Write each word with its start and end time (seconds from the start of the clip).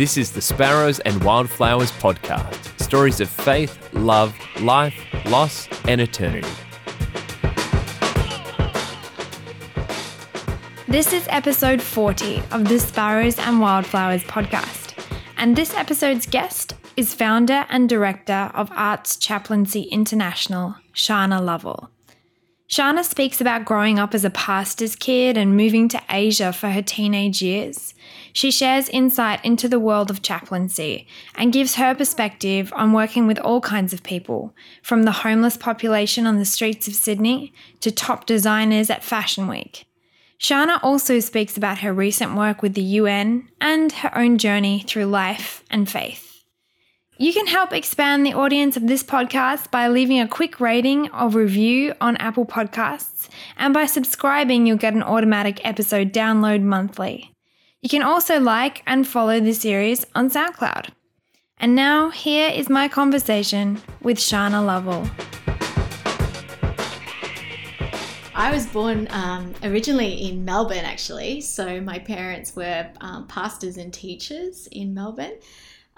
This 0.00 0.16
is 0.16 0.32
the 0.32 0.40
Sparrows 0.40 0.98
and 1.00 1.22
Wildflowers 1.22 1.92
podcast 1.92 2.80
stories 2.80 3.20
of 3.20 3.28
faith, 3.28 3.92
love, 3.92 4.34
life, 4.62 4.96
loss, 5.26 5.68
and 5.84 6.00
eternity. 6.00 6.48
This 10.88 11.12
is 11.12 11.26
episode 11.28 11.82
40 11.82 12.42
of 12.50 12.66
the 12.66 12.78
Sparrows 12.80 13.38
and 13.38 13.60
Wildflowers 13.60 14.22
podcast, 14.22 14.94
and 15.36 15.54
this 15.54 15.74
episode's 15.74 16.24
guest 16.24 16.72
is 16.96 17.12
founder 17.12 17.66
and 17.68 17.86
director 17.86 18.50
of 18.54 18.72
Arts 18.72 19.18
Chaplaincy 19.18 19.82
International, 19.82 20.76
Shana 20.94 21.44
Lovell. 21.44 21.90
Shana 22.70 23.02
speaks 23.02 23.40
about 23.40 23.64
growing 23.64 23.98
up 23.98 24.14
as 24.14 24.24
a 24.24 24.30
pastor's 24.30 24.94
kid 24.94 25.36
and 25.36 25.56
moving 25.56 25.88
to 25.88 26.00
Asia 26.08 26.52
for 26.52 26.70
her 26.70 26.82
teenage 26.82 27.42
years. 27.42 27.94
She 28.32 28.52
shares 28.52 28.88
insight 28.90 29.44
into 29.44 29.68
the 29.68 29.80
world 29.80 30.08
of 30.08 30.22
chaplaincy 30.22 31.08
and 31.34 31.52
gives 31.52 31.74
her 31.74 31.96
perspective 31.96 32.72
on 32.76 32.92
working 32.92 33.26
with 33.26 33.40
all 33.40 33.60
kinds 33.60 33.92
of 33.92 34.04
people, 34.04 34.54
from 34.84 35.02
the 35.02 35.10
homeless 35.10 35.56
population 35.56 36.28
on 36.28 36.38
the 36.38 36.44
streets 36.44 36.86
of 36.86 36.94
Sydney 36.94 37.52
to 37.80 37.90
top 37.90 38.24
designers 38.24 38.88
at 38.88 39.02
Fashion 39.02 39.48
Week. 39.48 39.84
Shana 40.38 40.78
also 40.80 41.18
speaks 41.18 41.56
about 41.56 41.78
her 41.78 41.92
recent 41.92 42.36
work 42.36 42.62
with 42.62 42.74
the 42.74 42.82
UN 42.82 43.48
and 43.60 43.90
her 43.90 44.16
own 44.16 44.38
journey 44.38 44.84
through 44.86 45.06
life 45.06 45.64
and 45.72 45.90
faith. 45.90 46.29
You 47.20 47.34
can 47.34 47.48
help 47.48 47.74
expand 47.74 48.24
the 48.24 48.32
audience 48.32 48.78
of 48.78 48.86
this 48.86 49.02
podcast 49.02 49.70
by 49.70 49.88
leaving 49.88 50.18
a 50.18 50.26
quick 50.26 50.58
rating 50.58 51.10
or 51.10 51.28
review 51.28 51.92
on 52.00 52.16
Apple 52.16 52.46
Podcasts, 52.46 53.28
and 53.58 53.74
by 53.74 53.84
subscribing, 53.84 54.64
you'll 54.64 54.78
get 54.78 54.94
an 54.94 55.02
automatic 55.02 55.60
episode 55.62 56.14
download 56.14 56.62
monthly. 56.62 57.34
You 57.82 57.90
can 57.90 58.00
also 58.00 58.40
like 58.40 58.82
and 58.86 59.06
follow 59.06 59.38
the 59.38 59.52
series 59.52 60.06
on 60.14 60.30
SoundCloud. 60.30 60.92
And 61.58 61.74
now, 61.74 62.08
here 62.08 62.48
is 62.48 62.70
my 62.70 62.88
conversation 62.88 63.82
with 64.00 64.16
Shana 64.16 64.64
Lovell. 64.64 65.06
I 68.34 68.50
was 68.50 68.66
born 68.66 69.08
um, 69.10 69.52
originally 69.62 70.26
in 70.26 70.46
Melbourne, 70.46 70.86
actually. 70.86 71.42
So 71.42 71.82
my 71.82 71.98
parents 71.98 72.56
were 72.56 72.90
um, 73.02 73.26
pastors 73.26 73.76
and 73.76 73.92
teachers 73.92 74.68
in 74.68 74.94
Melbourne 74.94 75.36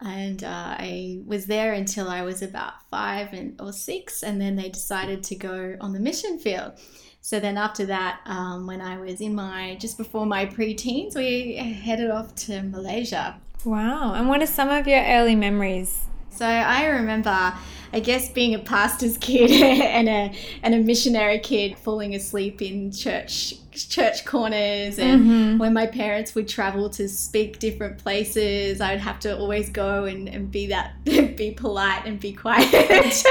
and 0.04 0.42
uh, 0.44 0.76
I 0.78 1.20
was 1.26 1.46
there 1.46 1.72
until 1.72 2.08
I 2.08 2.22
was 2.22 2.42
about 2.42 2.74
five 2.90 3.32
and 3.32 3.60
or 3.60 3.72
six, 3.72 4.22
and 4.22 4.40
then 4.40 4.56
they 4.56 4.68
decided 4.68 5.22
to 5.24 5.34
go 5.36 5.76
on 5.80 5.92
the 5.92 6.00
mission 6.00 6.38
field. 6.38 6.72
So 7.20 7.38
then 7.38 7.56
after 7.56 7.86
that, 7.86 8.20
um, 8.26 8.66
when 8.66 8.80
I 8.80 8.98
was 8.98 9.20
in 9.20 9.34
my 9.34 9.76
just 9.80 9.96
before 9.96 10.26
my 10.26 10.44
pre-teens, 10.44 11.14
we 11.14 11.54
headed 11.54 12.10
off 12.10 12.34
to 12.46 12.62
Malaysia. 12.62 13.40
Wow! 13.64 14.14
And 14.14 14.28
what 14.28 14.42
are 14.42 14.46
some 14.46 14.68
of 14.68 14.88
your 14.88 15.04
early 15.04 15.36
memories? 15.36 16.06
So 16.30 16.46
I 16.46 16.86
remember 16.86 17.54
I 17.92 18.00
guess 18.00 18.30
being 18.30 18.54
a 18.54 18.58
pastor's 18.58 19.18
kid 19.18 19.50
and 19.62 20.08
a 20.08 20.34
and 20.62 20.74
a 20.74 20.78
missionary 20.78 21.38
kid 21.38 21.78
falling 21.78 22.14
asleep 22.14 22.62
in 22.62 22.90
church 22.92 23.54
church 23.72 24.26
corners 24.26 24.98
and 24.98 25.22
mm-hmm. 25.22 25.58
when 25.58 25.72
my 25.72 25.86
parents 25.86 26.34
would 26.34 26.46
travel 26.46 26.90
to 26.90 27.08
speak 27.08 27.58
different 27.58 27.96
places 27.98 28.82
I 28.82 28.92
would 28.92 29.00
have 29.00 29.18
to 29.20 29.36
always 29.36 29.70
go 29.70 30.04
and, 30.04 30.28
and 30.28 30.50
be 30.50 30.66
that 30.66 31.02
be 31.04 31.52
polite 31.52 32.04
and 32.04 32.20
be 32.20 32.32
quiet. 32.32 32.68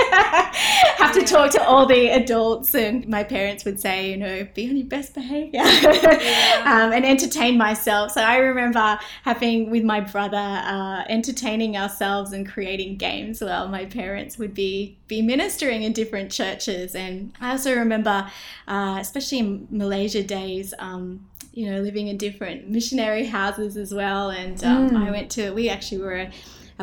Have 1.02 1.14
to 1.14 1.24
talk 1.24 1.52
to 1.52 1.64
all 1.64 1.86
the 1.86 2.10
adults 2.10 2.76
and 2.76 3.08
my 3.08 3.24
parents 3.24 3.66
would 3.66 3.80
say 3.80 4.12
you 4.12 4.18
know 4.18 4.48
be 4.54 4.70
on 4.70 4.78
your 4.78 4.88
best 4.88 5.14
behavior. 5.14 5.62
Yeah. 5.64 6.64
um, 6.66 6.92
and 6.92 7.06
entertain 7.06 7.58
myself. 7.58 8.12
So 8.12 8.22
I 8.22 8.38
remember 8.38 9.00
having 9.24 9.70
with 9.70 9.84
my 9.84 10.00
brother 10.00 10.38
uh, 10.38 11.04
entertaining 11.10 11.78
ourselves 11.78 12.34
and 12.34 12.48
creating 12.48 12.98
games. 12.98 13.42
While 13.42 13.68
my 13.68 13.86
parents 13.86 14.38
would 14.38 14.51
would 14.52 14.56
be 14.56 14.98
be 15.08 15.22
ministering 15.22 15.84
in 15.84 15.94
different 15.94 16.32
churches. 16.32 16.94
And 16.96 17.34
I 17.40 17.52
also 17.52 17.76
remember, 17.76 18.30
uh, 18.68 18.98
especially 19.00 19.40
in 19.40 19.68
Malaysia 19.70 20.24
days, 20.24 20.74
um, 20.78 21.26
you 21.54 21.72
know, 21.72 21.80
living 21.82 22.08
in 22.08 22.18
different 22.18 22.70
missionary 22.70 23.26
houses 23.26 23.78
as 23.78 23.94
well. 23.94 24.30
And 24.30 24.62
um, 24.64 24.90
mm. 24.90 25.08
I 25.08 25.12
went 25.12 25.32
to, 25.32 25.52
we 25.52 25.70
actually 25.70 26.00
were 26.00 26.16
a 26.16 26.32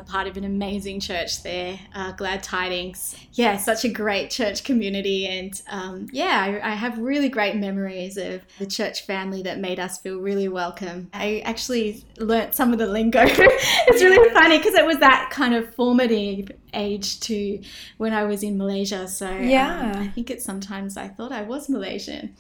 part 0.03 0.27
of 0.27 0.37
an 0.37 0.45
amazing 0.45 1.01
church 1.01 1.43
there, 1.43 1.79
uh, 1.95 2.13
Glad 2.13 2.43
Tidings. 2.43 3.17
Yeah, 3.33 3.57
such 3.57 3.85
a 3.85 3.89
great 3.89 4.31
church 4.31 4.65
community. 4.65 5.27
And 5.27 5.61
um, 5.69 6.09
yeah, 6.13 6.61
I, 6.63 6.73
I, 6.73 6.75
have 6.75 6.99
really 6.99 7.29
great 7.29 7.57
memories 7.57 8.17
of 8.17 8.43
the 8.59 8.67
church 8.67 9.07
family 9.07 9.43
that 9.43 9.59
made 9.59 9.79
us 9.79 9.99
feel 9.99 10.19
really 10.19 10.49
welcome. 10.49 11.11
I 11.13 11.43
actually 11.45 12.05
learnt 12.19 12.55
some 12.55 12.73
of 12.73 12.79
the 12.79 12.87
lingo. 12.87 13.21
it's 13.25 14.03
really 14.03 14.31
funny 14.31 14.59
because 14.59 14.75
it 14.75 14.87
was 14.87 14.99
that 14.99 15.31
kind 15.31 15.55
of 15.55 15.75
formative 15.75 16.51
age 16.75 17.21
to 17.21 17.61
when 17.97 18.13
I 18.13 18.25
was 18.25 18.43
in 18.43 18.59
Malaysia. 18.59 19.09
So 19.09 19.31
yeah, 19.31 19.93
um, 19.95 20.03
I 20.03 20.09
think 20.09 20.31
it's 20.31 20.45
sometimes 20.45 20.97
I 20.97 21.09
thought 21.09 21.33
I 21.33 21.43
was 21.43 21.69
Malaysian. 21.69 22.35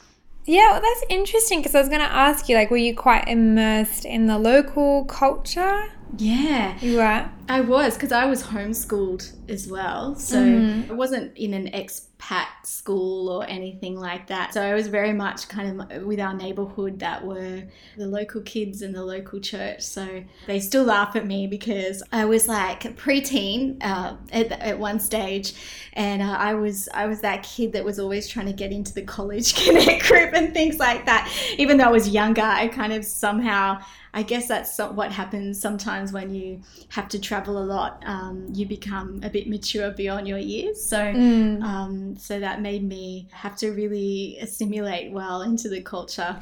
Yeah, 0.49 0.71
well, 0.73 0.81
that's 0.81 1.05
interesting 1.11 1.59
because 1.59 1.75
I 1.75 1.81
was 1.81 1.91
going 1.91 2.01
to 2.01 2.11
ask 2.11 2.49
you, 2.49 2.57
like, 2.57 2.71
were 2.71 2.79
you 2.79 2.97
quite 2.97 3.29
immersed 3.29 4.07
in 4.07 4.29
the 4.29 4.39
local 4.39 5.05
culture? 5.05 5.93
Yeah. 6.17 6.79
You 6.81 6.97
were? 6.97 7.29
I 7.49 7.63
was 7.63 7.95
because 7.95 8.13
I 8.13 8.27
was 8.27 8.43
homeschooled 8.43 9.33
as 9.49 9.69
well. 9.69 10.15
So 10.17 10.37
mm. 10.37 10.91
I 10.91 10.93
wasn't 10.93 11.37
in 11.37 11.55
an 11.55 11.69
expat 11.69 12.47
school 12.63 13.31
or 13.31 13.47
anything 13.49 13.99
like 13.99 14.27
that. 14.27 14.53
So 14.53 14.61
I 14.61 14.75
was 14.75 14.89
very 14.89 15.15
much 15.15 15.49
kind 15.49 15.81
of 15.81 16.05
with 16.05 16.21
our 16.21 16.35
neighborhood 16.35 16.99
that 16.99 17.25
were 17.25 17.63
the 17.97 18.07
local 18.07 18.43
kids 18.43 18.83
and 18.83 18.95
the 18.95 19.03
local 19.03 19.41
church. 19.41 19.81
So 19.81 20.25
they 20.47 20.61
still 20.61 20.85
laugh 20.85 21.17
at 21.17 21.27
me 21.27 21.47
because 21.47 22.03
I 22.13 22.27
was 22.27 22.49
like 22.49 22.83
preteen 22.97 23.79
uh, 23.81 24.17
at, 24.31 24.53
at 24.53 24.79
one 24.79 25.01
stage, 25.01 25.55
and 25.95 26.21
uh, 26.21 26.37
I 26.39 26.53
was 26.53 26.89
I 26.93 27.07
was 27.07 27.23
that 27.23 27.45
kid 27.45 27.73
that 27.73 27.85
was 27.85 27.99
always 27.99 28.29
trying 28.29 28.47
to 28.47 28.53
get 28.53 28.73
into 28.73 28.93
the 28.93 29.03
college 29.03 29.55
connect 29.65 30.05
group 30.05 30.35
and 30.35 30.53
things 30.53 30.79
like 30.79 31.07
that. 31.07 31.33
Even 31.57 31.79
though 31.79 31.85
I 31.85 31.93
was 31.93 32.11
younger, 32.11 32.43
I 32.43 32.69
kind 32.69 32.93
of 32.93 33.07
somehow 33.07 33.81
I 34.15 34.23
guess 34.23 34.49
that's 34.49 34.79
what 34.79 35.13
happens 35.13 35.61
sometimes 35.61 36.13
when 36.13 36.35
you 36.35 36.63
have 36.89 37.09
to 37.11 37.19
travel 37.19 37.38
a 37.47 37.53
lot. 37.53 38.03
Um, 38.07 38.49
you 38.53 38.67
become 38.67 39.21
a 39.23 39.31
bit 39.31 39.49
mature 39.49 39.91
beyond 39.91 40.27
your 40.27 40.39
years. 40.39 40.85
So, 40.85 40.99
mm. 40.99 41.63
um, 41.63 42.17
so 42.17 42.41
that 42.41 42.61
made 42.61 42.83
me 42.83 43.29
have 43.33 43.57
to 43.59 43.71
really 43.71 44.39
assimilate 44.41 45.13
well 45.13 45.43
into 45.43 45.69
the 45.69 45.81
culture. 45.81 46.41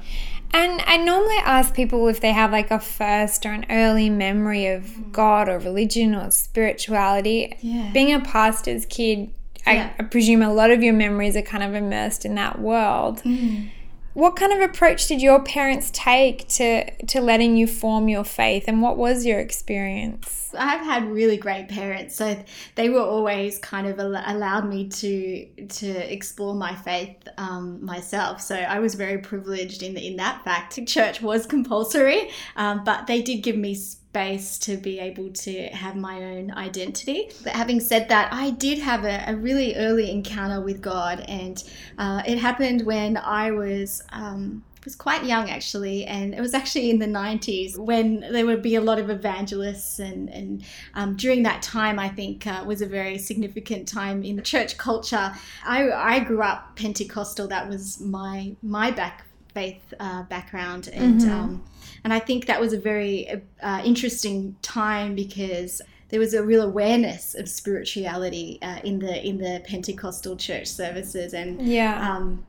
And 0.52 0.80
I 0.86 0.96
normally 0.96 1.36
ask 1.44 1.74
people 1.74 2.08
if 2.08 2.20
they 2.20 2.32
have 2.32 2.52
like 2.52 2.70
a 2.70 2.78
first 2.78 3.44
or 3.44 3.52
an 3.52 3.66
early 3.68 4.08
memory 4.08 4.66
of 4.66 5.12
God 5.12 5.48
or 5.48 5.58
religion 5.58 6.14
or 6.14 6.30
spirituality. 6.30 7.56
Yeah. 7.60 7.90
Being 7.92 8.12
a 8.12 8.20
pastor's 8.20 8.86
kid, 8.86 9.30
yeah. 9.66 9.92
I, 9.98 10.02
I, 10.02 10.06
presume 10.06 10.42
a 10.42 10.52
lot 10.52 10.70
of 10.70 10.82
your 10.82 10.94
memories 10.94 11.36
are 11.36 11.42
kind 11.42 11.62
of 11.62 11.74
immersed 11.74 12.24
in 12.24 12.36
that 12.36 12.60
world. 12.60 13.22
Mm. 13.22 13.70
What 14.16 14.34
kind 14.34 14.50
of 14.50 14.60
approach 14.60 15.08
did 15.08 15.20
your 15.20 15.42
parents 15.42 15.90
take 15.92 16.48
to 16.48 16.90
to 17.08 17.20
letting 17.20 17.54
you 17.58 17.66
form 17.66 18.08
your 18.08 18.24
faith 18.24 18.64
and 18.66 18.80
what 18.80 18.96
was 18.96 19.26
your 19.26 19.40
experience? 19.40 20.54
I've 20.58 20.80
had 20.80 21.10
really 21.10 21.36
great 21.36 21.68
parents, 21.68 22.16
so 22.16 22.42
they 22.76 22.88
were 22.88 23.02
always 23.02 23.58
kind 23.58 23.86
of 23.86 23.98
allowed 23.98 24.70
me 24.70 24.88
to 24.88 25.66
to 25.66 26.12
explore 26.12 26.54
my 26.54 26.74
faith 26.74 27.28
um, 27.36 27.84
myself. 27.84 28.40
So 28.40 28.56
I 28.56 28.78
was 28.78 28.94
very 28.94 29.18
privileged 29.18 29.82
in 29.82 29.98
in 29.98 30.16
that 30.16 30.42
fact. 30.44 30.80
Church 30.86 31.20
was 31.20 31.44
compulsory, 31.44 32.30
um, 32.56 32.84
but 32.84 33.06
they 33.06 33.20
did 33.20 33.42
give 33.42 33.56
me 33.56 33.74
space 34.16 34.56
to 34.56 34.78
be 34.78 34.98
able 34.98 35.30
to 35.30 35.64
have 35.68 35.94
my 35.94 36.16
own 36.24 36.50
identity. 36.52 37.30
But 37.44 37.52
having 37.52 37.80
said 37.80 38.08
that, 38.08 38.32
I 38.32 38.48
did 38.50 38.78
have 38.78 39.04
a, 39.04 39.24
a 39.26 39.36
really 39.36 39.76
early 39.76 40.10
encounter 40.10 40.62
with 40.62 40.80
God, 40.80 41.20
and 41.28 41.62
uh, 41.98 42.22
it 42.26 42.38
happened 42.38 42.86
when 42.86 43.18
I 43.18 43.50
was. 43.50 44.02
Um, 44.12 44.64
was 44.84 44.94
quite 44.94 45.24
young 45.24 45.50
actually, 45.50 46.04
and 46.04 46.32
it 46.32 46.40
was 46.40 46.54
actually 46.54 46.90
in 46.90 47.00
the 47.00 47.06
90s 47.06 47.76
when 47.76 48.20
there 48.20 48.46
would 48.46 48.62
be 48.62 48.76
a 48.76 48.80
lot 48.80 49.00
of 49.00 49.10
evangelists, 49.10 49.98
and, 49.98 50.28
and 50.30 50.64
um, 50.94 51.16
during 51.16 51.42
that 51.42 51.60
time, 51.60 51.98
I 51.98 52.08
think 52.08 52.46
uh, 52.46 52.62
was 52.64 52.82
a 52.82 52.86
very 52.86 53.18
significant 53.18 53.88
time 53.88 54.22
in 54.22 54.36
the 54.36 54.42
church 54.42 54.78
culture. 54.78 55.32
I, 55.64 55.90
I 55.90 56.20
grew 56.20 56.40
up 56.40 56.76
Pentecostal, 56.76 57.48
that 57.48 57.68
was 57.68 58.00
my 58.00 58.54
my 58.62 58.92
back 58.92 59.26
faith 59.56 59.82
uh, 59.98 60.22
background, 60.24 60.88
and 60.92 61.20
mm-hmm. 61.20 61.30
um, 61.30 61.64
and 62.06 62.12
I 62.12 62.20
think 62.20 62.46
that 62.46 62.60
was 62.60 62.72
a 62.72 62.78
very 62.78 63.42
uh, 63.60 63.82
interesting 63.84 64.54
time 64.62 65.16
because 65.16 65.82
there 66.10 66.20
was 66.20 66.34
a 66.34 66.42
real 66.44 66.62
awareness 66.62 67.34
of 67.34 67.48
spirituality 67.48 68.60
uh, 68.62 68.78
in 68.84 69.00
the 69.00 69.26
in 69.26 69.38
the 69.38 69.60
Pentecostal 69.66 70.36
church 70.36 70.68
services, 70.68 71.34
and 71.34 71.60
yeah. 71.60 72.08
Um, 72.08 72.46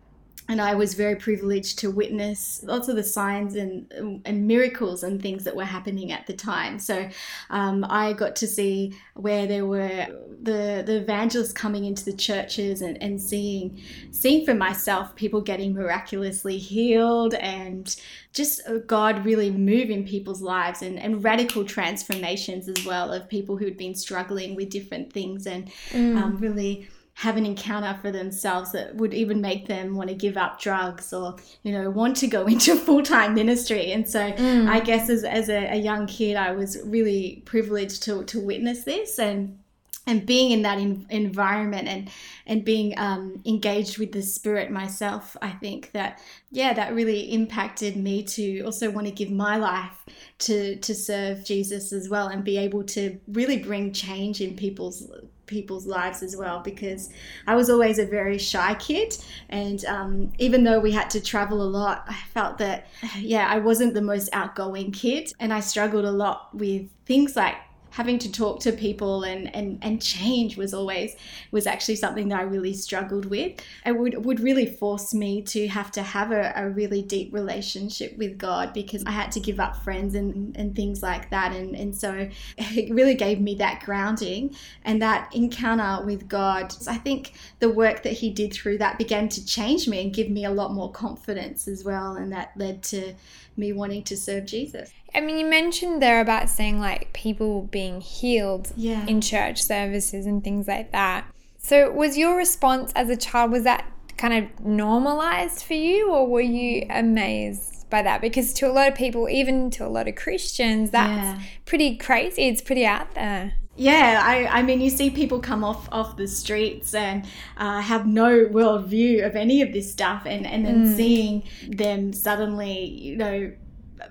and 0.50 0.62
I 0.62 0.76
was 0.76 0.94
very 0.94 1.16
privileged 1.16 1.80
to 1.80 1.92
witness 1.92 2.62
lots 2.64 2.88
of 2.88 2.96
the 2.96 3.04
signs 3.04 3.56
and 3.56 4.22
and 4.26 4.48
miracles 4.48 5.04
and 5.04 5.22
things 5.22 5.44
that 5.44 5.56
were 5.56 5.66
happening 5.66 6.12
at 6.12 6.26
the 6.28 6.34
time. 6.34 6.80
So 6.80 7.10
um, 7.50 7.86
I 7.90 8.14
got 8.14 8.36
to 8.38 8.48
see 8.48 8.94
where 9.16 9.46
there 9.46 9.66
were 9.66 10.08
the 10.42 10.84
the 10.86 10.98
evangelists 10.98 11.52
coming 11.52 11.86
into 11.86 12.06
the 12.06 12.14
churches 12.14 12.82
and, 12.82 13.02
and 13.02 13.22
seeing 13.22 13.82
seeing 14.12 14.46
for 14.46 14.54
myself 14.54 15.16
people 15.16 15.42
getting 15.42 15.74
miraculously 15.74 16.58
healed 16.58 17.34
and 17.36 17.96
just 18.32 18.62
uh, 18.68 18.78
God 18.86 19.26
really 19.26 19.52
moving 19.52 20.06
people's 20.06 20.42
lives 20.42 20.82
and, 20.82 21.00
and 21.00 21.24
radical 21.24 21.66
transformations 21.66 22.70
as 22.70 22.86
well 22.86 23.12
of 23.12 23.28
people 23.28 23.58
who'd 23.58 23.78
been 23.78 23.96
struggling 23.96 24.56
with 24.56 24.70
different 24.70 25.12
things 25.12 25.48
and 25.48 25.70
mm. 25.90 26.16
um, 26.16 26.38
really 26.38 26.88
have 27.18 27.36
an 27.36 27.48
encounter 27.48 27.98
for 28.00 28.12
themselves 28.12 28.72
that 28.74 28.94
would 28.94 29.12
even 29.12 29.42
make 29.42 29.66
them 29.66 29.96
want 29.96 30.08
to 30.08 30.14
give 30.14 30.38
up 30.38 30.62
drugs 30.62 31.12
or 31.12 31.36
you 31.64 31.72
know 31.72 31.90
want 31.90 32.16
to 32.16 32.28
go 32.28 32.46
into 32.54 32.76
full-time 32.76 33.34
ministry 33.34 33.92
and 33.92 34.08
so 34.08 34.32
mm. 34.34 34.70
i 34.70 34.80
guess 34.80 35.10
as, 35.10 35.24
as 35.24 35.50
a, 35.50 35.74
a, 35.74 35.76
young 35.76 36.06
kid 36.06 36.36
i 36.36 36.52
was 36.52 36.78
really 36.86 37.42
privileged 37.46 38.04
to, 38.04 38.24
to 38.26 38.40
witness 38.40 38.84
this 38.84 39.18
and 39.18 39.58
and 40.06 40.28
being 40.28 40.52
in 40.52 40.62
that 40.62 40.78
in, 40.78 41.08
environment 41.10 41.88
and 41.88 42.10
and 42.46 42.64
being 42.64 42.94
um, 42.98 43.42
engaged 43.46 43.98
with 43.98 44.12
the 44.12 44.22
spirit 44.22 44.70
myself 44.70 45.36
i 45.42 45.50
think 45.50 45.92
that 45.94 46.22
yeah 46.52 46.72
that 46.72 46.94
really 46.94 47.34
impacted 47.34 47.98
me 47.98 48.22
to 48.22 48.62
also 48.62 48.92
want 48.92 49.08
to 49.08 49.12
give 49.12 49.32
my 49.32 49.58
life 49.58 50.06
to 50.38 50.76
to 50.78 50.94
serve 50.94 51.44
jesus 51.44 51.92
as 51.92 52.10
well 52.10 52.28
and 52.28 52.44
be 52.44 52.60
able 52.60 52.84
to 52.84 53.20
really 53.28 53.58
bring 53.58 53.92
change 53.92 54.40
in 54.40 54.56
people's 54.56 55.10
people's 55.48 55.88
lives 55.88 56.22
as 56.22 56.36
well 56.36 56.60
because 56.60 57.10
I 57.48 57.56
was 57.56 57.70
always 57.70 57.98
a 57.98 58.06
very 58.06 58.38
shy 58.38 58.76
kid. 58.76 59.18
And 59.50 59.84
um, 59.86 60.34
even 60.38 60.64
though 60.64 60.80
we 60.80 60.92
had 60.92 61.10
to 61.12 61.22
travel 61.22 61.62
a 61.62 61.70
lot, 61.70 62.06
I 62.08 62.18
felt 62.34 62.58
that, 62.60 62.88
yeah, 63.18 63.48
I 63.50 63.60
wasn't 63.60 63.94
the 63.94 64.02
most 64.02 64.30
outgoing 64.34 64.92
kid. 64.92 65.32
And 65.40 65.54
I 65.54 65.62
struggled 65.62 66.06
a 66.06 66.12
lot 66.12 66.56
with 66.56 66.90
things 67.06 67.36
like 67.36 67.56
having 67.98 68.20
to 68.20 68.32
talk 68.32 68.60
to 68.60 68.72
people 68.72 69.24
and, 69.24 69.54
and, 69.56 69.80
and 69.82 70.00
change 70.00 70.56
was 70.56 70.72
always 70.72 71.16
was 71.50 71.66
actually 71.66 71.96
something 71.96 72.30
that 72.30 72.40
I 72.40 72.44
really 72.44 72.76
struggled 72.76 73.26
with. 73.26 73.60
It 73.88 73.98
would 73.98 74.24
would 74.24 74.40
really 74.40 74.68
force 74.68 75.16
me 75.16 75.42
to 75.54 75.68
have 75.68 75.90
to 75.94 76.04
have 76.04 76.32
a, 76.32 76.54
a 76.56 76.70
really 76.70 77.02
deep 77.02 77.34
relationship 77.34 78.16
with 78.16 78.38
God 78.38 78.72
because 78.72 79.04
I 79.08 79.12
had 79.12 79.32
to 79.32 79.40
give 79.40 79.60
up 79.60 79.78
friends 79.78 80.14
and, 80.14 80.56
and 80.56 80.76
things 80.76 81.02
like 81.02 81.32
that. 81.32 81.54
And, 81.54 81.76
and 81.76 81.96
so 81.96 82.30
it 82.60 82.94
really 82.94 83.16
gave 83.16 83.42
me 83.42 83.56
that 83.56 83.82
grounding 83.84 84.56
and 84.86 85.02
that 85.02 85.34
encounter 85.34 86.06
with 86.06 86.28
God. 86.28 86.76
I 86.88 86.98
think 86.98 87.34
the 87.58 87.70
work 87.70 88.04
that 88.04 88.14
he 88.14 88.30
did 88.30 88.54
through 88.54 88.78
that 88.78 89.00
began 89.00 89.28
to 89.30 89.44
change 89.44 89.88
me 89.88 90.04
and 90.04 90.14
give 90.14 90.30
me 90.30 90.46
a 90.46 90.52
lot 90.52 90.72
more 90.72 90.92
confidence 90.92 91.68
as 91.68 91.84
well. 91.84 92.16
And 92.16 92.32
that 92.32 92.52
led 92.56 92.84
to 92.84 93.16
me 93.58 93.74
wanting 93.74 94.04
to 94.04 94.18
serve 94.18 94.46
Jesus. 94.46 94.92
I 95.14 95.22
mean, 95.22 95.38
you 95.38 95.46
mentioned 95.46 96.02
there 96.02 96.22
about 96.22 96.50
saying 96.50 96.80
like 96.80 97.14
people 97.14 97.64
being 97.64 98.02
healed 98.02 98.72
yeah. 98.76 99.06
in 99.06 99.22
church 99.22 99.64
services 99.64 100.26
and 100.26 100.44
things 100.44 100.68
like 100.68 100.92
that. 100.92 101.26
So, 101.58 101.92
was 101.92 102.18
your 102.18 102.38
response 102.38 102.92
as 102.96 103.10
a 103.10 103.18
child, 103.18 103.52
was 103.52 103.64
that 103.64 103.86
kind 104.18 104.34
of 104.34 104.66
normalized 104.66 105.64
for 105.64 105.74
you, 105.74 106.12
or 106.12 106.28
were 106.28 106.42
you 106.42 106.86
amazed 106.90 107.90
by 107.90 108.02
that? 108.02 108.22
Because 108.22 108.54
to 108.54 108.68
a 108.68 108.72
lot 108.72 108.88
of 108.88 108.96
people, 108.96 109.28
even 109.30 109.70
to 109.72 109.86
a 109.86 109.90
lot 109.90 110.08
of 110.08 110.16
Christians, 110.16 110.92
that's 110.92 111.40
yeah. 111.40 111.46
pretty 111.66 111.98
crazy. 111.98 112.44
It's 112.44 112.62
pretty 112.62 112.86
out 112.86 113.16
there. 113.16 113.54
Yeah, 113.78 114.22
I, 114.24 114.48
I 114.48 114.62
mean, 114.64 114.82
you 114.82 114.90
see 114.90 115.12
people 115.12 115.40
come 115.40 115.64
off 115.64 115.88
off 115.92 116.18
the 116.18 116.28
streets 116.28 116.96
and 116.96 117.26
uh, 117.58 117.80
have 117.80 118.08
no 118.08 118.48
world 118.48 118.88
view 118.88 119.24
of 119.24 119.36
any 119.36 119.62
of 119.62 119.72
this 119.72 119.92
stuff, 119.92 120.24
and 120.26 120.48
and 120.48 120.66
then 120.66 120.86
mm. 120.86 120.96
seeing 120.96 121.44
them 121.70 122.12
suddenly, 122.12 122.86
you 122.86 123.16
know, 123.16 123.52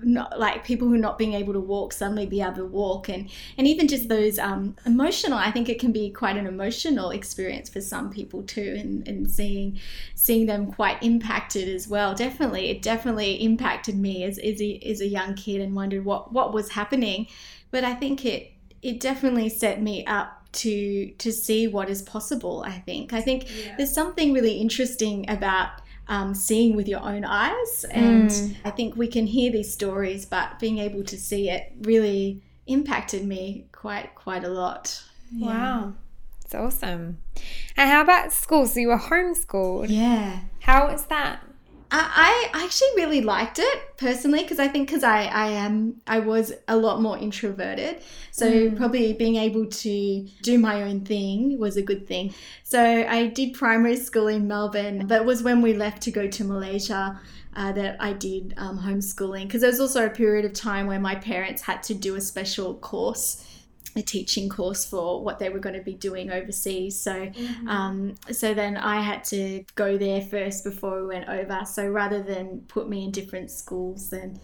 not 0.03 0.37
like 0.39 0.63
people 0.63 0.87
who 0.87 0.95
are 0.95 0.99
not 0.99 1.17
being 1.17 1.33
able 1.33 1.53
to 1.53 1.59
walk 1.59 1.93
suddenly 1.93 2.25
be 2.25 2.41
able 2.41 2.55
to 2.55 2.65
walk 2.65 3.09
and 3.09 3.29
and 3.57 3.67
even 3.67 3.87
just 3.87 4.09
those 4.09 4.37
um, 4.37 4.75
emotional 4.85 5.37
i 5.37 5.49
think 5.49 5.69
it 5.69 5.79
can 5.79 5.91
be 5.91 6.09
quite 6.09 6.35
an 6.35 6.45
emotional 6.45 7.09
experience 7.09 7.69
for 7.69 7.81
some 7.81 8.11
people 8.11 8.43
too 8.43 8.75
and, 8.77 9.07
and 9.07 9.29
seeing 9.29 9.79
seeing 10.15 10.45
them 10.45 10.71
quite 10.71 11.01
impacted 11.01 11.67
as 11.69 11.87
well 11.87 12.13
definitely 12.13 12.69
it 12.69 12.81
definitely 12.81 13.35
impacted 13.35 13.97
me 13.97 14.23
as, 14.23 14.37
as, 14.39 14.61
a, 14.61 14.79
as 14.79 15.01
a 15.01 15.07
young 15.07 15.33
kid 15.35 15.61
and 15.61 15.75
wondered 15.75 16.03
what 16.03 16.33
what 16.33 16.53
was 16.53 16.69
happening 16.69 17.27
but 17.71 17.83
i 17.83 17.93
think 17.93 18.25
it 18.25 18.51
it 18.87 18.99
definitely 18.99 19.49
set 19.49 19.81
me 19.81 20.05
up 20.05 20.47
to 20.53 21.11
to 21.17 21.31
see 21.31 21.67
what 21.67 21.89
is 21.89 22.01
possible 22.01 22.63
i 22.65 22.71
think. 22.71 23.13
I 23.13 23.21
think 23.21 23.45
yeah. 23.47 23.75
there's 23.77 23.93
something 23.93 24.33
really 24.33 24.53
interesting 24.53 25.29
about 25.29 25.81
um, 26.09 26.33
seeing 26.33 26.77
with 26.77 26.87
your 26.87 27.01
own 27.01 27.25
eyes. 27.25 27.85
And 27.91 28.29
mm. 28.29 28.55
i 28.65 28.71
think 28.71 28.95
we 28.95 29.07
can 29.07 29.27
hear 29.27 29.51
these 29.51 29.71
stories 29.71 30.25
but 30.25 30.59
being 30.59 30.77
able 30.79 31.03
to 31.03 31.17
see 31.17 31.49
it 31.49 31.73
really 31.81 32.41
impacted 32.65 33.25
me 33.25 33.67
quite 33.71 34.15
quite 34.15 34.43
a 34.43 34.49
lot. 34.49 35.03
Yeah. 35.31 35.47
wow. 35.47 35.93
It's 36.43 36.55
awesome. 36.55 37.17
And 37.75 37.89
how 37.89 38.01
about 38.01 38.31
school? 38.31 38.67
So 38.67 38.79
you 38.79 38.87
were 38.87 38.97
homeschooled. 38.97 39.87
Yeah. 39.89 40.39
How 40.61 40.87
was 40.89 41.05
that 41.07 41.41
I, 41.89 42.49
I 42.53 42.63
actually 42.65 42.89
really 42.97 43.21
liked 43.21 43.59
it 43.59 43.97
personally 43.97 44.41
because 44.41 44.59
I 44.59 44.67
think 44.67 44.87
because 44.87 45.03
I, 45.03 45.23
I 45.25 45.47
am 45.47 46.01
I 46.05 46.19
was 46.19 46.51
a 46.67 46.75
lot 46.75 47.01
more 47.01 47.17
introverted. 47.17 48.01
So 48.31 48.51
mm. 48.51 48.77
probably 48.77 49.13
being 49.13 49.37
able 49.37 49.67
to 49.67 50.27
do 50.41 50.59
my 50.59 50.83
own 50.83 51.05
thing 51.05 51.57
was 51.57 51.77
a 51.77 51.81
good 51.81 52.05
thing. 52.07 52.33
So 52.63 52.81
I 52.81 53.27
did 53.27 53.53
primary 53.53 53.95
school 53.95 54.27
in 54.27 54.47
Melbourne 54.47 55.07
but 55.07 55.21
it 55.21 55.25
was 55.25 55.43
when 55.43 55.61
we 55.61 55.73
left 55.73 56.01
to 56.03 56.11
go 56.11 56.27
to 56.27 56.43
Malaysia 56.43 57.19
uh, 57.55 57.71
that 57.71 57.97
I 57.99 58.13
did 58.13 58.53
um, 58.57 58.77
homeschooling. 58.77 59.43
Because 59.43 59.61
there 59.61 59.71
was 59.71 59.79
also 59.79 60.05
a 60.05 60.09
period 60.09 60.45
of 60.45 60.53
time 60.53 60.87
where 60.87 60.99
my 60.99 61.15
parents 61.15 61.61
had 61.61 61.83
to 61.83 61.93
do 61.93 62.15
a 62.15 62.21
special 62.21 62.75
course 62.75 63.43
a 63.97 64.01
teaching 64.01 64.49
course 64.49 64.85
for 64.85 65.23
what 65.23 65.39
they 65.39 65.49
were 65.49 65.59
going 65.59 65.75
to 65.75 65.81
be 65.81 65.93
doing 65.93 66.31
overseas. 66.31 66.99
So, 66.99 67.13
mm-hmm. 67.13 67.67
um, 67.67 68.15
so 68.31 68.53
then 68.53 68.77
I 68.77 69.01
had 69.01 69.23
to 69.25 69.63
go 69.75 69.97
there 69.97 70.21
first 70.21 70.63
before 70.63 71.01
we 71.01 71.07
went 71.07 71.29
over. 71.29 71.63
So 71.65 71.87
rather 71.87 72.21
than 72.21 72.61
put 72.67 72.87
me 72.89 73.05
in 73.05 73.11
different 73.11 73.51
schools, 73.51 74.09
then 74.09 74.39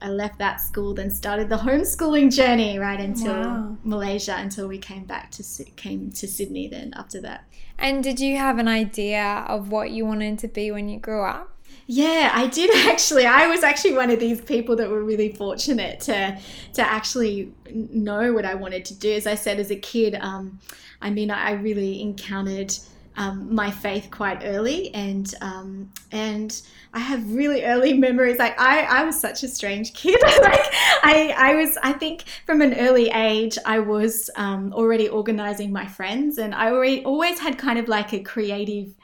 I 0.00 0.08
left 0.08 0.38
that 0.38 0.60
school, 0.60 0.94
then 0.94 1.10
started 1.10 1.48
the 1.48 1.56
homeschooling 1.68 2.34
journey 2.34 2.78
right 2.78 3.00
until 3.00 3.32
wow. 3.32 3.76
Malaysia 3.84 4.34
until 4.36 4.68
we 4.68 4.78
came 4.78 5.04
back 5.04 5.30
to 5.32 5.64
came 5.76 6.10
to 6.12 6.28
Sydney. 6.28 6.68
Then 6.68 6.92
after 6.94 7.20
that. 7.22 7.44
And 7.78 8.04
did 8.04 8.20
you 8.20 8.36
have 8.36 8.58
an 8.58 8.68
idea 8.68 9.44
of 9.48 9.70
what 9.70 9.90
you 9.90 10.06
wanted 10.06 10.38
to 10.40 10.48
be 10.48 10.70
when 10.70 10.88
you 10.88 10.98
grew 10.98 11.22
up? 11.22 11.53
Yeah, 11.86 12.30
I 12.32 12.46
did 12.46 12.70
actually. 12.90 13.26
I 13.26 13.46
was 13.46 13.62
actually 13.62 13.94
one 13.94 14.10
of 14.10 14.20
these 14.20 14.40
people 14.40 14.76
that 14.76 14.88
were 14.88 15.02
really 15.02 15.32
fortunate 15.32 16.00
to 16.00 16.38
to 16.74 16.82
actually 16.82 17.52
know 17.70 18.32
what 18.32 18.44
I 18.44 18.54
wanted 18.54 18.84
to 18.86 18.94
do. 18.94 19.12
As 19.12 19.26
I 19.26 19.34
said, 19.34 19.58
as 19.58 19.70
a 19.70 19.76
kid, 19.76 20.16
um, 20.20 20.58
I 21.00 21.10
mean, 21.10 21.30
I 21.30 21.52
really 21.52 22.00
encountered 22.00 22.74
um, 23.16 23.54
my 23.54 23.70
faith 23.70 24.08
quite 24.10 24.42
early, 24.44 24.92
and 24.94 25.32
um, 25.40 25.92
and 26.10 26.60
I 26.92 27.00
have 27.00 27.32
really 27.32 27.64
early 27.64 27.92
memories. 28.06 28.38
Like 28.38 28.58
I, 28.58 28.82
I 28.82 29.04
was 29.04 29.20
such 29.20 29.42
a 29.42 29.48
strange 29.48 29.92
kid. 29.94 30.20
like 30.22 30.60
I, 31.02 31.34
I 31.36 31.54
was. 31.54 31.76
I 31.82 31.92
think 31.92 32.24
from 32.46 32.60
an 32.60 32.74
early 32.74 33.10
age, 33.10 33.58
I 33.66 33.78
was 33.78 34.30
um, 34.36 34.72
already 34.72 35.08
organizing 35.08 35.72
my 35.72 35.86
friends, 35.86 36.38
and 36.38 36.54
I 36.54 36.70
already 36.70 37.04
always 37.04 37.38
had 37.38 37.58
kind 37.58 37.78
of 37.78 37.88
like 37.88 38.12
a 38.12 38.20
creative 38.20 38.94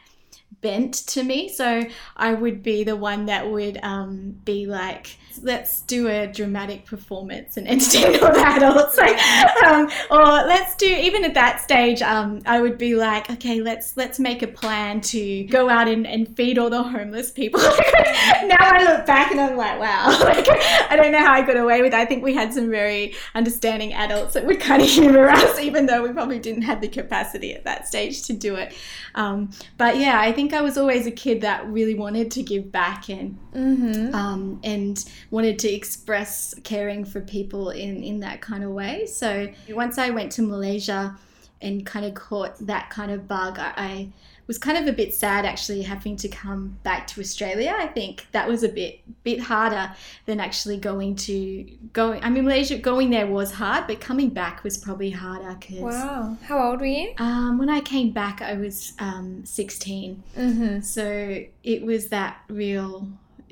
bent 0.61 0.95
to 0.95 1.23
me. 1.23 1.49
So 1.49 1.85
I 2.17 2.33
would 2.33 2.63
be 2.63 2.85
the 2.85 2.97
one 2.97 3.27
that 3.27 3.51
would 3.51 3.79
um, 3.83 4.37
be 4.45 4.67
like, 4.67 5.17
let's 5.43 5.83
do 5.83 6.09
a 6.09 6.27
dramatic 6.27 6.85
performance 6.85 7.57
and 7.57 7.69
entertain 7.71 8.23
all 8.23 8.33
the 8.33 8.41
adults. 8.41 8.97
Like, 8.97 9.19
um, 9.65 9.89
or 10.11 10.25
let's 10.25 10.75
do 10.77 10.87
even 10.87 11.25
at 11.25 11.35
that 11.35 11.61
stage, 11.61 12.03
um, 12.03 12.41
I 12.47 12.61
would 12.61 12.79
be 12.79 12.95
like, 12.95 13.31
okay, 13.31 13.61
let's 13.61 13.97
let's 13.97 14.19
make 14.19 14.43
a 14.43 14.49
plan 14.49 15.01
to 15.03 15.45
go 15.45 15.69
out 15.69 15.89
and, 15.89 16.07
and 16.07 16.35
feed 16.37 16.59
all 16.59 16.71
the 16.71 16.83
homeless 16.83 17.31
people. 17.31 17.61
now 18.47 18.57
I 18.61 18.85
look 18.85 19.07
back 19.07 19.31
and 19.31 19.41
I'm 19.41 19.57
like, 19.57 19.79
wow, 19.79 20.09
like, 20.25 20.47
I 20.91 20.97
don't 20.97 21.13
know 21.13 21.19
how 21.19 21.33
I 21.33 21.43
got 21.43 21.57
away 21.57 21.83
with. 21.83 21.93
It. 21.93 21.97
I 21.97 22.05
think 22.05 22.23
we 22.23 22.35
had 22.35 22.53
some 22.53 22.71
very 22.71 23.15
understanding 23.35 23.93
adults 23.93 24.35
that 24.35 24.47
would 24.47 24.61
kind 24.61 24.83
of 24.83 24.89
humor 24.89 25.29
us, 25.31 25.59
even 25.59 25.87
though 25.87 26.03
we 26.03 26.13
probably 26.13 26.39
didn't 26.39 26.63
have 26.63 26.81
the 26.81 26.89
capacity 26.89 27.55
at 27.55 27.65
that 27.65 27.89
stage 27.89 28.23
to 28.25 28.33
do 28.33 28.55
it. 28.57 28.75
Um, 29.15 29.51
but 29.77 29.97
yeah, 29.97 30.21
I 30.21 30.33
think 30.33 30.55
I 30.55 30.61
was 30.61 30.79
always 30.79 31.07
a 31.07 31.11
kid 31.11 31.41
that 31.43 31.67
really 31.67 31.95
wanted 31.95 32.31
to 32.33 32.43
give 32.43 32.71
back 32.71 33.09
and 33.09 33.39
mm-hmm. 33.53 34.15
um, 34.15 34.61
and 34.63 35.05
wanted 35.31 35.59
to 35.61 35.73
express 35.73 36.55
caring 36.65 37.05
for 37.05 37.21
people 37.21 37.71
in 37.71 38.03
in 38.03 38.21
that 38.21 38.41
kind 38.41 38.65
of 38.65 38.71
way. 38.71 39.07
So 39.07 39.49
once 39.71 39.99
I 39.99 40.11
went 40.11 40.33
to 40.33 40.43
Malaysia 40.43 41.17
and 41.63 41.85
kind 41.85 42.07
of 42.07 42.15
caught 42.15 42.57
that 42.67 42.91
kind 42.91 43.11
of 43.11 43.29
bug, 43.29 43.59
I, 43.59 43.73
I 43.77 44.09
was 44.51 44.59
kind 44.59 44.77
of 44.77 44.89
a 44.89 44.93
bit 44.93 45.15
sad 45.15 45.47
actually 45.47 45.81
having 45.81 46.17
to 46.17 46.27
come 46.27 46.77
back 46.83 47.07
to 47.07 47.21
Australia. 47.21 47.73
I 47.79 47.87
think 47.87 48.27
that 48.33 48.49
was 48.49 48.65
a 48.65 48.69
bit 48.69 48.99
bit 49.23 49.39
harder 49.39 49.95
than 50.27 50.41
actually 50.41 50.77
going 50.77 51.15
to 51.31 51.71
going. 51.93 52.21
I 52.25 52.31
mean, 52.31 52.47
Malaysia 52.47 52.77
going 52.77 53.11
there 53.11 53.29
was 53.29 53.53
hard, 53.53 53.87
but 53.87 54.01
coming 54.01 54.31
back 54.31 54.65
was 54.65 54.77
probably 54.77 55.11
harder. 55.11 55.57
Cause, 55.61 55.79
wow, 55.79 56.37
how 56.43 56.69
old 56.69 56.81
were 56.81 56.87
you? 56.87 57.15
Um, 57.19 57.59
when 57.59 57.71
I 57.71 57.79
came 57.81 58.11
back, 58.11 58.43
I 58.43 58.55
was 58.55 58.93
um, 58.99 59.45
16. 59.45 60.21
Mm-hmm. 60.37 60.81
So 60.81 61.45
it 61.63 61.83
was 61.85 62.09
that 62.09 62.41
real 62.49 63.09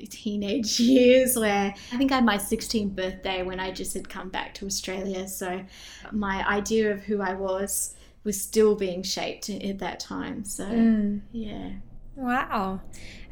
teenage 0.09 0.79
years 0.81 1.37
where 1.37 1.73
I 1.93 1.97
think 1.97 2.11
I 2.11 2.15
had 2.15 2.25
my 2.25 2.37
16th 2.37 2.93
birthday 2.93 3.41
when 3.41 3.61
I 3.61 3.71
just 3.71 3.93
had 3.93 4.09
come 4.09 4.27
back 4.27 4.53
to 4.55 4.65
Australia. 4.65 5.29
So 5.29 5.63
my 6.11 6.45
idea 6.45 6.91
of 6.91 7.03
who 7.03 7.21
I 7.21 7.35
was 7.35 7.95
was 8.23 8.41
still 8.41 8.75
being 8.75 9.03
shaped 9.03 9.49
at 9.49 9.79
that 9.79 9.99
time. 9.99 10.43
So, 10.45 10.65
Mm. 10.65 11.21
yeah. 11.31 11.71
Wow. 12.15 12.81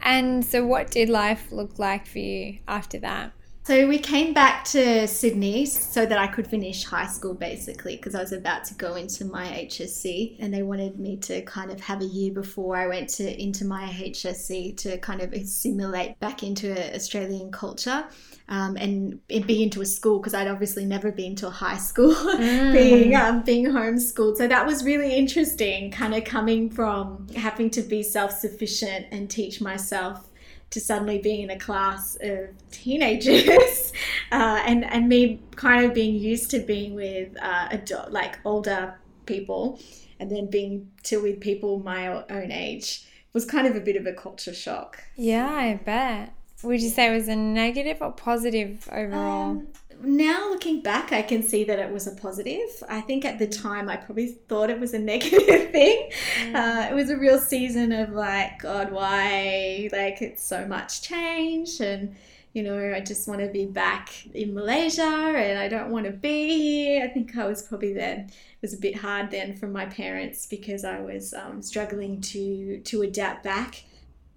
And 0.01 0.45
so, 0.45 0.65
what 0.65 0.91
did 0.91 1.09
life 1.09 1.51
look 1.51 1.77
like 1.79 2.07
for 2.07 2.19
you 2.19 2.59
after 2.67 2.99
that? 2.99 3.33
So 3.67 3.85
we 3.85 3.99
came 3.99 4.33
back 4.33 4.63
to 4.67 5.05
Sydney 5.09 5.65
so 5.65 6.05
that 6.05 6.17
I 6.17 6.27
could 6.27 6.47
finish 6.47 6.85
high 6.85 7.05
school 7.07 7.33
basically 7.33 7.97
because 7.97 8.15
I 8.15 8.21
was 8.21 8.31
about 8.31 8.63
to 8.67 8.73
go 8.75 8.95
into 8.95 9.25
my 9.25 9.45
HSC 9.45 10.37
and 10.39 10.53
they 10.53 10.63
wanted 10.63 10.97
me 11.01 11.17
to 11.17 11.41
kind 11.41 11.69
of 11.69 11.81
have 11.81 11.99
a 11.99 12.05
year 12.05 12.31
before 12.31 12.77
I 12.77 12.87
went 12.87 13.09
to 13.15 13.25
into 13.43 13.65
my 13.65 13.83
HSC 13.87 14.77
to 14.77 14.97
kind 14.99 15.19
of 15.19 15.33
assimilate 15.33 16.17
back 16.21 16.43
into 16.43 16.95
Australian 16.95 17.51
culture. 17.51 18.05
Um, 18.49 18.77
and, 18.77 19.19
be 19.27 19.61
into 19.61 19.81
a 19.81 19.85
school 19.85 20.19
because 20.19 20.33
I'd 20.33 20.47
obviously 20.47 20.85
never 20.85 21.11
been 21.11 21.35
to 21.35 21.47
a 21.47 21.49
high 21.49 21.77
school, 21.77 22.15
being 22.37 23.13
um, 23.13 23.43
being 23.43 23.65
homeschooled. 23.65 24.37
So 24.37 24.47
that 24.47 24.65
was 24.65 24.85
really 24.85 25.13
interesting, 25.15 25.91
kind 25.91 26.15
of 26.15 26.23
coming 26.23 26.69
from 26.69 27.27
having 27.35 27.69
to 27.71 27.81
be 27.81 28.03
self 28.03 28.31
sufficient 28.31 29.07
and 29.11 29.29
teach 29.29 29.59
myself 29.59 30.29
to 30.69 30.79
suddenly 30.79 31.17
being 31.17 31.41
in 31.41 31.49
a 31.49 31.59
class 31.59 32.17
of 32.21 32.49
teenagers 32.71 33.93
uh, 34.31 34.61
and 34.65 34.85
and 34.85 35.07
me 35.07 35.39
kind 35.55 35.85
of 35.85 35.93
being 35.93 36.15
used 36.15 36.51
to 36.51 36.59
being 36.59 36.93
with 36.93 37.35
uh, 37.41 37.67
adult, 37.71 38.11
like 38.11 38.39
older 38.45 38.95
people 39.25 39.79
and 40.19 40.31
then 40.31 40.49
being 40.49 40.89
to 41.03 41.21
with 41.21 41.39
people 41.39 41.79
my 41.79 42.07
own 42.07 42.51
age 42.51 43.05
was 43.33 43.45
kind 43.45 43.67
of 43.67 43.75
a 43.75 43.79
bit 43.79 43.95
of 43.95 44.05
a 44.05 44.13
culture 44.13 44.53
shock 44.53 45.03
Yeah, 45.15 45.47
I 45.47 45.79
bet. 45.83 46.33
Would 46.63 46.81
you 46.81 46.89
say 46.89 47.11
it 47.11 47.15
was 47.15 47.27
a 47.27 47.35
negative 47.35 47.97
or 48.01 48.11
positive 48.11 48.89
overall? 48.91 49.51
Um, 49.51 49.67
now 50.01 50.49
looking 50.49 50.81
back, 50.81 51.11
I 51.11 51.21
can 51.21 51.43
see 51.43 51.63
that 51.63 51.79
it 51.79 51.91
was 51.91 52.07
a 52.07 52.11
positive. 52.11 52.83
I 52.87 53.01
think 53.01 53.25
at 53.25 53.39
the 53.39 53.47
time 53.47 53.89
I 53.89 53.97
probably 53.97 54.27
thought 54.27 54.69
it 54.69 54.79
was 54.79 54.93
a 54.93 54.99
negative 55.13 55.71
thing. 55.71 56.11
Uh, 56.53 56.87
it 56.89 56.93
was 56.93 57.09
a 57.09 57.17
real 57.17 57.39
season 57.39 57.91
of 57.91 58.11
like, 58.11 58.59
God, 58.59 58.91
why? 58.91 59.89
Like, 59.91 60.21
it's 60.21 60.43
so 60.43 60.65
much 60.65 61.01
change, 61.01 61.79
and 61.79 62.15
you 62.53 62.63
know, 62.63 62.93
I 62.95 63.01
just 63.01 63.27
want 63.27 63.41
to 63.41 63.47
be 63.47 63.65
back 63.65 64.25
in 64.33 64.53
Malaysia, 64.53 65.03
and 65.03 65.59
I 65.59 65.67
don't 65.67 65.91
want 65.91 66.05
to 66.05 66.11
be 66.11 66.57
here. 66.57 67.03
I 67.03 67.07
think 67.07 67.37
I 67.37 67.45
was 67.45 67.61
probably 67.61 67.93
then 67.93 68.19
it 68.21 68.61
was 68.61 68.73
a 68.73 68.79
bit 68.79 68.97
hard 68.97 69.29
then 69.29 69.55
from 69.55 69.71
my 69.71 69.85
parents 69.85 70.47
because 70.47 70.83
I 70.83 70.99
was 70.99 71.33
um, 71.33 71.61
struggling 71.61 72.21
to 72.21 72.79
to 72.79 73.03
adapt 73.03 73.43
back 73.43 73.83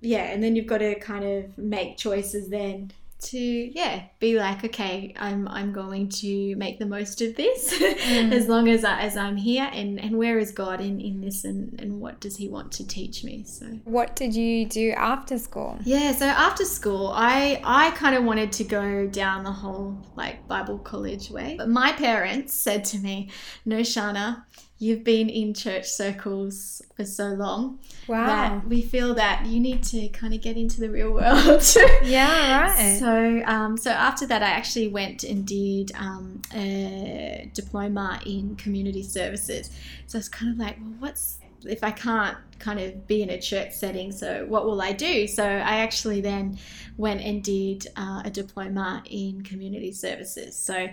yeah, 0.00 0.24
and 0.24 0.42
then 0.42 0.56
you've 0.56 0.66
got 0.66 0.78
to 0.78 0.98
kind 0.98 1.24
of 1.24 1.58
make 1.58 1.96
choices 1.96 2.48
then. 2.48 2.92
To 3.24 3.38
yeah 3.38 4.04
be 4.18 4.38
like 4.38 4.64
okay 4.64 5.12
i'm 5.18 5.46
i'm 5.48 5.74
going 5.74 6.08
to 6.08 6.56
make 6.56 6.78
the 6.78 6.86
most 6.86 7.20
of 7.20 7.36
this 7.36 7.70
mm. 7.78 8.32
as 8.32 8.48
long 8.48 8.66
as 8.66 8.82
I, 8.82 9.02
as 9.02 9.14
i'm 9.14 9.36
here 9.36 9.68
and 9.74 10.00
and 10.00 10.16
where 10.16 10.38
is 10.38 10.52
god 10.52 10.80
in 10.80 11.02
in 11.02 11.20
this 11.20 11.44
and 11.44 11.78
and 11.78 12.00
what 12.00 12.18
does 12.18 12.38
he 12.38 12.48
want 12.48 12.72
to 12.72 12.86
teach 12.86 13.22
me 13.22 13.44
so. 13.44 13.66
What 13.84 14.16
did 14.16 14.34
you 14.34 14.64
do 14.64 14.92
after 14.92 15.36
school? 15.36 15.78
yeah 15.84 16.12
so 16.12 16.24
after 16.24 16.64
school 16.64 17.08
i 17.14 17.60
i 17.62 17.90
kind 17.90 18.16
of 18.16 18.24
wanted 18.24 18.52
to 18.52 18.64
go 18.64 19.06
down 19.06 19.44
the 19.44 19.52
whole 19.52 19.98
like 20.16 20.48
bible 20.48 20.78
college 20.78 21.30
way 21.30 21.56
but 21.58 21.68
my 21.68 21.92
parents 21.92 22.54
said 22.54 22.86
to 22.86 22.98
me 23.00 23.28
no 23.66 23.80
shana 23.80 24.44
you've 24.82 25.04
been 25.04 25.28
in 25.28 25.52
church 25.52 25.86
circles 25.86 26.80
for 26.96 27.04
so 27.04 27.28
long 27.28 27.78
Wow. 28.08 28.26
that 28.26 28.66
we 28.66 28.80
feel 28.80 29.14
that 29.14 29.44
you 29.44 29.60
need 29.60 29.82
to 29.84 30.08
kind 30.08 30.32
of 30.34 30.40
get 30.40 30.56
into 30.56 30.80
the 30.80 30.88
real 30.90 31.12
world. 31.20 31.62
Yeah, 32.02 32.62
right. 32.62 32.98
So, 32.98 33.42
um, 33.44 33.76
so 33.76 33.90
after 33.90 34.26
that, 34.26 34.42
I 34.42 34.48
actually 34.50 34.88
went 34.88 35.22
and 35.22 35.46
did 35.46 35.92
um, 35.94 36.40
a 36.54 37.50
diploma 37.54 38.20
in 38.24 38.56
community 38.56 39.02
services. 39.02 39.70
So 40.06 40.16
it's 40.18 40.30
kind 40.30 40.50
of 40.52 40.58
like, 40.58 40.78
well, 40.80 40.94
what's 40.98 41.36
if 41.66 41.84
I 41.84 41.90
can't 41.90 42.38
kind 42.58 42.80
of 42.80 43.06
be 43.06 43.20
in 43.22 43.28
a 43.28 43.38
church 43.38 43.72
setting? 43.74 44.10
So 44.12 44.46
what 44.48 44.64
will 44.64 44.80
I 44.80 44.92
do? 44.92 45.26
So 45.26 45.44
I 45.44 45.76
actually 45.80 46.22
then 46.22 46.58
went 46.96 47.20
and 47.20 47.44
did 47.44 47.86
uh, 47.98 48.22
a 48.24 48.30
diploma 48.30 49.02
in 49.10 49.42
community 49.42 49.92
services. 49.92 50.56
So 50.56 50.88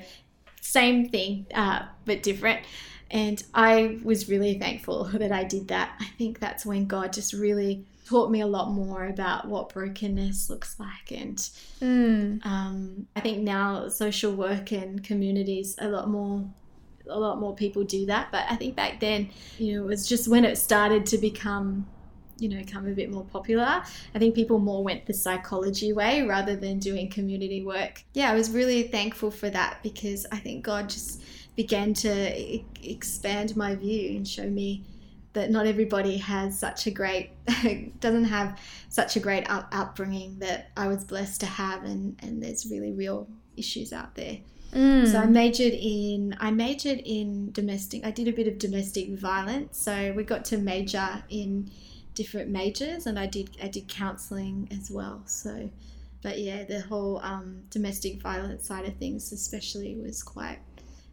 same 0.59 1.07
thing, 1.07 1.45
uh, 1.55 1.83
but 2.05 2.21
different. 2.21 2.65
And 3.11 3.41
I 3.53 3.99
was 4.03 4.29
really 4.29 4.57
thankful 4.59 5.05
that 5.05 5.31
I 5.31 5.43
did 5.43 5.67
that. 5.69 5.95
I 5.99 6.05
think 6.17 6.39
that's 6.39 6.65
when 6.65 6.85
God 6.85 7.13
just 7.13 7.33
really 7.33 7.85
taught 8.05 8.31
me 8.31 8.41
a 8.41 8.47
lot 8.47 8.71
more 8.71 9.05
about 9.07 9.47
what 9.47 9.69
brokenness 9.69 10.49
looks 10.49 10.79
like. 10.79 11.11
And 11.11 11.37
Mm. 11.81 12.45
um, 12.45 13.07
I 13.15 13.19
think 13.19 13.39
now 13.39 13.89
social 13.89 14.33
work 14.33 14.71
and 14.71 15.03
communities 15.03 15.75
a 15.79 15.89
lot 15.89 16.09
more. 16.09 16.43
A 17.09 17.17
lot 17.17 17.39
more 17.39 17.55
people 17.55 17.85
do 17.85 18.05
that, 18.07 18.33
but 18.33 18.43
I 18.49 18.57
think 18.57 18.75
back 18.75 18.99
then, 18.99 19.29
you 19.57 19.75
know, 19.77 19.85
it 19.85 19.87
was 19.87 20.05
just 20.09 20.27
when 20.27 20.43
it 20.43 20.57
started 20.57 21.05
to 21.05 21.17
become, 21.17 21.87
you 22.37 22.49
know, 22.49 22.57
become 22.57 22.85
a 22.85 22.91
bit 22.91 23.09
more 23.09 23.23
popular. 23.23 23.81
I 24.13 24.19
think 24.19 24.35
people 24.35 24.59
more 24.59 24.83
went 24.83 25.05
the 25.05 25.13
psychology 25.13 25.93
way 25.93 26.23
rather 26.23 26.57
than 26.57 26.79
doing 26.79 27.09
community 27.09 27.63
work. 27.63 28.03
Yeah, 28.13 28.29
I 28.29 28.35
was 28.35 28.51
really 28.51 28.83
thankful 28.89 29.31
for 29.31 29.49
that 29.51 29.79
because 29.83 30.25
I 30.33 30.37
think 30.37 30.65
God 30.65 30.89
just 30.89 31.21
began 31.57 31.93
to 31.93 32.39
e- 32.39 32.65
expand 32.81 33.57
my 33.57 33.75
view 33.75 34.15
and 34.15 34.25
show 34.25 34.49
me 34.49 34.85
that 35.33 35.51
not 35.51 35.67
everybody 35.67 36.17
has 36.17 36.57
such 36.57 36.87
a 36.87 36.91
great 36.91 37.31
doesn't 37.99 38.25
have 38.25 38.57
such 38.87 39.17
a 39.17 39.19
great 39.19 39.49
up, 39.49 39.67
upbringing 39.73 40.39
that 40.39 40.71
I 40.77 40.87
was 40.87 41.03
blessed 41.03 41.41
to 41.41 41.45
have 41.47 41.83
and 41.83 42.15
and 42.23 42.41
there's 42.41 42.65
really 42.71 42.93
real 42.93 43.27
issues 43.57 43.91
out 43.91 44.15
there. 44.15 44.37
Mm. 44.73 45.11
So 45.11 45.19
I 45.19 45.25
majored 45.25 45.73
in 45.73 46.37
I 46.39 46.51
majored 46.51 47.01
in 47.03 47.51
domestic. 47.51 48.05
I 48.05 48.11
did 48.11 48.27
a 48.27 48.31
bit 48.31 48.47
of 48.47 48.57
domestic 48.59 49.09
violence. 49.17 49.79
So 49.79 50.13
we 50.15 50.23
got 50.23 50.45
to 50.45 50.57
major 50.57 51.23
in 51.29 51.71
different 52.13 52.49
majors, 52.49 53.05
and 53.07 53.17
I 53.17 53.25
did 53.25 53.57
I 53.61 53.67
did 53.67 53.87
counselling 53.87 54.67
as 54.71 54.91
well. 54.91 55.23
So, 55.25 55.69
but 56.21 56.39
yeah, 56.39 56.63
the 56.63 56.81
whole 56.81 57.19
um, 57.23 57.63
domestic 57.69 58.21
violence 58.21 58.67
side 58.67 58.85
of 58.85 58.95
things, 58.97 59.31
especially, 59.31 59.95
was 59.95 60.21
quite. 60.23 60.59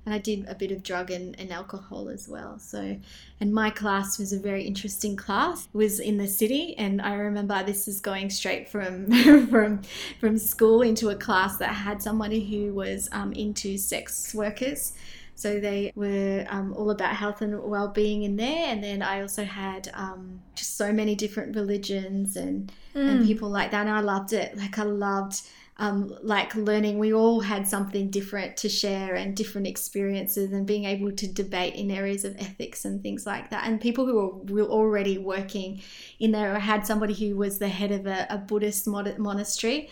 And 0.06 0.14
I 0.14 0.18
did 0.18 0.46
a 0.48 0.54
bit 0.54 0.70
of 0.70 0.82
drug 0.82 1.10
and, 1.10 1.38
and 1.40 1.50
alcohol 1.50 2.08
as 2.10 2.28
well. 2.28 2.58
So, 2.58 2.98
and 3.40 3.54
my 3.54 3.70
class 3.70 4.18
was 4.18 4.32
a 4.32 4.38
very 4.38 4.64
interesting 4.64 5.16
class. 5.16 5.64
It 5.72 5.76
was 5.76 5.98
in 5.98 6.18
the 6.18 6.26
city, 6.28 6.76
and 6.76 7.00
I 7.00 7.14
remember 7.14 7.62
this 7.64 7.88
is 7.88 8.00
going 8.00 8.28
straight 8.30 8.68
from 8.68 9.10
from 9.48 9.80
from 10.20 10.38
school 10.38 10.82
into 10.82 11.08
a 11.08 11.16
class 11.16 11.56
that 11.58 11.74
had 11.74 12.02
somebody 12.02 12.44
who 12.44 12.74
was 12.74 13.08
um, 13.12 13.32
into 13.32 13.78
sex 13.78 14.34
workers. 14.34 14.92
So 15.36 15.58
they 15.58 15.90
were 15.96 16.46
um, 16.48 16.72
all 16.74 16.90
about 16.90 17.16
health 17.16 17.42
and 17.42 17.60
well-being 17.60 18.22
in 18.22 18.36
there, 18.36 18.66
and 18.68 18.84
then 18.84 19.02
I 19.02 19.20
also 19.20 19.42
had 19.44 19.90
um, 19.94 20.40
just 20.54 20.76
so 20.76 20.92
many 20.92 21.14
different 21.16 21.56
religions 21.56 22.36
and 22.36 22.70
and 22.94 23.22
Mm. 23.22 23.26
people 23.26 23.48
like 23.50 23.72
that. 23.72 23.86
And 23.86 23.90
I 23.90 24.00
loved 24.00 24.32
it. 24.32 24.56
Like 24.56 24.78
I 24.78 24.84
loved 24.84 25.40
um, 25.78 26.16
like 26.22 26.54
learning. 26.54 26.98
We 26.98 27.12
all 27.12 27.40
had 27.40 27.66
something 27.66 28.10
different 28.10 28.56
to 28.58 28.68
share 28.68 29.14
and 29.14 29.36
different 29.36 29.66
experiences, 29.66 30.52
and 30.52 30.66
being 30.66 30.84
able 30.84 31.12
to 31.12 31.26
debate 31.26 31.74
in 31.74 31.90
areas 31.90 32.24
of 32.24 32.36
ethics 32.38 32.84
and 32.84 33.02
things 33.02 33.26
like 33.26 33.50
that. 33.50 33.66
And 33.66 33.80
people 33.80 34.06
who 34.06 34.44
were, 34.52 34.64
already 34.64 35.18
working 35.18 35.82
in 36.18 36.32
there. 36.32 36.54
I 36.54 36.58
had 36.58 36.86
somebody 36.86 37.14
who 37.14 37.36
was 37.36 37.58
the 37.58 37.68
head 37.68 37.92
of 37.92 38.06
a, 38.06 38.26
a 38.30 38.38
Buddhist 38.38 38.86
mod- 38.86 39.18
monastery. 39.18 39.90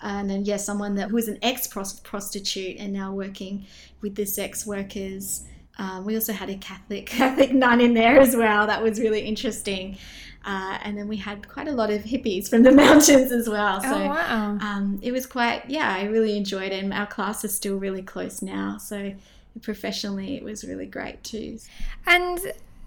And 0.00 0.28
then, 0.28 0.44
yeah, 0.44 0.56
someone 0.56 0.96
that 0.96 1.08
who 1.08 1.14
was 1.14 1.28
an 1.28 1.38
ex 1.42 1.66
prostitute 1.66 2.78
and 2.78 2.92
now 2.92 3.12
working 3.12 3.66
with 4.00 4.14
the 4.14 4.26
sex 4.26 4.66
workers. 4.66 5.44
Um, 5.78 6.04
we 6.04 6.14
also 6.14 6.32
had 6.32 6.50
a 6.50 6.56
Catholic 6.56 7.06
Catholic 7.20 7.52
nun 7.52 7.80
in 7.80 7.94
there 7.94 8.20
as 8.20 8.36
well. 8.36 8.66
That 8.66 8.82
was 8.82 9.00
really 9.00 9.20
interesting. 9.22 9.98
Uh, 10.44 10.78
and 10.82 10.98
then 10.98 11.08
we 11.08 11.16
had 11.16 11.48
quite 11.48 11.68
a 11.68 11.72
lot 11.72 11.90
of 11.90 12.02
hippies 12.02 12.48
from 12.48 12.62
the 12.62 12.72
mountains 12.84 13.32
as 13.32 13.48
well. 13.48 13.80
So 13.80 13.88
oh 13.88 14.08
wow. 14.08 14.58
um, 14.60 14.98
it 15.02 15.12
was 15.12 15.26
quite, 15.26 15.68
yeah, 15.70 15.90
I 15.90 16.04
really 16.04 16.36
enjoyed 16.36 16.72
it. 16.72 16.84
And 16.84 16.92
our 16.92 17.06
class 17.06 17.44
is 17.44 17.54
still 17.54 17.76
really 17.76 18.02
close 18.02 18.42
now. 18.42 18.76
So 18.76 19.14
professionally, 19.62 20.36
it 20.36 20.44
was 20.44 20.64
really 20.64 20.86
great 20.86 21.22
too. 21.24 21.58
And 22.06 22.40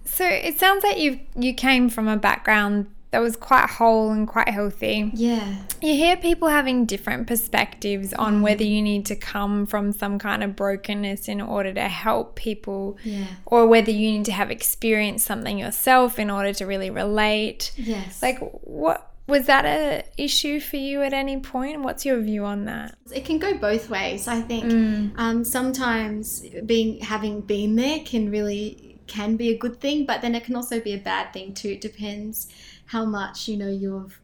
so 0.06 0.26
it 0.26 0.60
sounds 0.60 0.84
like 0.84 0.98
you 0.98 1.20
you 1.36 1.54
came 1.54 1.90
from 1.90 2.08
a 2.08 2.18
background 2.18 2.88
that 3.18 3.24
was 3.24 3.36
quite 3.36 3.68
whole 3.68 4.12
and 4.12 4.28
quite 4.28 4.48
healthy. 4.48 5.10
Yeah. 5.16 5.56
You 5.82 5.94
hear 5.96 6.16
people 6.18 6.50
having 6.50 6.86
different 6.86 7.26
perspectives 7.26 8.14
on 8.14 8.44
whether 8.44 8.64
you 8.64 8.80
need 8.80 9.08
to 9.08 9.16
come 9.16 9.66
from 9.66 9.92
some 9.92 10.20
kind 10.20 10.44
of 10.44 10.56
brokenness 10.56 11.28
in 11.28 11.42
order 11.42 11.74
to 11.74 11.88
help 11.88 12.36
people 12.36 12.96
Yeah. 13.04 13.26
or 13.48 13.66
whether 13.66 13.90
you 13.90 14.12
need 14.12 14.26
to 14.26 14.32
have 14.34 14.52
experienced 14.52 15.26
something 15.26 15.58
yourself 15.58 16.20
in 16.20 16.30
order 16.30 16.54
to 16.54 16.66
really 16.68 16.92
relate. 16.92 17.72
Yes. 17.76 18.22
Like 18.22 18.38
what 18.40 19.12
was 19.28 19.48
that 19.48 19.66
a 19.66 20.04
issue 20.22 20.60
for 20.60 20.78
you 20.78 21.02
at 21.02 21.12
any 21.12 21.38
point? 21.40 21.82
What's 21.82 22.06
your 22.06 22.20
view 22.20 22.46
on 22.46 22.66
that? 22.66 22.94
it 23.12 23.26
can 23.26 23.40
go 23.40 23.58
both 23.58 23.90
ways. 23.90 24.28
I 24.28 24.42
think 24.42 24.66
Mm. 24.66 25.12
um, 25.18 25.44
sometimes 25.44 26.46
being 26.68 27.00
having 27.00 27.42
been 27.42 27.78
there 27.78 28.00
can 28.06 28.30
really 28.30 28.84
can 29.08 29.38
be 29.38 29.48
a 29.50 29.58
good 29.58 29.80
thing, 29.80 30.06
but 30.06 30.22
then 30.22 30.36
it 30.36 30.44
can 30.44 30.54
also 30.58 30.82
be 30.82 30.94
a 30.94 30.98
bad 30.98 31.32
thing 31.32 31.54
too. 31.54 31.70
It 31.70 31.80
depends 31.82 32.48
how 32.88 33.06
much 33.06 33.48
you 33.48 33.58
know 33.58 33.70
you've 33.70 34.20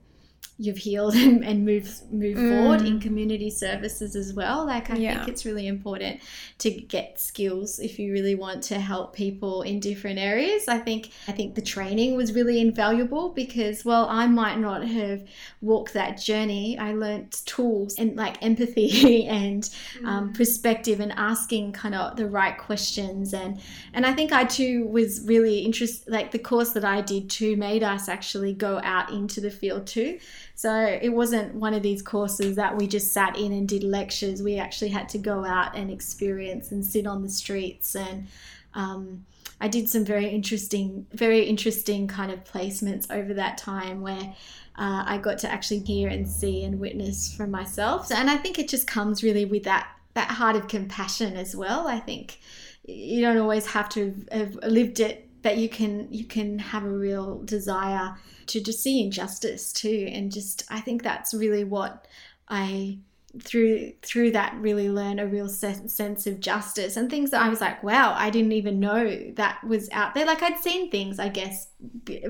you've 0.58 0.78
healed 0.78 1.16
and, 1.16 1.44
and 1.44 1.66
moved 1.66 1.92
move 2.12 2.38
forward 2.48 2.82
in 2.82 3.00
community 3.00 3.50
services 3.50 4.16
as 4.16 4.34
well. 4.34 4.66
Like 4.66 4.90
I 4.90 4.98
Yeah. 4.98 5.14
think 5.16 5.28
it's 5.28 5.46
really 5.46 5.68
important 5.68 6.20
to 6.60 6.70
get 6.70 7.20
skills 7.20 7.80
if 7.80 8.00
you 8.00 8.12
really 8.14 8.36
want 8.36 8.64
to 8.64 8.80
help 8.80 9.16
people 9.16 9.64
in 9.64 9.80
different 9.80 10.20
areas. 10.20 10.68
I 10.68 10.78
think 10.80 11.12
I 11.28 11.32
think 11.32 11.56
the 11.56 11.62
training 11.62 12.16
was 12.16 12.34
really 12.34 12.60
invaluable 12.62 13.30
because 13.30 13.84
well 13.84 14.08
I 14.10 14.28
might 14.28 14.60
not 14.60 14.84
have 14.86 15.24
walked 15.62 15.94
that 15.94 16.20
journey. 16.20 16.78
I 16.78 16.94
learnt 16.94 17.42
tools 17.46 17.96
and 17.98 18.16
like 18.16 18.42
empathy 18.44 19.26
and 19.28 19.70
um, 20.06 20.34
perspective 20.34 21.00
and 21.00 21.12
asking 21.14 21.74
kind 21.74 21.96
of 21.96 22.16
the 22.16 22.28
right 22.28 22.58
questions 22.58 23.34
and 23.34 23.60
and 23.94 24.06
I 24.06 24.14
think 24.14 24.32
I 24.32 24.44
too 24.46 24.86
was 24.88 25.22
really 25.26 25.60
interested 25.60 26.12
like 26.12 26.32
the 26.32 26.40
course 26.40 26.72
that 26.74 26.86
I 26.86 27.02
did 27.02 27.30
too 27.30 27.56
made 27.58 27.84
us 27.84 28.08
actually 28.10 28.54
go 28.54 28.80
out 28.84 29.12
into 29.12 29.42
the 29.42 29.52
field 29.52 29.88
too. 29.88 30.20
So 30.56 31.00
it 31.02 31.10
wasn't 31.10 31.56
one 31.56 31.74
of 31.74 31.82
these 31.82 32.02
courses 32.02 32.56
that 32.56 32.78
we 32.78 32.88
just 32.88 33.12
sat 33.12 33.38
in 33.38 33.52
and 33.52 33.68
did 33.68 33.84
lectures. 33.84 34.42
We 34.42 34.58
actually 34.58 34.90
had 34.90 35.10
to 35.10 35.18
go 35.18 35.44
out 35.44 35.76
and 35.76 35.90
experience 35.90 36.72
and 36.72 36.86
sit 36.86 37.08
on 37.08 37.22
the 37.22 37.30
streets 37.30 37.96
and 37.96 38.28
um, 38.76 39.26
I 39.64 39.68
did 39.68 39.90
some 39.90 40.04
very 40.04 40.28
interesting, 40.28 41.08
very 41.14 41.44
interesting 41.44 42.08
kind 42.08 42.32
of 42.32 42.44
placements 42.44 43.10
over 43.10 43.34
that 43.36 43.58
time 43.58 44.02
where 44.02 44.36
uh, 44.76 45.04
I 45.06 45.20
got 45.20 45.38
to 45.40 45.50
actually 45.50 45.80
hear 45.80 46.10
and 46.10 46.28
see 46.28 46.64
and 46.64 46.80
witness 46.80 47.34
from 47.34 47.52
myself. 47.52 48.12
And 48.12 48.30
I 48.30 48.38
think 48.38 48.60
it 48.60 48.68
just 48.68 48.88
comes 48.88 49.24
really 49.24 49.46
with 49.46 49.64
that 49.64 49.88
that 50.16 50.30
heart 50.30 50.56
of 50.56 50.68
compassion 50.68 51.36
as 51.36 51.56
well. 51.56 51.88
I 51.88 52.00
think 52.00 52.40
you 52.86 53.22
don't 53.22 53.38
always 53.38 53.66
have 53.68 53.90
to 53.90 54.14
have 54.32 54.56
lived 54.56 55.00
it, 55.00 55.28
but 55.44 55.58
you 55.58 55.70
can 55.70 56.08
you 56.10 56.26
can 56.26 56.58
have 56.58 56.84
a 56.84 56.90
real 56.90 57.44
desire 57.44 58.16
to 58.48 58.62
just 58.62 58.82
see 58.82 59.04
injustice 59.04 59.72
too. 59.72 60.10
And 60.12 60.32
just 60.32 60.64
I 60.70 60.80
think 60.80 61.04
that's 61.04 61.34
really 61.34 61.64
what 61.64 62.08
I 62.50 62.98
through 63.42 63.94
through 64.02 64.32
that 64.32 64.56
really 64.56 64.90
learn 64.90 65.20
a 65.20 65.28
real 65.28 65.50
se- 65.50 65.88
sense 65.88 66.28
of 66.28 66.40
justice 66.40 66.98
and 66.98 67.10
things 67.10 67.32
that 67.32 67.42
I 67.42 67.50
was 67.50 67.62
like, 67.62 67.84
wow, 67.84 68.14
I 68.18 68.30
didn't 68.30 68.52
even 68.54 68.80
know 68.80 69.32
that 69.36 69.64
was 69.64 69.90
out 69.92 70.14
there. 70.14 70.26
Like 70.26 70.42
I'd 70.42 70.60
seen 70.60 70.90
things, 70.90 71.20
I 71.20 71.30
guess, 71.30 71.68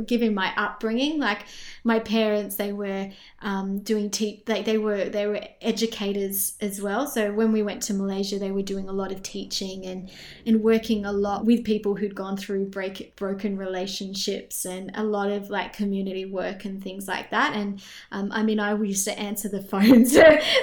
given 0.05 0.33
my 0.33 0.53
upbringing. 0.57 1.19
Like 1.19 1.45
my 1.83 1.99
parents, 1.99 2.55
they 2.55 2.73
were 2.73 3.11
um, 3.41 3.79
doing 3.79 4.09
te- 4.09 4.43
like 4.47 4.65
they 4.65 4.77
were 4.77 5.09
they 5.09 5.27
were 5.27 5.41
educators 5.61 6.53
as 6.61 6.81
well. 6.81 7.07
So 7.07 7.33
when 7.33 7.51
we 7.51 7.61
went 7.61 7.81
to 7.83 7.93
Malaysia, 7.93 8.39
they 8.39 8.51
were 8.51 8.61
doing 8.61 8.89
a 8.89 8.93
lot 8.93 9.11
of 9.11 9.23
teaching 9.23 9.85
and 9.85 10.09
and 10.45 10.61
working 10.61 11.05
a 11.05 11.11
lot 11.11 11.45
with 11.45 11.63
people 11.63 11.95
who'd 11.95 12.15
gone 12.15 12.37
through 12.37 12.65
break 12.67 13.15
broken 13.15 13.57
relationships 13.57 14.65
and 14.65 14.91
a 14.95 15.03
lot 15.03 15.29
of 15.29 15.49
like 15.49 15.73
community 15.73 16.25
work 16.25 16.65
and 16.65 16.83
things 16.83 17.07
like 17.07 17.29
that. 17.31 17.55
And 17.55 17.81
um, 18.11 18.31
I 18.31 18.43
mean, 18.43 18.59
I 18.59 18.75
used 18.75 19.05
to 19.05 19.17
answer 19.17 19.49
the 19.49 19.61
phones 19.73 20.15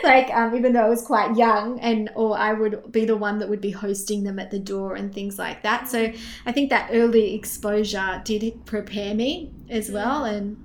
like 0.02 0.30
um, 0.30 0.54
even 0.54 0.72
though 0.72 0.86
I 0.86 0.88
was 0.88 1.02
quite 1.02 1.36
young, 1.36 1.80
and 1.80 2.10
or 2.14 2.38
I 2.38 2.52
would 2.52 2.92
be 2.92 3.04
the 3.04 3.16
one 3.16 3.38
that 3.38 3.48
would 3.48 3.60
be 3.60 3.70
hosting 3.70 4.24
them 4.24 4.38
at 4.38 4.50
the 4.50 4.58
door 4.58 4.94
and 4.94 5.12
things 5.12 5.38
like 5.38 5.62
that. 5.62 5.88
So 5.88 6.12
I 6.46 6.52
think 6.52 6.70
that 6.70 6.90
early 6.92 7.34
exposure 7.34 8.20
did 8.24 8.42
prepare 8.82 9.14
me 9.14 9.52
as 9.68 9.90
well, 9.90 10.24
and 10.24 10.56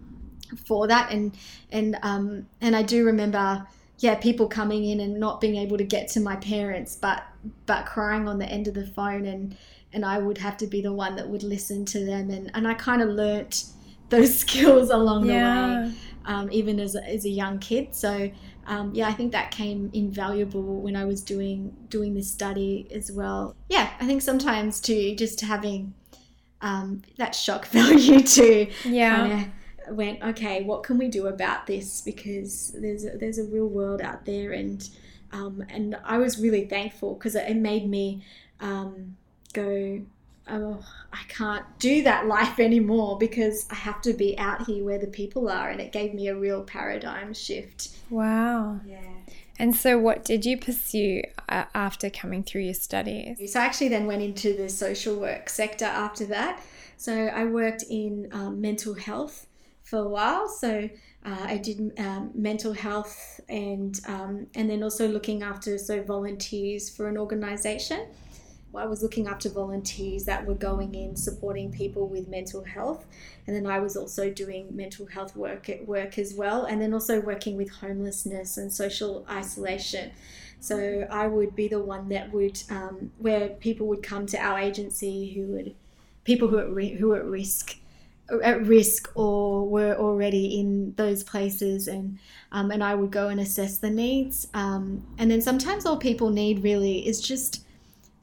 for 0.66 0.88
that, 0.88 1.12
and 1.12 1.36
and 1.72 1.98
um, 2.02 2.48
and 2.62 2.76
I 2.76 2.84
do 2.84 3.06
remember. 3.06 3.68
Yeah, 4.00 4.16
people 4.16 4.50
coming 4.50 4.84
in 4.84 5.00
and 5.00 5.22
not 5.22 5.40
being 5.40 5.56
able 5.56 5.78
to 5.78 5.86
get 5.86 6.10
to 6.10 6.20
my 6.20 6.36
parents, 6.36 6.98
but 6.98 7.24
but 7.66 7.86
crying 7.86 8.28
on 8.28 8.40
the 8.40 8.46
end 8.46 8.68
of 8.68 8.74
the 8.74 8.86
phone, 8.86 9.26
and 9.26 9.56
and 9.94 10.04
I 10.04 10.18
would 10.18 10.38
have 10.40 10.58
to 10.58 10.68
be 10.68 10.82
the 10.82 10.92
one 10.92 11.16
that 11.16 11.30
would 11.30 11.44
listen 11.44 11.86
to 11.86 12.06
them, 12.06 12.30
and 12.30 12.52
and 12.54 12.68
I 12.68 12.74
kind 12.74 13.02
of 13.02 13.08
learnt 13.08 13.64
those 14.10 14.38
skills 14.44 14.90
along 14.90 15.28
the 15.28 15.34
way 15.34 15.94
um, 16.26 16.50
even 16.52 16.80
as 16.80 16.96
a, 16.96 17.04
as 17.08 17.26
a 17.26 17.30
young 17.30 17.60
kid. 17.60 17.94
So 17.96 18.32
um, 18.68 18.92
yeah, 18.94 19.08
I 19.08 19.14
think 19.14 19.32
that 19.32 19.52
came 19.52 19.92
invaluable 19.94 20.82
when 20.82 20.96
I 20.96 21.06
was 21.06 21.22
doing 21.22 21.76
doing 21.90 22.14
this 22.14 22.30
study 22.30 22.88
as 22.92 23.12
well. 23.12 23.56
Yeah, 23.70 23.92
I 24.00 24.06
think 24.06 24.22
sometimes 24.22 24.80
too, 24.80 25.16
just 25.16 25.42
having 25.42 25.94
um, 26.66 27.04
that 27.18 27.36
shock 27.36 27.68
value 27.80 28.22
too. 28.22 28.68
Yeah. 28.84 29.16
kind 29.16 29.34
of 29.88 29.96
went 29.96 30.24
okay, 30.24 30.64
what 30.64 30.84
can 30.84 30.98
we 30.98 31.08
do 31.08 31.28
about 31.28 31.68
this? 31.68 32.02
Because 32.02 32.76
there's 32.76 33.06
a, 33.06 33.12
there's 33.12 33.38
a 33.38 33.44
real 33.44 33.68
world 33.68 34.02
out 34.02 34.26
there, 34.26 34.52
and 34.52 34.90
um, 35.32 35.64
and 35.70 35.96
I 36.04 36.18
was 36.18 36.40
really 36.40 36.66
thankful 36.66 37.14
because 37.14 37.36
it 37.36 37.56
made 37.56 37.88
me 37.88 38.24
um, 38.60 39.16
go. 39.54 40.02
Oh, 40.48 40.86
I 41.12 41.24
can't 41.28 41.66
do 41.80 42.04
that 42.04 42.28
life 42.28 42.60
anymore 42.60 43.18
because 43.18 43.66
I 43.72 43.76
have 43.76 44.00
to 44.02 44.14
be 44.14 44.38
out 44.38 44.68
here 44.68 44.84
where 44.84 45.00
the 45.00 45.08
people 45.08 45.50
are, 45.50 45.70
and 45.70 45.80
it 45.80 45.92
gave 45.92 46.14
me 46.14 46.28
a 46.28 46.36
real 46.36 46.64
paradigm 46.64 47.34
shift. 47.34 47.90
Wow. 48.10 48.80
Yeah. 48.86 49.00
And 49.58 49.76
so, 49.76 49.98
what 49.98 50.26
did 50.26 50.46
you 50.46 50.58
pursue 50.58 51.24
uh, 51.48 51.66
after 51.74 52.10
coming 52.10 52.44
through 52.44 52.62
your 52.62 52.74
studies? 52.74 53.52
So 53.52 53.60
I 53.60 53.64
actually 53.64 53.90
then 53.90 54.06
went 54.06 54.22
into 54.22 54.54
the 54.54 54.70
social 54.70 55.16
work 55.16 55.50
sector 55.50 55.86
after 55.86 56.26
that. 56.26 56.62
So 56.98 57.14
I 57.14 57.46
worked 57.46 57.84
in 57.90 58.30
um, 58.32 58.62
mental 58.62 58.94
health 58.94 59.48
for 59.84 60.00
a 60.00 60.08
while. 60.08 60.48
So 60.48 60.90
uh, 61.26 61.46
I 61.46 61.58
did 61.58 61.92
um, 62.00 62.32
mental 62.34 62.74
health 62.74 63.40
and 63.50 64.00
um, 64.08 64.48
and 64.56 64.70
then 64.70 64.84
also 64.84 65.08
looking 65.08 65.44
after 65.44 65.78
so 65.78 66.04
volunteers 66.04 66.90
for 66.90 67.08
an 67.08 67.18
organisation. 67.18 68.08
I 68.78 68.86
was 68.86 69.02
looking 69.02 69.28
after 69.28 69.50
volunteers 69.50 70.26
that 70.26 70.46
were 70.46 70.56
going 70.56 70.96
in 70.96 71.16
supporting 71.16 71.72
people 71.72 72.08
with 72.08 72.28
mental 72.28 72.64
health, 72.64 73.06
and 73.48 73.56
then 73.56 73.66
I 73.66 73.80
was 73.80 73.96
also 73.96 74.30
doing 74.30 74.76
mental 74.76 75.06
health 75.06 75.36
work 75.36 75.70
at 75.70 75.88
work 75.88 76.18
as 76.18 76.34
well, 76.34 76.66
and 76.66 76.82
then 76.82 76.94
also 76.94 77.20
working 77.20 77.58
with 77.58 77.70
homelessness 77.70 78.58
and 78.58 78.72
social 78.72 79.26
isolation. 79.30 80.12
So 80.60 81.08
I 81.12 81.28
would 81.28 81.56
be 81.56 81.68
the 81.68 81.80
one 81.80 82.10
that 82.10 82.32
would, 82.32 82.62
um, 82.70 83.12
where 83.20 83.50
people 83.50 83.88
would 83.88 84.02
come 84.02 84.26
to 84.28 84.38
our 84.38 84.58
agency 84.58 85.34
who 85.34 85.48
would, 85.54 85.76
people 86.24 86.48
who 86.48 86.58
are 86.58 86.82
who 86.98 87.12
are 87.12 87.18
at 87.18 87.26
risk, 87.26 87.78
at 88.44 88.66
risk 88.66 89.12
or 89.16 89.68
were 89.68 89.96
already 89.96 90.60
in 90.60 90.94
those 90.96 91.24
places, 91.24 91.88
and 91.88 92.18
um, 92.52 92.72
and 92.72 92.84
I 92.84 92.96
would 92.96 93.12
go 93.12 93.28
and 93.28 93.40
assess 93.40 93.78
the 93.78 93.90
needs. 93.90 94.48
Um, 94.54 95.06
and 95.18 95.30
then 95.30 95.42
sometimes 95.42 95.86
all 95.86 95.98
people 95.98 96.30
need 96.30 96.64
really 96.64 97.08
is 97.08 97.22
just 97.22 97.65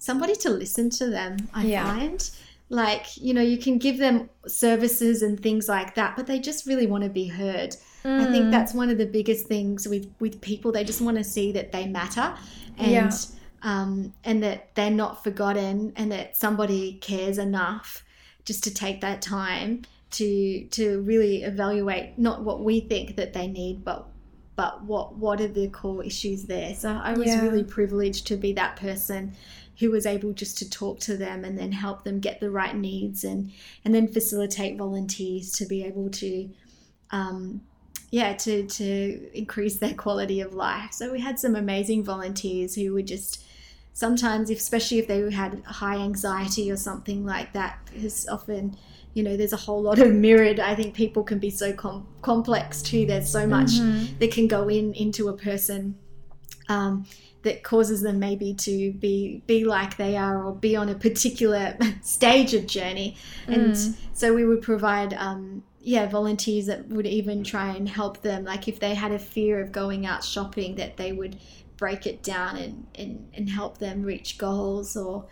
somebody 0.03 0.35
to 0.35 0.51
listen 0.51 0.91
to 0.91 1.07
them. 1.07 1.37
I 1.55 1.65
Yeah. 1.65 1.87
find. 1.87 2.31
Like, 2.69 3.07
you 3.17 3.33
know, 3.35 3.43
you 3.43 3.57
can 3.59 3.79
give 3.79 3.99
them 3.99 4.29
services 4.49 5.23
and 5.23 5.41
things 5.41 5.69
like 5.69 5.95
that, 5.95 6.17
but 6.17 6.27
they 6.27 6.41
just 6.41 6.67
really 6.67 6.87
want 6.87 7.05
to 7.05 7.11
be 7.11 7.27
heard. 7.27 7.77
I 8.05 8.25
think 8.33 8.47
Mm. 8.47 8.51
that's 8.51 8.75
one 8.75 8.91
of 8.91 8.99
the 8.99 9.07
biggest 9.07 9.47
things 9.47 9.87
with 9.87 10.07
with 10.19 10.41
people. 10.41 10.73
They 10.73 10.83
just 10.83 11.01
want 11.01 11.19
to 11.19 11.25
see 11.25 11.53
that 11.53 11.71
they 11.71 11.87
matter, 11.87 12.35
and 12.77 12.93
Yeah. 12.95 13.15
um, 13.63 14.13
and 14.25 14.43
that 14.43 14.75
they're 14.75 14.91
not 15.05 15.23
forgotten, 15.23 15.93
and 15.95 16.11
that 16.11 16.37
somebody 16.37 16.95
cares 16.95 17.39
enough 17.39 18.03
just 18.45 18.65
to 18.65 18.75
take 18.75 19.01
that 19.03 19.23
time 19.23 19.83
to 20.19 20.65
to 20.79 21.01
really 21.03 21.45
evaluate 21.45 22.19
not 22.19 22.43
what 22.43 22.65
we 22.65 22.81
think 22.81 23.15
that 23.17 23.33
they 23.35 23.47
need, 23.47 23.85
but 23.85 24.09
but 24.57 24.85
what 24.85 25.17
what 25.17 25.41
are 25.41 25.49
the 25.61 25.69
core 25.69 26.03
issues 26.05 26.43
there. 26.45 26.75
So 26.75 26.89
I 26.91 27.13
was 27.13 27.29
Yeah. 27.29 27.43
really 27.45 27.63
privileged 27.65 28.27
to 28.27 28.37
be 28.37 28.53
that 28.55 28.75
person 28.77 29.33
who 29.79 29.91
was 29.91 30.07
able 30.07 30.33
just 30.33 30.59
to 30.59 30.69
talk 30.69 31.01
to 31.01 31.17
them 31.17 31.45
and 31.45 31.59
then 31.59 31.73
help 31.73 32.05
them 32.05 32.21
get 32.21 32.41
the 32.41 32.51
right 32.51 32.77
needs 32.77 33.25
and 33.25 33.51
and 33.85 33.95
then 33.95 34.07
facilitate 34.07 34.77
volunteers 34.77 35.51
to 35.53 35.67
be 35.67 35.83
able 35.85 36.09
to 36.11 36.49
um, 37.11 37.61
yeah 38.11 38.33
to 38.35 38.67
to 38.67 39.31
increase 39.37 39.79
their 39.79 39.95
quality 39.95 40.41
of 40.41 40.55
life. 40.55 40.93
So 40.93 41.11
we 41.13 41.21
had 41.21 41.39
some 41.39 41.57
amazing 41.57 42.05
volunteers 42.05 42.75
who 42.75 42.93
would 42.95 43.07
just 43.07 43.45
sometimes 43.95 44.49
if, 44.51 44.59
especially 44.59 44.99
if 44.99 45.07
they 45.07 45.31
had 45.31 45.63
high 45.65 45.97
anxiety 45.97 46.71
or 46.71 46.77
something 46.77 47.25
like 47.27 47.53
that 47.53 47.79
because 47.93 48.27
often 48.29 48.75
you 49.15 49.23
know 49.23 49.37
there's 49.37 49.53
a 49.53 49.57
whole 49.59 49.83
lot 49.83 49.99
of 49.99 50.11
mirrored 50.11 50.59
i 50.59 50.75
think 50.75 50.95
people 50.95 51.23
can 51.23 51.39
be 51.39 51.51
so 51.51 51.73
com- 51.75 52.07
complex 52.23 52.81
too. 52.81 53.05
There's 53.05 53.29
so 53.29 53.47
much 53.47 53.73
Mhm. 53.73 54.19
that 54.19 54.31
can 54.33 54.47
go 54.47 54.69
in 54.69 54.95
into 54.95 55.29
a 55.29 55.35
person. 55.37 55.97
Um, 56.69 57.05
that 57.43 57.63
causes 57.63 58.03
them 58.03 58.19
maybe 58.19 58.55
to 58.55 58.93
be 58.93 59.43
be 59.47 59.65
like 59.65 59.97
they 59.97 60.17
are 60.17 60.45
or 60.45 60.55
be 60.55 60.77
on 60.77 60.89
a 60.89 60.95
particular 60.95 61.77
stage 62.03 62.55
of 62.55 62.67
journey 62.67 63.17
and 63.47 63.75
Mm. 63.75 63.95
so 64.13 64.35
we 64.35 64.45
would 64.45 64.63
provide 64.63 65.15
um, 65.15 65.63
yeah, 65.85 66.07
volunteers 66.07 66.67
that 66.67 66.89
would 66.89 67.07
even 67.07 67.43
try 67.43 67.75
and 67.75 67.89
help 67.89 68.23
them. 68.23 68.45
Like 68.45 68.69
if 68.69 68.79
they 68.79 68.95
had 68.95 69.13
a 69.13 69.19
fear 69.19 69.61
of 69.61 69.73
going 69.73 70.07
out 70.07 70.25
shopping, 70.25 70.77
that 70.77 70.97
they 70.97 71.13
would 71.13 71.37
break 71.77 72.07
it 72.07 72.23
down 72.23 72.57
and, 72.57 72.87
and, 72.95 73.29
and 73.35 73.51
help 73.51 73.79
them 73.79 74.03
reach 74.03 74.39
goals 74.39 74.97
or 74.97 75.25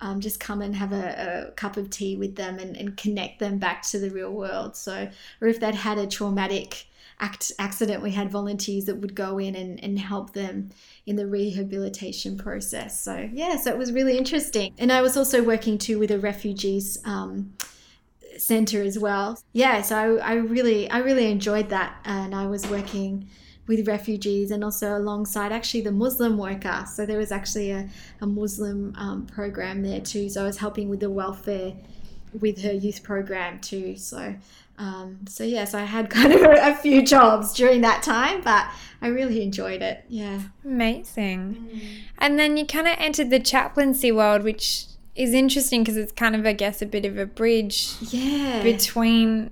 um, 0.00 0.20
just 0.20 0.38
come 0.38 0.62
and 0.62 0.76
have 0.76 0.92
a, 0.92 1.48
a, 1.48 1.52
cup 1.52 1.76
of 1.76 1.90
tea 1.90 2.16
with 2.16 2.36
them 2.36 2.58
and, 2.58 2.76
and 2.76 2.96
connect 2.96 3.38
them 3.38 3.58
back 3.58 3.82
to 3.82 3.98
the 3.98 4.10
real 4.10 4.30
world. 4.30 4.76
So, 4.76 5.08
or 5.40 5.48
if 5.48 5.58
they'd 5.58 5.74
had 5.74 5.98
a 5.98 6.06
traumatic 6.06 6.86
act, 7.20 7.52
accident, 7.58 8.02
we 8.02 8.12
had 8.12 8.30
volunteers 8.30 8.84
that 8.84 8.96
would 8.96 9.14
go 9.14 9.38
in 9.38 9.54
and, 9.54 9.82
and 9.82 9.98
help 9.98 10.32
them 10.32 10.70
in 11.06 11.16
the 11.16 11.26
rehabilitation 11.26 12.36
process. 12.36 13.00
So, 13.00 13.28
yeah, 13.32 13.56
so 13.56 13.70
it 13.70 13.78
was 13.78 13.92
really 13.92 14.18
interesting. 14.18 14.74
And 14.78 14.92
I 14.92 15.00
was 15.02 15.16
also 15.16 15.42
working 15.42 15.78
too 15.78 15.98
with 15.98 16.10
a 16.10 16.18
refugees. 16.18 16.98
Um, 17.04 17.54
center 18.38 18.82
as 18.82 18.98
well 18.98 19.40
yeah 19.54 19.80
so 19.80 20.18
I, 20.18 20.32
I 20.32 20.34
really 20.34 20.90
i 20.90 20.98
really 20.98 21.30
enjoyed 21.30 21.70
that 21.70 21.98
and 22.04 22.34
i 22.34 22.46
was 22.46 22.68
working 22.68 23.30
with 23.66 23.86
refugees 23.88 24.50
and 24.50 24.62
also 24.62 24.96
alongside 24.96 25.52
actually 25.52 25.80
the 25.80 25.92
Muslim 25.92 26.38
worker. 26.38 26.84
So 26.92 27.04
there 27.04 27.18
was 27.18 27.32
actually 27.32 27.70
a, 27.72 27.88
a 28.20 28.26
Muslim 28.26 28.94
um, 28.96 29.26
program 29.26 29.82
there 29.82 30.00
too. 30.00 30.28
So 30.28 30.42
I 30.42 30.44
was 30.44 30.58
helping 30.58 30.88
with 30.88 31.00
the 31.00 31.10
welfare 31.10 31.74
with 32.40 32.62
her 32.62 32.72
youth 32.72 33.02
program 33.02 33.60
too. 33.60 33.96
So 33.96 34.36
um, 34.78 35.20
so 35.28 35.44
yes, 35.44 35.74
I 35.74 35.82
had 35.82 36.10
kind 36.10 36.32
of 36.32 36.42
a, 36.42 36.74
few 36.76 37.02
jobs 37.02 37.52
during 37.52 37.80
that 37.80 38.02
time, 38.02 38.42
but 38.42 38.66
I 39.00 39.08
really 39.08 39.42
enjoyed 39.42 39.82
it. 39.82 40.04
Yeah, 40.08 40.40
amazing. 40.64 41.68
Mm. 41.72 41.80
And 42.18 42.38
then 42.38 42.56
you 42.56 42.66
kind 42.66 42.86
of 42.86 42.94
entered 42.98 43.30
the 43.30 43.40
chaplaincy 43.40 44.12
world, 44.12 44.42
which 44.42 44.86
is 45.14 45.32
interesting 45.32 45.82
because 45.82 45.96
it's 45.96 46.12
kind 46.12 46.36
of, 46.36 46.44
I 46.46 46.52
guess, 46.52 46.82
a 46.82 46.86
bit 46.86 47.04
of 47.04 47.16
a 47.18 47.26
bridge. 47.26 47.94
Yeah. 48.00 48.62
Between 48.62 49.50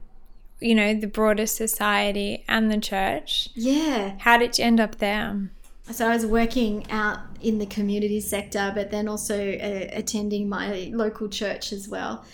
you 0.64 0.74
know, 0.74 0.94
the 0.94 1.06
broader 1.06 1.46
society 1.46 2.42
and 2.48 2.70
the 2.70 2.78
church. 2.78 3.50
Yeah. 3.54 4.14
How 4.20 4.38
did 4.38 4.58
you 4.58 4.64
end 4.64 4.80
up 4.80 4.96
there? 4.96 5.50
So 5.90 6.08
I 6.08 6.14
was 6.14 6.24
working 6.24 6.90
out 6.90 7.18
in 7.42 7.58
the 7.58 7.66
community 7.66 8.20
sector, 8.20 8.72
but 8.74 8.90
then 8.90 9.06
also 9.06 9.36
uh, 9.36 9.88
attending 9.92 10.48
my 10.48 10.90
local 10.94 11.28
church 11.28 11.72
as 11.72 11.88
well. 11.88 12.24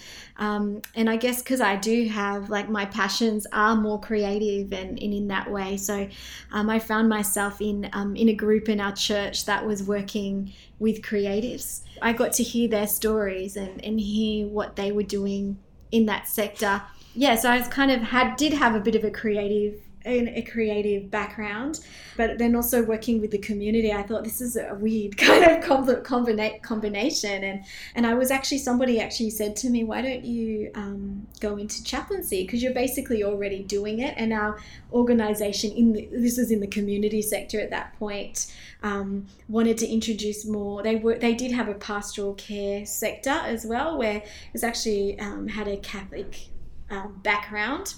Um, 0.41 0.83
and 0.97 1.09
I 1.09 1.17
guess 1.17 1.43
because 1.43 1.61
I 1.61 1.77
do 1.77 2.09
have 2.09 2.51
like 2.51 2.69
my 2.69 2.87
passions 2.87 3.47
are 3.53 3.77
more 3.77 4.01
creative 4.01 4.73
and, 4.73 4.99
and 5.01 5.15
in 5.15 5.29
that 5.29 5.51
way. 5.51 5.77
So 5.77 6.09
um, 6.51 6.69
I 6.69 6.81
found 6.81 7.09
myself 7.09 7.61
in 7.61 7.89
um, 7.93 8.17
in 8.17 8.29
a 8.29 8.35
group 8.35 8.69
in 8.69 8.81
our 8.81 8.93
church 8.93 9.45
that 9.45 9.65
was 9.65 9.85
working 9.85 10.53
with 10.79 11.03
creatives. 11.03 11.83
I 12.03 12.13
got 12.13 12.33
to 12.35 12.43
hear 12.43 12.69
their 12.69 12.87
stories 12.89 13.57
and, 13.57 13.85
and 13.85 14.01
hear 14.01 14.49
what 14.49 14.77
they 14.77 14.91
were 14.91 15.05
doing 15.05 15.59
in 15.93 16.07
that 16.07 16.27
sector 16.27 16.83
yeah, 17.15 17.35
so 17.35 17.51
I 17.51 17.61
kind 17.63 17.91
of 17.91 18.03
had 18.03 18.37
did 18.37 18.53
have 18.53 18.75
a 18.75 18.81
bit 18.81 18.95
of 18.95 19.05
a 19.05 19.11
creative 19.11 19.81
a 20.07 20.43
creative 20.43 21.11
background, 21.11 21.81
but 22.17 22.39
then 22.39 22.55
also 22.57 22.83
working 22.83 23.21
with 23.21 23.31
the 23.31 23.39
community, 23.39 23.93
I 23.93 24.03
thought 24.03 24.25
this 24.25 24.41
is 24.41 24.57
a 24.57 24.75
weird 24.75 25.17
kind 25.17 25.45
of 25.45 25.63
combina- 25.63 26.63
combination. 26.63 27.45
And 27.45 27.65
and 27.95 28.07
I 28.07 28.15
was 28.15 28.31
actually 28.31 28.59
somebody 28.59 29.01
actually 29.01 29.31
said 29.31 29.57
to 29.57 29.71
me, 29.71 29.85
why 29.85 30.03
don't 30.03 30.25
you 30.25 30.71
um, 30.75 31.27
go 31.41 31.57
into 31.57 31.85
chaplaincy 31.85 32.45
because 32.45 32.63
you're 32.63 32.75
basically 32.75 33.23
already 33.23 33.63
doing 33.63 34.01
it. 34.01 34.15
And 34.17 34.33
our 34.33 34.59
organization 34.93 35.73
in 35.73 35.93
the, 35.93 36.09
this 36.13 36.39
was 36.39 36.51
in 36.51 36.61
the 36.61 36.67
community 36.67 37.23
sector 37.23 37.61
at 37.61 37.71
that 37.71 37.99
point 37.99 38.53
um, 38.83 39.27
wanted 39.49 39.79
to 39.79 39.87
introduce 39.87 40.47
more. 40.47 40.83
They 40.83 40.97
were 40.97 41.19
they 41.19 41.35
did 41.35 41.53
have 41.53 41.69
a 41.69 41.75
pastoral 41.75 42.35
care 42.35 42.87
sector 42.87 43.31
as 43.31 43.67
well, 43.67 43.99
where 43.99 44.17
it 44.17 44.53
was 44.53 44.65
actually 44.65 45.19
um, 45.21 45.49
had 45.49 45.69
a 45.69 45.77
Catholic 45.77 46.49
um, 46.91 47.21
background. 47.23 47.95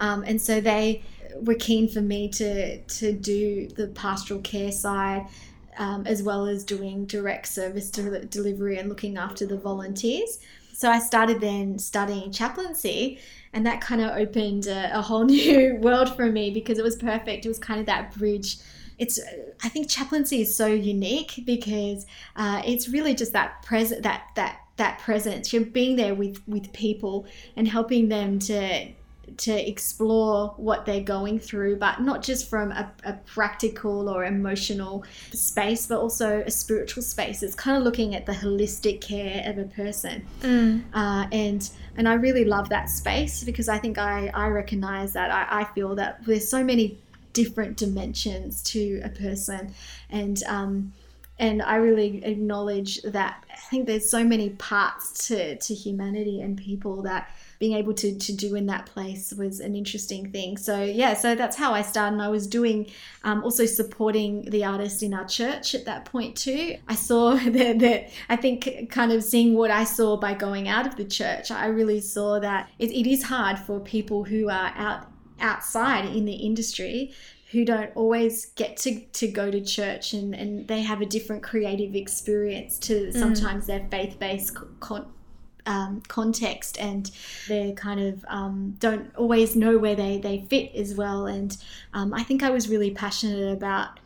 Um, 0.00 0.24
and 0.24 0.40
so 0.40 0.60
they 0.60 1.02
were 1.40 1.54
keen 1.54 1.88
for 1.88 2.00
me 2.00 2.28
to, 2.28 2.80
to 2.80 3.12
do 3.12 3.68
the 3.68 3.88
pastoral 3.88 4.40
care 4.40 4.72
side 4.72 5.26
um, 5.78 6.06
as 6.06 6.22
well 6.22 6.46
as 6.46 6.64
doing 6.64 7.04
direct 7.06 7.48
service 7.48 7.90
de- 7.90 8.24
delivery 8.26 8.78
and 8.78 8.88
looking 8.88 9.16
after 9.16 9.46
the 9.46 9.56
volunteers. 9.56 10.38
So 10.72 10.90
I 10.90 10.98
started 10.98 11.40
then 11.40 11.78
studying 11.78 12.32
chaplaincy, 12.32 13.18
and 13.52 13.64
that 13.66 13.80
kind 13.80 14.00
of 14.00 14.16
opened 14.16 14.66
a, 14.66 14.98
a, 14.98 15.02
whole 15.02 15.24
new 15.24 15.76
world 15.76 16.14
for 16.16 16.26
me 16.26 16.50
because 16.50 16.78
it 16.78 16.84
was 16.84 16.96
perfect. 16.96 17.44
It 17.44 17.48
was 17.48 17.58
kind 17.58 17.80
of 17.80 17.86
that 17.86 18.14
bridge. 18.16 18.56
It's 18.98 19.20
I 19.62 19.68
think 19.68 19.88
chaplaincy 19.88 20.40
is 20.40 20.54
so 20.54 20.66
unique 20.66 21.42
because 21.44 22.06
uh, 22.36 22.62
it's 22.64 22.88
really 22.88 23.14
just 23.14 23.32
that 23.32 23.62
present 23.62 24.02
that 24.02 24.28
that 24.36 24.60
that 24.76 24.98
presence 24.98 25.52
you're 25.52 25.64
being 25.64 25.96
there 25.96 26.14
with 26.14 26.40
with 26.46 26.72
people 26.72 27.26
and 27.56 27.66
helping 27.66 28.08
them 28.08 28.38
to 28.40 28.88
to 29.36 29.68
explore 29.68 30.54
what 30.56 30.84
they're 30.86 31.00
going 31.00 31.38
through 31.38 31.76
but 31.76 32.00
not 32.00 32.22
just 32.22 32.48
from 32.48 32.70
a, 32.72 32.90
a 33.04 33.12
practical 33.12 34.08
or 34.08 34.24
emotional 34.24 35.04
space 35.32 35.86
but 35.86 35.98
also 35.98 36.40
a 36.46 36.50
spiritual 36.50 37.02
space. 37.02 37.42
It's 37.42 37.54
kind 37.54 37.76
of 37.76 37.82
looking 37.82 38.14
at 38.14 38.26
the 38.26 38.32
holistic 38.32 39.00
care 39.00 39.48
of 39.48 39.58
a 39.58 39.64
person. 39.64 40.26
Mm. 40.42 40.82
uh, 40.92 41.26
and 41.32 41.70
and 41.96 42.08
i 42.08 42.14
really 42.14 42.44
love 42.44 42.68
that 42.68 42.88
space 42.90 43.44
because 43.44 43.68
i 43.68 43.78
think 43.78 43.98
i 43.98 44.30
i 44.34 44.48
recognize 44.48 45.12
that. 45.12 45.30
I, 45.30 45.60
I 45.60 45.64
feel 45.64 45.94
that 45.94 46.24
there's 46.24 46.48
so 46.48 46.64
many 46.64 46.98
different 47.34 47.76
dimensions 47.76 48.62
to 48.62 49.02
a 49.04 49.10
person. 49.10 49.74
And 50.08 50.42
um 50.44 50.94
and 51.38 51.62
I 51.62 51.76
really 51.76 52.24
acknowledge 52.24 53.02
that. 53.02 53.44
I 53.52 53.56
think 53.68 53.86
there's 53.86 54.08
so 54.08 54.22
many 54.22 54.50
parts 54.50 55.26
to, 55.26 55.56
to 55.56 55.74
humanity 55.74 56.40
and 56.40 56.56
people 56.56 57.02
that 57.02 57.28
being 57.58 57.76
able 57.76 57.94
to, 57.94 58.18
to 58.18 58.32
do 58.32 58.54
in 58.54 58.66
that 58.66 58.86
place 58.86 59.32
was 59.32 59.60
an 59.60 59.74
interesting 59.74 60.30
thing. 60.30 60.56
So 60.56 60.82
yeah, 60.82 61.14
so 61.14 61.34
that's 61.34 61.56
how 61.56 61.72
I 61.72 61.82
started. 61.82 62.14
And 62.14 62.22
I 62.22 62.28
was 62.28 62.46
doing 62.46 62.90
um, 63.22 63.42
also 63.42 63.66
supporting 63.66 64.50
the 64.50 64.64
artist 64.64 65.02
in 65.02 65.14
our 65.14 65.26
church 65.26 65.74
at 65.74 65.84
that 65.86 66.04
point 66.04 66.36
too. 66.36 66.76
I 66.88 66.94
saw 66.94 67.34
that, 67.34 67.78
that 67.78 68.10
I 68.28 68.36
think 68.36 68.90
kind 68.90 69.12
of 69.12 69.22
seeing 69.24 69.54
what 69.54 69.70
I 69.70 69.84
saw 69.84 70.16
by 70.16 70.34
going 70.34 70.68
out 70.68 70.86
of 70.86 70.96
the 70.96 71.04
church, 71.04 71.50
I 71.50 71.66
really 71.66 72.00
saw 72.00 72.40
that 72.40 72.70
it, 72.78 72.90
it 72.90 73.08
is 73.08 73.24
hard 73.24 73.58
for 73.58 73.80
people 73.80 74.24
who 74.24 74.48
are 74.48 74.72
out 74.76 75.08
outside 75.40 76.06
in 76.06 76.24
the 76.24 76.32
industry 76.32 77.12
who 77.54 77.64
don't 77.64 77.90
always 77.94 78.46
get 78.56 78.76
to, 78.76 79.00
to 79.12 79.28
go 79.28 79.48
to 79.48 79.60
church 79.60 80.12
and, 80.12 80.34
and 80.34 80.66
they 80.66 80.82
have 80.82 81.00
a 81.00 81.06
different 81.06 81.40
creative 81.42 81.94
experience 81.94 82.78
to 82.80 83.06
mm. 83.06 83.12
sometimes 83.12 83.64
mm. 83.64 83.66
their 83.68 83.86
faith-based 83.90 84.56
con- 84.80 85.06
um, 85.66 86.02
context 86.08 86.78
and 86.78 87.10
they 87.48 87.72
kind 87.72 88.00
of 88.00 88.24
um, 88.28 88.76
don't 88.78 89.14
always 89.16 89.56
know 89.56 89.78
where 89.78 89.94
they, 89.94 90.18
they 90.18 90.44
fit 90.48 90.74
as 90.74 90.94
well 90.94 91.26
and 91.26 91.56
um, 91.92 92.12
i 92.12 92.22
think 92.22 92.42
i 92.42 92.50
was 92.50 92.68
really 92.68 92.90
passionate 92.90 93.52
about 93.52 94.00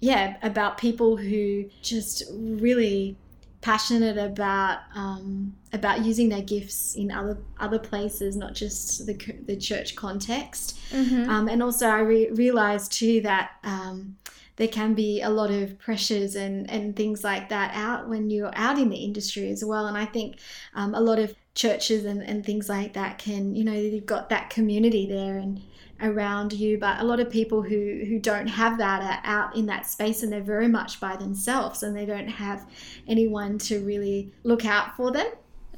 yeah 0.00 0.36
about 0.42 0.78
people 0.78 1.16
who 1.16 1.64
just 1.82 2.24
really 2.32 3.16
passionate 3.60 4.16
about 4.16 4.80
um, 4.94 5.54
about 5.72 6.04
using 6.04 6.28
their 6.28 6.42
gifts 6.42 6.94
in 6.94 7.10
other 7.10 7.38
other 7.58 7.78
places, 7.78 8.36
not 8.36 8.54
just 8.54 9.06
the 9.06 9.14
the 9.46 9.56
church 9.56 9.96
context. 9.96 10.78
Mm-hmm. 10.90 11.28
Um, 11.28 11.48
and 11.48 11.62
also, 11.62 11.86
I 11.86 12.00
re- 12.00 12.30
realized 12.30 12.92
too 12.92 13.20
that 13.22 13.52
um, 13.64 14.16
there 14.58 14.68
can 14.68 14.92
be 14.92 15.22
a 15.22 15.30
lot 15.30 15.50
of 15.50 15.78
pressures 15.78 16.34
and 16.34 16.70
and 16.70 16.94
things 16.94 17.24
like 17.24 17.48
that 17.48 17.70
out 17.74 18.08
when 18.08 18.28
you're 18.28 18.52
out 18.54 18.78
in 18.78 18.90
the 18.90 18.96
industry 18.96 19.50
as 19.50 19.64
well. 19.64 19.86
And 19.86 19.96
I 19.96 20.04
think 20.04 20.38
um, 20.74 20.94
a 20.94 21.00
lot 21.00 21.18
of 21.18 21.34
churches 21.54 22.04
and, 22.04 22.22
and 22.22 22.44
things 22.44 22.68
like 22.68 22.92
that 22.92 23.18
can 23.18 23.54
you 23.54 23.64
know 23.64 23.72
you've 23.72 24.06
got 24.06 24.28
that 24.28 24.48
community 24.48 25.06
there 25.08 25.38
and 25.38 25.60
around 26.00 26.52
you 26.52 26.78
but 26.78 27.00
a 27.00 27.04
lot 27.04 27.18
of 27.18 27.28
people 27.28 27.62
who 27.62 28.04
who 28.06 28.20
don't 28.20 28.46
have 28.46 28.78
that 28.78 29.02
are 29.02 29.20
out 29.28 29.56
in 29.56 29.66
that 29.66 29.84
space 29.84 30.22
and 30.22 30.32
they're 30.32 30.40
very 30.40 30.68
much 30.68 31.00
by 31.00 31.16
themselves 31.16 31.82
and 31.82 31.96
they 31.96 32.06
don't 32.06 32.28
have 32.28 32.64
anyone 33.08 33.58
to 33.58 33.80
really 33.80 34.30
look 34.44 34.64
out 34.64 34.94
for 34.96 35.10
them 35.10 35.26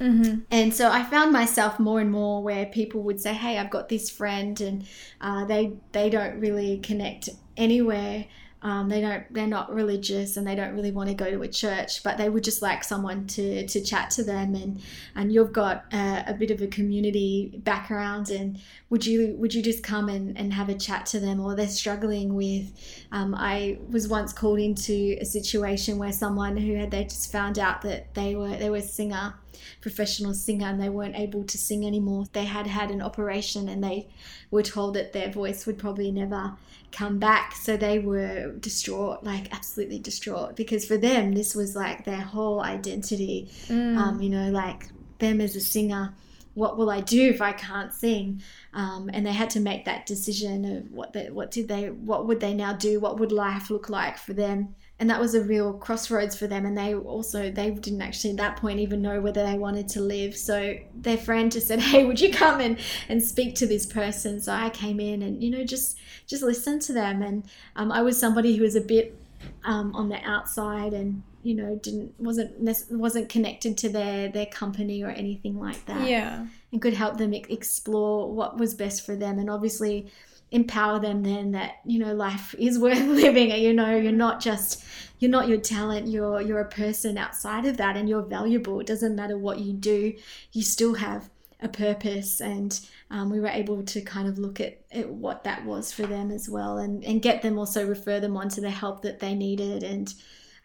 Mm-hmm. 0.01 0.40
And 0.51 0.75
so 0.75 0.90
I 0.90 1.05
found 1.05 1.31
myself 1.31 1.79
more 1.79 2.01
and 2.01 2.11
more 2.11 2.43
where 2.43 2.64
people 2.64 3.03
would 3.03 3.21
say, 3.21 3.35
"Hey, 3.35 3.59
I've 3.59 3.69
got 3.69 3.90
this 3.90 4.09
friend," 4.09 4.59
and 4.59 4.87
uh, 5.21 5.45
they 5.45 5.75
they 5.93 6.09
don't 6.09 6.40
really 6.40 6.79
connect 6.79 7.29
anywhere 7.59 8.25
um, 8.62 8.88
they 8.88 9.01
don't 9.01 9.25
they're 9.33 9.46
not 9.46 9.73
religious 9.73 10.37
and 10.37 10.46
they 10.46 10.55
don't 10.55 10.75
really 10.75 10.90
want 10.90 11.09
to 11.09 11.14
go 11.14 11.31
to 11.31 11.42
a 11.42 11.49
church 11.49 12.03
but 12.03 12.18
they 12.18 12.29
would 12.29 12.44
just 12.44 12.61
like 12.61 12.85
someone 12.85 13.27
to, 13.27 13.66
to 13.66 13.81
chat 13.81 14.11
to 14.11 14.23
them 14.23 14.55
and 14.55 14.83
and 15.14 15.33
you've 15.33 15.53
got 15.53 15.85
a, 15.92 16.25
a, 16.29 16.35
bit 16.35 16.51
of 16.51 16.61
a 16.61 16.66
community 16.66 17.61
background 17.64 18.31
and 18.31 18.59
would 18.90 19.07
you 19.07 19.35
would 19.38 19.55
you 19.55 19.62
just 19.62 19.83
come 19.83 20.09
and, 20.09 20.37
and 20.37 20.53
have 20.53 20.68
a 20.68 20.75
chat 20.75 21.07
to 21.07 21.20
them? 21.20 21.40
Or 21.40 21.55
they're 21.55 21.68
struggling 21.68 22.35
with 22.35 22.73
um, 23.12 23.35
I 23.35 23.79
was 23.88 24.09
once 24.09 24.33
called 24.33 24.59
into 24.59 25.16
a 25.20 25.25
situation 25.25 25.96
where 25.96 26.12
someone 26.12 26.57
who 26.57 26.75
had 26.75 26.90
they 26.90 27.05
just 27.05 27.33
found 27.33 27.59
out 27.59 27.83
that 27.83 28.14
they 28.14 28.35
were 28.35 28.57
they 28.57 28.68
were 28.68 28.79
a 28.79 28.83
singer 28.83 29.35
professional 29.81 30.35
singer 30.35 30.67
and 30.67 30.81
they 30.81 30.89
weren't 30.89 31.17
able 31.17 31.45
to 31.45 31.59
sing 31.59 31.87
anymore 31.87 32.27
they 32.33 32.45
had 32.45 32.67
had 32.67 32.91
an 32.91 33.03
operation 33.03 33.69
and 33.69 33.83
they 33.83 34.09
were 34.51 34.63
told 34.63 34.95
that 34.95 35.13
their 35.13 35.31
voice 35.31 35.67
would 35.67 35.79
probably 35.79 36.11
never 36.11 36.57
come 36.93 37.19
back. 37.19 37.55
So 37.55 37.77
they 37.77 37.99
were 37.99 38.53
distraught, 38.53 39.23
like 39.23 39.53
absolutely 39.55 39.99
distraught, 39.99 40.57
because 40.57 40.85
for 40.85 40.97
them, 40.97 41.33
this 41.33 41.55
was 41.55 41.77
like 41.77 42.05
their 42.05 42.21
whole 42.21 42.61
identity. 42.61 43.49
Mm. 43.67 43.97
Um, 43.97 44.23
you 44.23 44.31
know, 44.31 44.51
like 44.51 44.89
them 45.19 45.41
as 45.41 45.57
a 45.57 45.61
singer 45.61 46.15
what 46.55 46.77
will 46.77 46.91
I 46.91 47.01
do 47.01 47.29
if 47.29 47.41
I 47.41 47.53
can't 47.53 47.93
sing? 47.93 48.43
Um, 48.75 49.09
and 49.13 49.25
they 49.25 49.33
had 49.33 49.51
to 49.51 49.61
make 49.61 49.85
that 49.85 50.05
decision 50.05 50.65
of 50.65 50.91
what 50.91 51.13
they, 51.13 51.31
what 51.31 51.53
did 51.53 51.69
they 51.69 51.91
what 51.91 52.27
would 52.27 52.41
they 52.41 52.55
now 52.55 52.73
do? 52.73 52.99
What 52.99 53.19
would 53.21 53.33
life 53.33 53.71
look 53.71 53.89
like 53.89 54.19
for 54.19 54.33
them? 54.33 54.75
And 55.01 55.11
that 55.11 55.19
was 55.19 55.35
a 55.35 55.43
real 55.43 55.73
crossroads 55.73 56.37
for 56.37 56.47
them. 56.47 56.65
And 56.67 56.77
they 56.79 56.95
also 56.95 57.51
they 57.51 57.71
didn't 57.71 58.03
actually 58.03 58.31
at 58.31 58.37
that 58.37 58.57
point 58.59 58.79
even 58.79 59.03
know 59.03 59.21
whether 59.21 59.45
they 59.45 59.57
wanted 59.59 59.89
to 59.89 60.01
live. 60.01 60.37
So 60.37 60.77
their 60.95 61.17
friend 61.17 61.51
just 61.51 61.67
said, 61.67 61.81
"Hey, 61.91 62.05
would 62.05 62.21
you 62.21 62.31
come 62.33 62.61
and 62.61 62.79
and 63.09 63.23
speak 63.23 63.55
to 63.57 63.67
this 63.67 63.87
person?" 63.87 64.41
So 64.41 64.53
I 64.53 64.71
came 64.71 65.01
in 65.01 65.23
and 65.23 65.43
you 65.43 65.51
know 65.51 65.65
just 65.65 65.99
just 66.27 66.43
listen 66.43 66.79
to 66.81 66.93
them. 66.93 67.23
And 67.23 67.45
um, 67.77 67.91
I 67.91 68.03
was 68.03 68.21
somebody 68.21 68.55
who 68.57 68.63
was 68.63 68.77
a 68.77 68.81
bit 68.81 69.17
um, 69.65 69.95
on 69.97 70.09
the 70.11 70.23
outside 70.23 70.93
and 70.93 71.23
you 71.43 71.55
know 71.55 71.77
didn't 71.83 72.13
wasn't 72.21 72.53
wasn't 72.91 73.29
connected 73.31 73.79
to 73.79 73.89
their 73.89 74.29
their 74.29 74.45
company 74.45 75.03
or 75.03 75.09
anything 75.09 75.59
like 75.59 75.87
that 75.87 76.07
Yeah. 76.07 76.47
and 76.71 76.83
could 76.83 76.93
help 76.93 77.17
them 77.17 77.33
explore 77.33 78.31
what 78.31 78.59
was 78.59 78.75
best 78.75 79.07
for 79.07 79.17
them 79.17 79.39
and 79.39 79.49
obviously 79.49 80.11
empower 80.51 80.99
them 80.99 81.23
then 81.23 81.53
that 81.53 81.81
you 81.85 81.99
know 81.99 82.15
life 82.15 82.55
is 82.59 82.79
worth 82.79 82.99
living. 83.07 83.51
You 83.51 83.73
know 83.73 83.97
you're 83.97 84.13
not 84.13 84.41
just 84.41 84.85
you're 85.19 85.31
not 85.31 85.49
your 85.49 85.61
talent 85.61 86.09
you're 86.09 86.41
you're 86.41 86.61
a 86.61 86.69
person 86.69 87.19
outside 87.19 87.67
of 87.67 87.77
that 87.77 87.97
and 87.97 88.09
you're 88.09 88.23
valuable. 88.23 88.81
It 88.81 88.87
doesn't 88.87 89.17
matter 89.17 89.39
what 89.39 89.61
you 89.61 89.73
do 89.73 90.15
you 90.53 90.63
still 90.63 90.95
have 90.95 91.31
a 91.63 91.69
purpose. 91.69 92.41
And 92.41 92.79
um, 93.11 93.31
we 93.31 93.41
were 93.41 93.49
able 93.49 93.83
to 93.83 94.01
kind 94.01 94.29
of 94.29 94.39
look 94.39 94.61
at, 94.61 94.81
at 94.93 95.09
what 95.09 95.45
that 95.45 95.65
was 95.65 95.93
for 95.93 96.07
them 96.07 96.31
as 96.31 96.49
well 96.49 96.79
and, 96.79 97.05
and 97.05 97.23
get 97.23 97.43
them 97.43 97.59
also 97.59 97.87
refer 97.87 98.21
them 98.21 98.37
on 98.37 98.49
to 98.51 98.61
the 98.61 98.71
help 98.71 99.03
that 99.03 99.21
they 99.21 99.35
needed. 99.35 99.83
And 99.83 100.13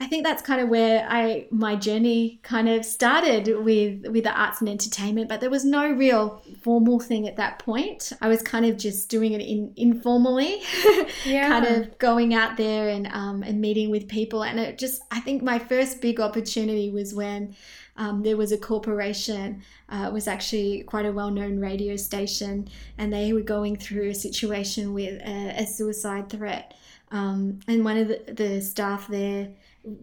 I 0.02 0.08
think 0.08 0.26
that's 0.26 0.42
kind 0.42 0.60
of 0.60 0.68
where 0.68 1.08
I 1.10 1.48
my 1.52 1.78
journey 1.78 2.40
kind 2.44 2.68
of 2.68 2.84
started 2.84 3.48
with 3.64 4.06
with 4.08 4.26
the 4.26 4.32
arts 4.38 4.60
and 4.60 4.70
entertainment, 4.70 5.30
but 5.30 5.40
there 5.40 5.50
was 5.50 5.64
no 5.64 5.90
real 5.90 6.42
formal 6.62 7.00
thing 7.00 7.28
at 7.28 7.38
that 7.38 7.60
point. 7.60 8.12
I 8.22 8.28
was 8.28 8.42
kind 8.42 8.66
of 8.66 8.78
just 8.78 9.08
doing 9.10 9.32
it 9.32 9.42
in, 9.42 9.72
informally, 9.78 10.62
Yeah. 11.26 11.48
kind 11.48 11.66
of 11.66 11.98
going 11.98 12.34
out 12.34 12.58
there 12.58 12.90
and 12.90 13.08
um, 13.08 13.42
and 13.42 13.62
meeting 13.62 13.90
with 13.90 14.10
people. 14.10 14.44
And 14.44 14.60
it 14.60 14.78
just 14.78 15.02
I 15.12 15.22
think 15.22 15.42
my 15.42 15.60
first 15.60 16.02
big 16.02 16.20
opportunity 16.20 16.92
was 16.92 17.14
when 17.14 17.56
um, 17.96 18.22
there 18.24 18.36
was 18.36 18.52
a 18.52 18.58
corporation. 18.58 19.62
Uh, 19.88 20.10
was 20.12 20.28
actually 20.28 20.82
quite 20.84 21.06
a 21.06 21.12
well 21.12 21.30
known 21.32 21.60
radio 21.60 21.96
station, 21.96 22.68
and 22.98 23.14
they 23.14 23.32
were 23.32 23.42
going 23.42 23.78
through 23.78 24.10
a 24.10 24.16
situation 24.16 24.94
with 24.94 25.22
a, 25.22 25.62
a 25.62 25.66
suicide 25.66 26.28
threat. 26.28 26.74
Um, 27.12 27.60
and 27.68 27.86
one 27.86 27.98
of 27.98 28.08
the, 28.08 28.34
the 28.34 28.62
staff 28.62 29.08
there 29.08 29.50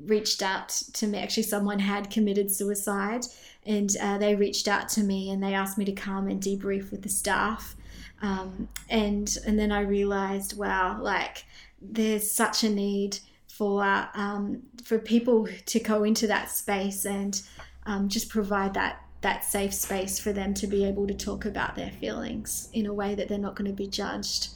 reached 0.05 0.43
out 0.43 0.69
to 0.69 1.07
me. 1.07 1.19
Actually, 1.19 1.45
someone 1.45 1.79
had 1.79 2.11
committed 2.11 2.51
suicide, 2.51 3.27
and 3.67 3.95
uh, 4.01 4.19
they 4.19 4.35
reached 4.35 4.69
out 4.69 4.89
to 4.91 5.03
me 5.03 5.31
and 5.31 5.43
they 5.43 5.55
asked 5.55 5.79
me 5.79 5.85
to 5.85 5.93
come 5.93 6.29
and 6.29 6.43
debrief 6.43 6.91
with 6.91 7.03
the 7.03 7.09
staff. 7.09 7.77
Um, 8.21 8.69
and 8.89 9.37
and 9.47 9.59
then 9.59 9.73
I 9.73 9.81
realized, 9.81 10.57
wow, 10.57 10.99
like 11.01 11.45
there's 11.81 12.31
such 12.31 12.65
a 12.65 12.69
need 12.69 13.19
for 13.49 13.83
um, 14.15 14.63
for 14.85 14.99
people 14.99 15.49
to 15.67 15.81
go 15.81 16.05
into 16.05 16.27
that 16.29 16.51
space 16.51 17.05
and 17.05 17.41
um, 17.87 18.09
just 18.09 18.29
provide 18.29 18.75
that 18.75 19.01
that 19.23 19.45
safe 19.45 19.73
space 19.73 20.19
for 20.19 20.33
them 20.33 20.53
to 20.55 20.67
be 20.67 20.85
able 20.85 21.07
to 21.07 21.15
talk 21.15 21.45
about 21.45 21.77
their 21.77 21.91
feelings 21.91 22.69
in 22.73 22.87
a 22.87 22.93
way 22.93 23.15
that 23.15 23.29
they're 23.29 23.39
not 23.39 23.55
going 23.55 23.71
to 23.71 23.77
be 23.77 23.87
judged. 23.87 24.49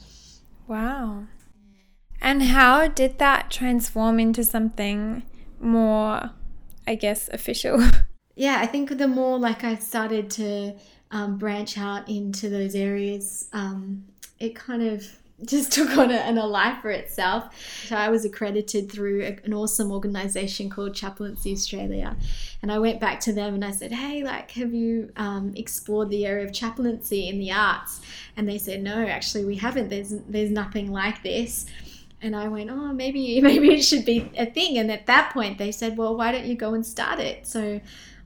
Wow. 0.67 1.23
And 2.21 2.43
how 2.43 2.87
did 2.87 3.19
that 3.19 3.51
transform 3.51 4.19
into 4.19 4.43
something 4.43 5.23
more, 5.59 6.31
I 6.85 6.95
guess, 6.95 7.29
official? 7.29 7.83
yeah, 8.35 8.57
I 8.59 8.65
think 8.65 8.97
the 8.97 9.07
more 9.07 9.37
like 9.37 9.63
I 9.63 9.75
started 9.75 10.29
to 10.31 10.75
um, 11.11 11.37
branch 11.37 11.77
out 11.77 12.09
into 12.09 12.49
those 12.49 12.75
areas, 12.75 13.47
um, 13.53 14.05
it 14.39 14.55
kind 14.55 14.83
of 14.83 15.03
just 15.45 15.71
took 15.73 15.97
on 15.97 16.11
a, 16.11 16.29
a 16.29 16.45
life 16.45 16.81
for 16.81 16.89
itself. 16.89 17.53
So 17.85 17.95
I 17.95 18.09
was 18.09 18.25
accredited 18.25 18.91
through 18.91 19.23
a, 19.23 19.37
an 19.45 19.53
awesome 19.53 19.91
organization 19.91 20.69
called 20.69 20.95
Chaplaincy 20.95 21.53
Australia, 21.53 22.15
and 22.61 22.71
I 22.71 22.79
went 22.79 22.99
back 22.99 23.19
to 23.21 23.33
them 23.33 23.53
and 23.53 23.63
I 23.63 23.71
said, 23.71 23.91
"Hey, 23.91 24.23
like, 24.23 24.51
have 24.51 24.73
you 24.73 25.11
um, 25.15 25.53
explored 25.55 26.09
the 26.09 26.25
area 26.25 26.45
of 26.45 26.53
chaplaincy 26.53 27.29
in 27.29 27.39
the 27.39 27.51
arts?" 27.51 28.01
And 28.35 28.47
they 28.47 28.57
said, 28.57 28.81
"No, 28.81 29.05
actually, 29.05 29.45
we 29.45 29.55
haven't. 29.55 29.89
There's 29.89 30.13
there's 30.27 30.51
nothing 30.51 30.91
like 30.91 31.23
this." 31.23 31.65
And 32.21 32.35
I 32.35 32.47
went, 32.47 32.69
oh, 32.69 32.93
maybe 32.93 33.39
maybe 33.49 33.73
it 33.73 33.81
should 33.83 34.05
be 34.05 34.31
a 34.37 34.45
thing. 34.45 34.77
And 34.77 34.91
at 34.91 35.05
that 35.07 35.31
point, 35.33 35.57
they 35.57 35.71
said, 35.71 35.97
well, 35.97 36.15
why 36.15 36.31
don't 36.31 36.45
you 36.45 36.55
go 36.55 36.73
and 36.73 36.85
start 36.85 37.19
it? 37.19 37.45
So 37.47 37.79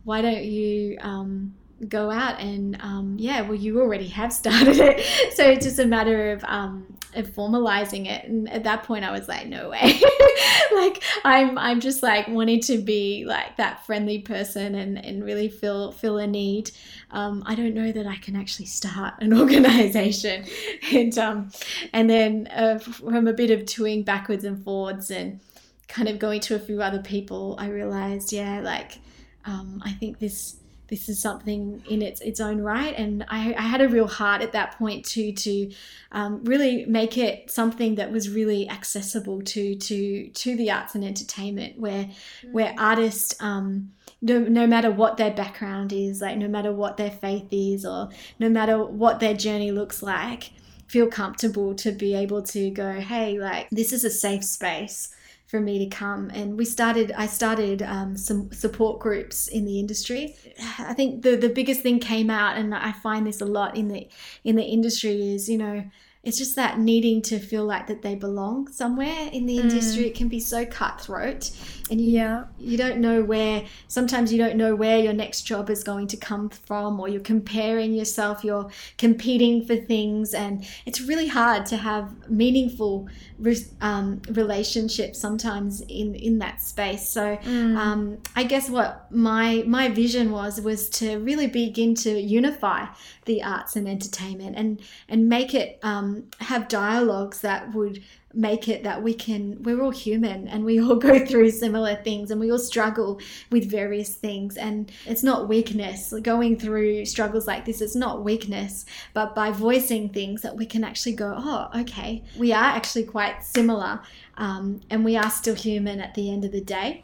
why 0.04 0.21
don't 0.21 0.43
you 0.43 0.97
um, 1.01 1.54
go 1.88 2.10
out 2.10 2.39
and 2.39 2.77
um, 2.82 3.15
yeah, 3.19 3.41
well, 3.41 3.56
you 3.56 3.80
already 3.82 4.08
have 4.08 4.34
started 4.41 4.77
it. 4.77 5.34
So 5.36 5.43
it's 5.45 5.65
just 5.65 5.80
a 5.80 5.86
matter 5.86 6.32
of 6.32 6.43
um, 6.45 6.97
of 7.15 7.28
formalizing 7.28 8.08
it. 8.08 8.26
And 8.26 8.50
at 8.50 8.63
that 8.63 8.84
point, 8.84 9.06
I 9.06 9.12
was 9.12 9.28
like, 9.28 9.47
no 9.47 9.69
way. 9.69 10.02
like 10.74 11.04
I'm 11.24 11.58
I'm 11.58 11.80
just 11.80 12.04
like 12.04 12.28
wanting 12.28 12.62
to 12.62 12.78
be 12.80 13.26
like 13.26 13.58
that 13.58 13.86
friendly 13.86 14.19
person 14.19 14.76
and 14.76 15.04
and 15.04 15.24
really 15.24 15.50
feel 15.50 15.91
feel 15.91 16.17
a 16.17 16.28
need. 16.28 16.71
Um, 17.12 17.43
I 17.45 17.56
don't 17.56 17.74
know 17.74 17.91
that 17.91 18.08
I 18.08 18.15
can 18.17 18.36
actually 18.36 18.67
start 18.67 19.15
an 19.19 19.34
organization. 19.39 20.45
and 20.91 21.17
um, 21.17 21.52
and 21.93 22.10
then 22.10 22.47
uh, 22.47 22.80
from 22.80 23.28
a 23.28 23.34
bit 23.34 23.52
of 23.52 23.62
toing 23.62 24.06
backwards 24.06 24.43
and 24.43 24.63
forwards 24.63 25.12
and 25.12 25.39
kind 25.88 26.08
of 26.08 26.19
going 26.19 26.39
to 26.39 26.56
a 26.56 26.60
few 26.60 26.82
other 26.82 27.02
people, 27.02 27.56
I 27.60 27.67
realized, 27.67 28.32
yeah, 28.32 28.62
like 28.62 29.00
um, 29.45 29.82
I 29.84 29.91
think 29.91 30.19
this 30.19 30.56
this 30.91 31.08
is 31.08 31.19
something 31.19 31.82
in 31.89 32.01
its 32.01 32.19
its 32.19 32.41
own 32.41 32.60
right, 32.60 32.93
and 32.95 33.25
I, 33.30 33.56
I 33.58 33.62
had 33.62 33.80
a 33.80 33.88
real 33.88 34.08
heart 34.08 34.41
at 34.41 34.51
that 34.51 34.77
point 34.77 35.06
too 35.06 35.32
to 35.32 35.71
um, 36.12 36.43
really 36.43 36.86
make 36.86 37.17
it 37.17 37.49
something 37.49 37.95
that 37.95 38.12
was 38.12 38.30
really 38.30 38.69
accessible 38.69 39.41
to 39.41 39.75
to 39.75 40.27
to 40.27 40.56
the 40.58 40.69
arts 40.69 40.93
and 40.93 41.04
entertainment, 41.04 41.80
where 41.80 42.10
where 42.51 42.75
artists. 42.77 43.34
Um, 43.41 43.93
no, 44.23 44.38
no 44.38 44.67
matter 44.67 44.91
what 44.91 45.17
their 45.17 45.32
background 45.32 45.91
is, 45.91 46.21
like 46.21 46.38
no 46.38 46.47
matter 46.47 46.71
what 46.71 46.95
their 46.95 47.10
faith 47.10 47.47
is, 47.49 47.84
or 47.86 48.10
no 48.38 48.49
matter 48.49 48.86
what 48.86 49.19
their 49.19 49.34
journey 49.34 49.71
looks 49.71 50.04
like, 50.04 50.51
feel 50.86 51.08
comfortable 51.08 51.73
to 51.73 51.91
be 51.91 52.13
able 52.13 52.43
to 52.43 52.69
go, 52.69 52.99
hey, 52.99 53.39
like 53.39 53.67
this 53.71 53.91
is 53.91 54.04
a 54.04 54.12
safe 54.12 54.43
space 54.43 55.15
for 55.52 55.60
me 55.60 55.78
to 55.80 55.86
come. 55.86 56.32
And 56.34 56.58
we 56.58 56.64
started, 56.64 57.12
I 57.12 57.28
started 57.28 57.82
um, 57.82 58.16
some 58.16 58.54
support 58.54 59.02
groups 59.02 59.50
in 59.50 59.66
the 59.66 59.82
industry. 59.82 60.38
I 60.80 60.94
think 60.94 61.24
the 61.24 61.36
the 61.36 61.50
biggest 61.50 61.82
thing 61.82 62.00
came 62.00 62.30
out, 62.30 62.56
and 62.58 62.74
I 62.74 62.94
find 62.94 63.28
this 63.28 63.42
a 63.42 63.46
lot 63.46 63.76
in 63.76 63.90
the 63.90 64.08
in 64.46 64.56
the 64.56 64.64
industry 64.64 65.34
is, 65.36 65.50
you 65.50 65.58
know, 65.58 65.84
it's 66.24 66.38
just 66.38 66.56
that 66.56 66.80
needing 66.80 67.22
to 67.24 67.38
feel 67.38 67.66
like 67.66 67.88
that 67.88 68.02
they 68.02 68.16
belong 68.16 68.72
somewhere 68.72 69.30
in 69.34 69.46
the 69.46 69.58
industry. 69.58 70.08
It 70.08 70.16
can 70.16 70.30
be 70.30 70.40
so 70.40 70.66
cutthroat, 70.66 71.52
and 71.91 71.99
you 71.99 72.12
yeah. 72.12 72.45
you 72.58 72.77
don't 72.77 72.99
know 72.99 73.21
where 73.21 73.65
sometimes 73.88 74.32
you 74.32 74.39
don't 74.39 74.56
know 74.56 74.73
where 74.73 74.97
your 74.97 75.13
next 75.13 75.41
job 75.41 75.69
is 75.69 75.84
going 75.84 76.08
to 76.08 76.17
come 76.17 76.49
from 76.49 76.99
or 76.99 77.10
you're 77.10 77.21
comparing 77.21 77.93
yourself 77.93 78.43
you're 78.43 78.69
competing 78.97 79.63
for 79.63 79.75
things 79.75 80.34
and 80.34 80.65
it's 80.86 81.01
really 81.01 81.27
hard 81.27 81.65
to 81.65 81.75
have 81.75 82.30
meaningful 82.30 83.08
re- 83.38 83.65
um, 83.82 84.21
relationships 84.30 85.19
sometimes 85.19 85.82
in 85.82 86.15
in 86.15 86.39
that 86.39 86.62
space 86.62 87.08
so 87.08 87.38
um, 87.45 88.17
i 88.36 88.43
guess 88.43 88.69
what 88.69 89.12
my 89.12 89.63
my 89.67 89.89
vision 89.89 90.32
was 90.32 90.62
was 90.62 90.89
to 90.89 91.17
really 91.19 91.47
begin 91.47 91.93
to 91.93 92.19
unify 92.19 92.86
the 93.25 93.43
arts 93.43 93.75
and 93.75 93.88
entertainment 93.88 94.56
and 94.56 94.82
and 95.10 95.27
make 95.27 95.54
it 95.54 95.77
um, 95.84 96.23
have 96.39 96.67
dialogues 96.69 97.41
that 97.41 97.73
would 97.73 98.01
make 98.34 98.67
it 98.67 98.84
that 98.84 99.02
we 99.02 99.13
can 99.13 99.62
we're 99.63 99.82
all 99.82 99.91
human 99.91 100.48
and 100.48 100.63
we 100.63 100.80
all 100.80 100.96
go 101.10 101.26
through 101.26 101.52
similar 101.52 101.96
things 101.96 102.32
and 102.32 102.39
we 102.39 102.52
all 102.52 102.60
struggle 102.60 103.20
with 103.50 103.70
various 103.70 104.15
things. 104.15 104.58
And 104.58 104.91
it's 105.06 105.24
not 105.24 105.48
weakness. 105.48 106.13
Going 106.22 106.58
through 106.58 107.06
struggles 107.06 107.48
like 107.48 107.65
this 107.65 107.82
is 107.82 107.96
not 107.96 108.24
weakness 108.24 108.86
but 109.13 109.36
by 109.36 109.52
voicing 109.52 110.10
things 110.10 110.41
that 110.41 110.56
we 110.56 110.65
can 110.65 110.84
actually 110.84 111.13
go 111.13 111.34
oh 111.38 111.70
okay 111.82 112.24
we 112.38 112.52
are 112.52 112.63
actually 112.63 113.04
quite 113.04 113.44
similar 113.44 114.00
um, 114.38 114.82
and 114.89 115.04
we 115.06 115.17
are 115.17 115.30
still 115.30 115.56
human 115.56 116.00
at 116.00 116.15
the 116.15 116.32
end 116.32 116.46
of 116.46 116.52
the 116.52 116.62
day. 116.62 117.04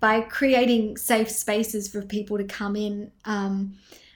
By 0.00 0.20
creating 0.22 0.96
safe 0.96 1.30
spaces 1.30 1.88
for 1.88 2.02
people 2.02 2.38
to 2.38 2.44
come 2.44 2.76
in 2.76 3.12
um, 3.24 3.74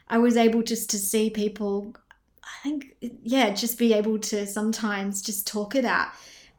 i 0.08 0.18
was 0.18 0.36
able 0.36 0.62
just 0.62 0.90
to 0.90 0.98
see 0.98 1.30
people 1.30 1.94
I 2.42 2.62
think, 2.62 2.94
yeah, 3.22 3.50
just 3.50 3.78
be 3.78 3.92
able 3.92 4.18
to 4.20 4.46
sometimes 4.46 5.20
just 5.22 5.46
talk 5.46 5.74
it 5.74 5.84
out 5.84 6.08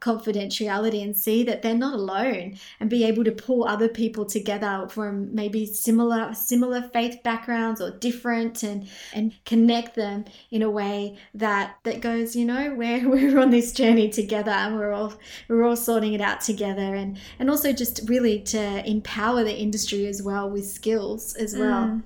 confidentiality 0.04 1.02
and 1.02 1.16
see 1.16 1.42
that 1.44 1.62
they're 1.62 1.74
not 1.74 1.94
alone 1.94 2.58
and 2.80 2.90
be 2.90 3.04
able 3.04 3.24
to 3.24 3.32
pull 3.32 3.64
other 3.64 3.88
people 3.88 4.24
together 4.24 4.86
from 4.90 5.34
maybe 5.34 5.64
similar 5.64 6.34
similar 6.34 6.82
faith 6.92 7.22
backgrounds 7.22 7.80
or 7.80 7.90
different 7.90 8.62
and 8.62 8.88
and 9.14 9.32
connect 9.44 9.94
them 9.94 10.24
in 10.50 10.62
a 10.62 10.70
way 10.70 11.16
that 11.32 11.76
that 11.84 12.00
goes 12.00 12.36
you 12.36 12.44
know 12.44 12.74
we're 12.76 13.08
we're 13.08 13.40
on 13.40 13.50
this 13.50 13.72
journey 13.72 14.08
together 14.08 14.50
and 14.50 14.76
we're 14.76 14.92
all 14.92 15.14
we're 15.48 15.64
all 15.64 15.76
sorting 15.76 16.12
it 16.12 16.20
out 16.20 16.40
together. 16.40 16.94
And 16.94 17.18
and 17.38 17.50
also 17.50 17.72
just 17.72 18.08
really 18.08 18.40
to 18.40 18.88
empower 18.88 19.44
the 19.44 19.56
industry 19.56 20.06
as 20.06 20.22
well 20.22 20.50
with 20.50 20.66
skills 20.66 21.34
as 21.34 21.56
well 21.56 21.86
mm. 21.86 22.02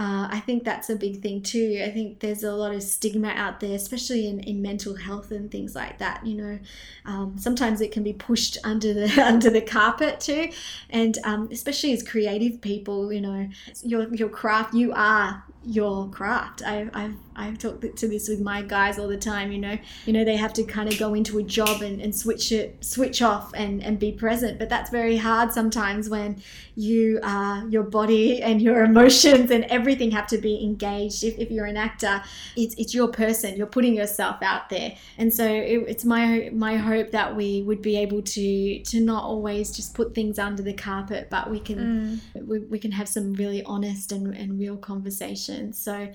Uh, 0.00 0.28
I 0.30 0.40
think 0.40 0.64
that's 0.64 0.88
a 0.88 0.96
big 0.96 1.20
thing 1.20 1.42
too. 1.42 1.82
I 1.84 1.90
think 1.90 2.20
there's 2.20 2.42
a 2.42 2.54
lot 2.54 2.74
of 2.74 2.82
stigma 2.82 3.28
out 3.28 3.60
there, 3.60 3.76
especially 3.76 4.26
in, 4.28 4.40
in 4.40 4.62
mental 4.62 4.94
health 4.96 5.30
and 5.30 5.50
things 5.50 5.74
like 5.74 5.98
that. 5.98 6.24
You 6.24 6.36
know, 6.36 6.58
um, 7.04 7.36
sometimes 7.36 7.82
it 7.82 7.92
can 7.92 8.02
be 8.02 8.14
pushed 8.14 8.56
under 8.64 8.94
the 8.94 9.22
under 9.22 9.50
the 9.50 9.60
carpet 9.60 10.18
too, 10.18 10.52
and 10.88 11.18
um, 11.24 11.50
especially 11.52 11.92
as 11.92 12.02
creative 12.02 12.62
people, 12.62 13.12
you 13.12 13.20
know, 13.20 13.46
your 13.82 14.08
your 14.14 14.30
craft, 14.30 14.72
you 14.72 14.90
are 14.94 15.44
your 15.66 16.08
craft. 16.08 16.62
I, 16.64 16.88
I've 16.94 17.16
I've 17.40 17.58
talked 17.58 17.96
to 17.96 18.08
this 18.08 18.28
with 18.28 18.40
my 18.40 18.62
guys 18.62 18.98
all 18.98 19.08
the 19.08 19.16
time. 19.16 19.50
You 19.52 19.58
know, 19.58 19.78
you 20.06 20.12
know 20.12 20.24
they 20.24 20.36
have 20.36 20.52
to 20.54 20.64
kind 20.64 20.90
of 20.92 20.98
go 20.98 21.14
into 21.14 21.38
a 21.38 21.42
job 21.42 21.82
and, 21.82 22.00
and 22.00 22.14
switch 22.14 22.52
it, 22.52 22.84
switch 22.84 23.22
off, 23.22 23.52
and 23.54 23.82
and 23.82 23.98
be 23.98 24.12
present. 24.12 24.58
But 24.58 24.68
that's 24.68 24.90
very 24.90 25.16
hard 25.16 25.52
sometimes 25.52 26.08
when 26.08 26.42
you 26.76 27.20
are 27.22 27.66
your 27.68 27.82
body 27.82 28.42
and 28.42 28.60
your 28.62 28.84
emotions 28.84 29.50
and 29.50 29.64
everything 29.64 30.10
have 30.10 30.26
to 30.28 30.38
be 30.38 30.62
engaged. 30.62 31.24
If, 31.24 31.38
if 31.38 31.50
you're 31.50 31.66
an 31.66 31.76
actor, 31.76 32.22
it's 32.56 32.74
it's 32.76 32.94
your 32.94 33.08
person. 33.08 33.56
You're 33.56 33.66
putting 33.66 33.94
yourself 33.94 34.42
out 34.42 34.68
there, 34.68 34.94
and 35.18 35.32
so 35.32 35.44
it, 35.44 35.84
it's 35.88 36.04
my 36.04 36.50
my 36.52 36.76
hope 36.76 37.10
that 37.10 37.34
we 37.36 37.62
would 37.62 37.82
be 37.82 37.96
able 37.96 38.22
to 38.22 38.82
to 38.82 39.00
not 39.00 39.24
always 39.24 39.74
just 39.74 39.94
put 39.94 40.14
things 40.14 40.38
under 40.38 40.62
the 40.62 40.74
carpet, 40.74 41.28
but 41.30 41.50
we 41.50 41.60
can 41.60 42.20
mm. 42.34 42.46
we, 42.46 42.58
we 42.60 42.78
can 42.78 42.92
have 42.92 43.08
some 43.08 43.32
really 43.34 43.62
honest 43.64 44.12
and, 44.12 44.34
and 44.34 44.58
real 44.58 44.76
conversations. 44.76 45.78
So 45.78 46.08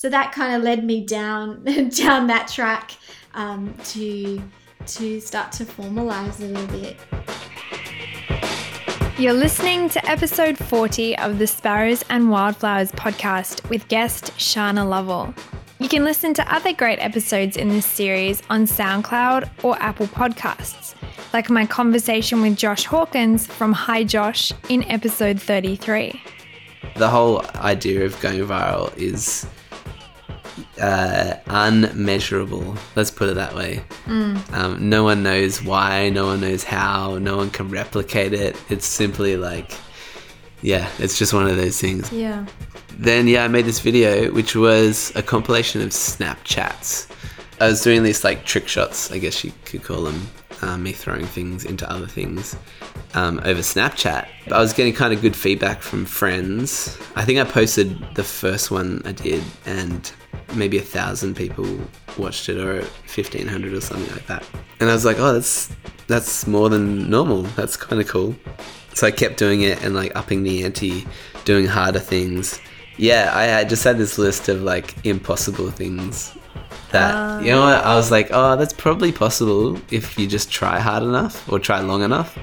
so 0.00 0.08
that 0.08 0.32
kind 0.32 0.56
of 0.56 0.62
led 0.62 0.82
me 0.82 1.04
down 1.04 1.62
down 1.90 2.26
that 2.26 2.48
track 2.48 2.92
um, 3.34 3.74
to 3.84 4.42
to 4.86 5.20
start 5.20 5.52
to 5.52 5.66
formalize 5.66 6.40
it 6.40 6.44
a 6.44 6.58
little 6.58 6.80
bit. 6.80 6.96
You're 9.18 9.34
listening 9.34 9.90
to 9.90 10.08
episode 10.08 10.56
40 10.56 11.18
of 11.18 11.38
the 11.38 11.46
Sparrows 11.46 12.02
and 12.08 12.30
Wildflowers 12.30 12.92
podcast 12.92 13.68
with 13.68 13.86
guest 13.88 14.32
Shana 14.38 14.88
Lovell. 14.88 15.34
You 15.78 15.90
can 15.90 16.02
listen 16.02 16.32
to 16.32 16.50
other 16.54 16.72
great 16.72 16.98
episodes 16.98 17.58
in 17.58 17.68
this 17.68 17.84
series 17.84 18.42
on 18.48 18.64
SoundCloud 18.64 19.50
or 19.62 19.76
Apple 19.82 20.06
Podcasts, 20.06 20.94
like 21.34 21.50
my 21.50 21.66
conversation 21.66 22.40
with 22.40 22.56
Josh 22.56 22.86
Hawkins 22.86 23.46
from 23.46 23.74
Hi 23.74 24.04
Josh 24.04 24.50
in 24.70 24.82
episode 24.84 25.38
33. 25.38 26.22
The 26.96 27.10
whole 27.10 27.44
idea 27.56 28.06
of 28.06 28.18
going 28.20 28.38
viral 28.38 28.96
is 28.96 29.46
uh, 30.80 31.34
unmeasurable. 31.46 32.76
Let's 32.96 33.10
put 33.10 33.28
it 33.28 33.34
that 33.34 33.54
way. 33.54 33.82
Mm. 34.06 34.52
Um, 34.52 34.88
no 34.88 35.04
one 35.04 35.22
knows 35.22 35.62
why, 35.62 36.08
no 36.10 36.26
one 36.26 36.40
knows 36.40 36.64
how, 36.64 37.18
no 37.18 37.36
one 37.36 37.50
can 37.50 37.68
replicate 37.68 38.32
it. 38.32 38.56
It's 38.68 38.86
simply 38.86 39.36
like, 39.36 39.72
yeah, 40.62 40.88
it's 40.98 41.18
just 41.18 41.32
one 41.32 41.46
of 41.46 41.56
those 41.56 41.80
things. 41.80 42.12
Yeah. 42.12 42.46
Then, 42.98 43.28
yeah, 43.28 43.44
I 43.44 43.48
made 43.48 43.64
this 43.64 43.80
video, 43.80 44.32
which 44.32 44.54
was 44.56 45.12
a 45.14 45.22
compilation 45.22 45.80
of 45.80 45.90
Snapchats. 45.90 47.10
I 47.60 47.68
was 47.68 47.82
doing 47.82 48.02
these 48.02 48.24
like 48.24 48.44
trick 48.44 48.68
shots, 48.68 49.10
I 49.12 49.18
guess 49.18 49.44
you 49.44 49.52
could 49.64 49.82
call 49.82 50.02
them, 50.02 50.28
um, 50.62 50.82
me 50.82 50.92
throwing 50.92 51.26
things 51.26 51.64
into 51.64 51.90
other 51.90 52.06
things 52.06 52.56
um, 53.14 53.40
over 53.44 53.60
Snapchat. 53.60 54.28
I 54.50 54.58
was 54.58 54.72
getting 54.72 54.94
kind 54.94 55.12
of 55.12 55.20
good 55.20 55.36
feedback 55.36 55.82
from 55.82 56.04
friends. 56.04 56.98
I 57.16 57.24
think 57.24 57.38
I 57.38 57.44
posted 57.44 57.98
the 58.14 58.24
first 58.24 58.70
one 58.70 59.02
I 59.04 59.12
did, 59.12 59.42
and 59.66 60.10
maybe 60.54 60.78
a 60.78 60.82
thousand 60.82 61.34
people 61.36 61.66
watched 62.18 62.48
it 62.48 62.58
or 62.58 62.82
1500 62.82 63.72
or 63.72 63.80
something 63.80 64.10
like 64.12 64.26
that. 64.26 64.44
And 64.80 64.90
i 64.90 64.92
was 64.92 65.04
like 65.04 65.18
oh 65.18 65.32
that's 65.32 65.70
that's 66.06 66.46
more 66.46 66.68
than 66.68 67.08
normal. 67.08 67.42
That's 67.42 67.76
kind 67.76 68.00
of 68.02 68.08
cool. 68.08 68.34
So 68.94 69.06
i 69.06 69.10
kept 69.10 69.36
doing 69.36 69.62
it 69.62 69.82
and 69.82 69.94
like 69.94 70.14
upping 70.16 70.42
the 70.42 70.64
ante 70.64 71.06
doing 71.44 71.66
harder 71.66 72.00
things. 72.00 72.60
Yeah 72.96 73.32
i 73.34 73.64
just 73.64 73.84
had 73.84 73.98
this 73.98 74.18
list 74.18 74.48
of 74.48 74.62
like 74.62 74.94
impossible 75.06 75.70
things 75.70 76.36
that 76.90 77.14
uh, 77.14 77.40
you 77.40 77.52
know 77.52 77.60
what? 77.60 77.84
I 77.84 77.94
was 77.94 78.10
like 78.10 78.28
oh 78.32 78.56
that's 78.56 78.72
probably 78.72 79.12
possible 79.12 79.78
if 79.90 80.18
you 80.18 80.26
just 80.26 80.50
try 80.50 80.78
hard 80.80 81.02
enough 81.02 81.50
or 81.50 81.58
try 81.58 81.80
long 81.80 82.02
enough. 82.02 82.36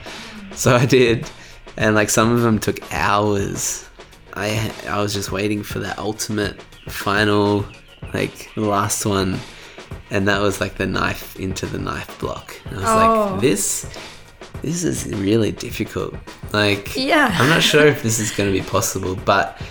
So 0.54 0.76
i 0.76 0.86
did. 0.86 1.30
And 1.78 1.94
like 1.94 2.10
some 2.10 2.32
of 2.32 2.42
them 2.42 2.58
took 2.60 2.80
hours. 2.94 3.88
I 4.34 4.72
i 4.88 5.02
was 5.02 5.14
just 5.14 5.32
waiting 5.32 5.64
for 5.64 5.80
that 5.80 6.00
ultimate 6.00 6.62
final 6.88 7.66
like 8.14 8.54
the 8.56 8.62
last 8.62 9.06
one, 9.06 9.40
and 10.10 10.28
that 10.28 10.42
was 10.42 10.62
like 10.62 10.76
the 10.76 10.86
knife 10.86 11.36
into 11.40 11.66
the 11.66 11.80
knife 11.80 12.20
block. 12.20 12.60
And 12.66 12.78
I 12.78 12.82
was 12.82 12.90
oh. 12.90 13.32
like, 13.34 13.42
this, 13.42 13.98
this 14.62 14.84
is 14.84 15.08
really 15.16 15.52
difficult. 15.52 16.16
Like, 16.54 16.96
yeah, 16.96 17.36
I'm 17.40 17.50
not 17.50 17.64
sure 17.64 17.86
if 17.88 18.04
this 18.04 18.20
is 18.20 18.32
going 18.32 18.52
to 18.52 18.58
be 18.58 18.66
possible, 18.66 19.16
but 19.16 19.62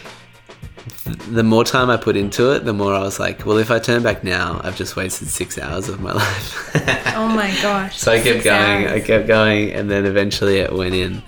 the 1.29 1.43
more 1.43 1.65
time 1.65 1.91
I 1.91 1.97
put 1.97 2.17
into 2.17 2.53
it, 2.53 2.65
the 2.65 2.73
more 2.73 2.95
I 2.95 3.01
was 3.01 3.19
like, 3.19 3.47
well, 3.47 3.59
if 3.59 3.71
I 3.71 3.79
turn 3.79 4.03
back 4.03 4.23
now, 4.23 4.61
I've 4.63 4.77
just 4.77 4.97
wasted 4.97 5.29
six 5.29 5.59
hours 5.59 5.89
of 5.89 6.01
my 6.01 6.13
life. 6.15 6.77
oh 7.17 7.29
my 7.29 7.57
gosh. 7.63 7.99
So 7.99 8.13
I 8.13 8.21
kept 8.21 8.45
going, 8.45 8.87
hours. 8.87 8.93
I 8.93 9.01
kept 9.01 9.27
going, 9.27 9.73
and 9.73 9.91
then 9.91 10.05
eventually 10.05 10.59
it 10.59 10.73
went 10.73 10.95
in, 10.95 11.23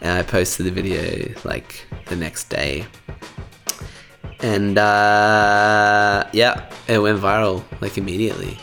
and 0.00 0.18
I 0.18 0.22
posted 0.22 0.66
the 0.66 0.70
video 0.70 1.34
like 1.44 1.86
the 2.06 2.16
next 2.16 2.44
day 2.44 2.86
and 4.40 4.78
uh, 4.78 6.24
yeah, 6.32 6.70
it 6.88 6.98
went 6.98 7.20
viral 7.20 7.64
like 7.80 7.98
immediately. 7.98 8.58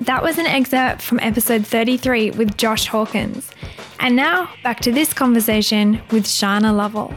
That 0.00 0.22
was 0.22 0.38
an 0.38 0.46
excerpt 0.46 1.02
from 1.02 1.18
episode 1.20 1.66
33 1.66 2.32
with 2.32 2.56
Josh 2.56 2.86
Hawkins. 2.86 3.50
And 3.98 4.14
now 4.14 4.48
back 4.62 4.80
to 4.80 4.92
this 4.92 5.12
conversation 5.12 6.00
with 6.10 6.24
Shana 6.24 6.74
Lovell. 6.76 7.14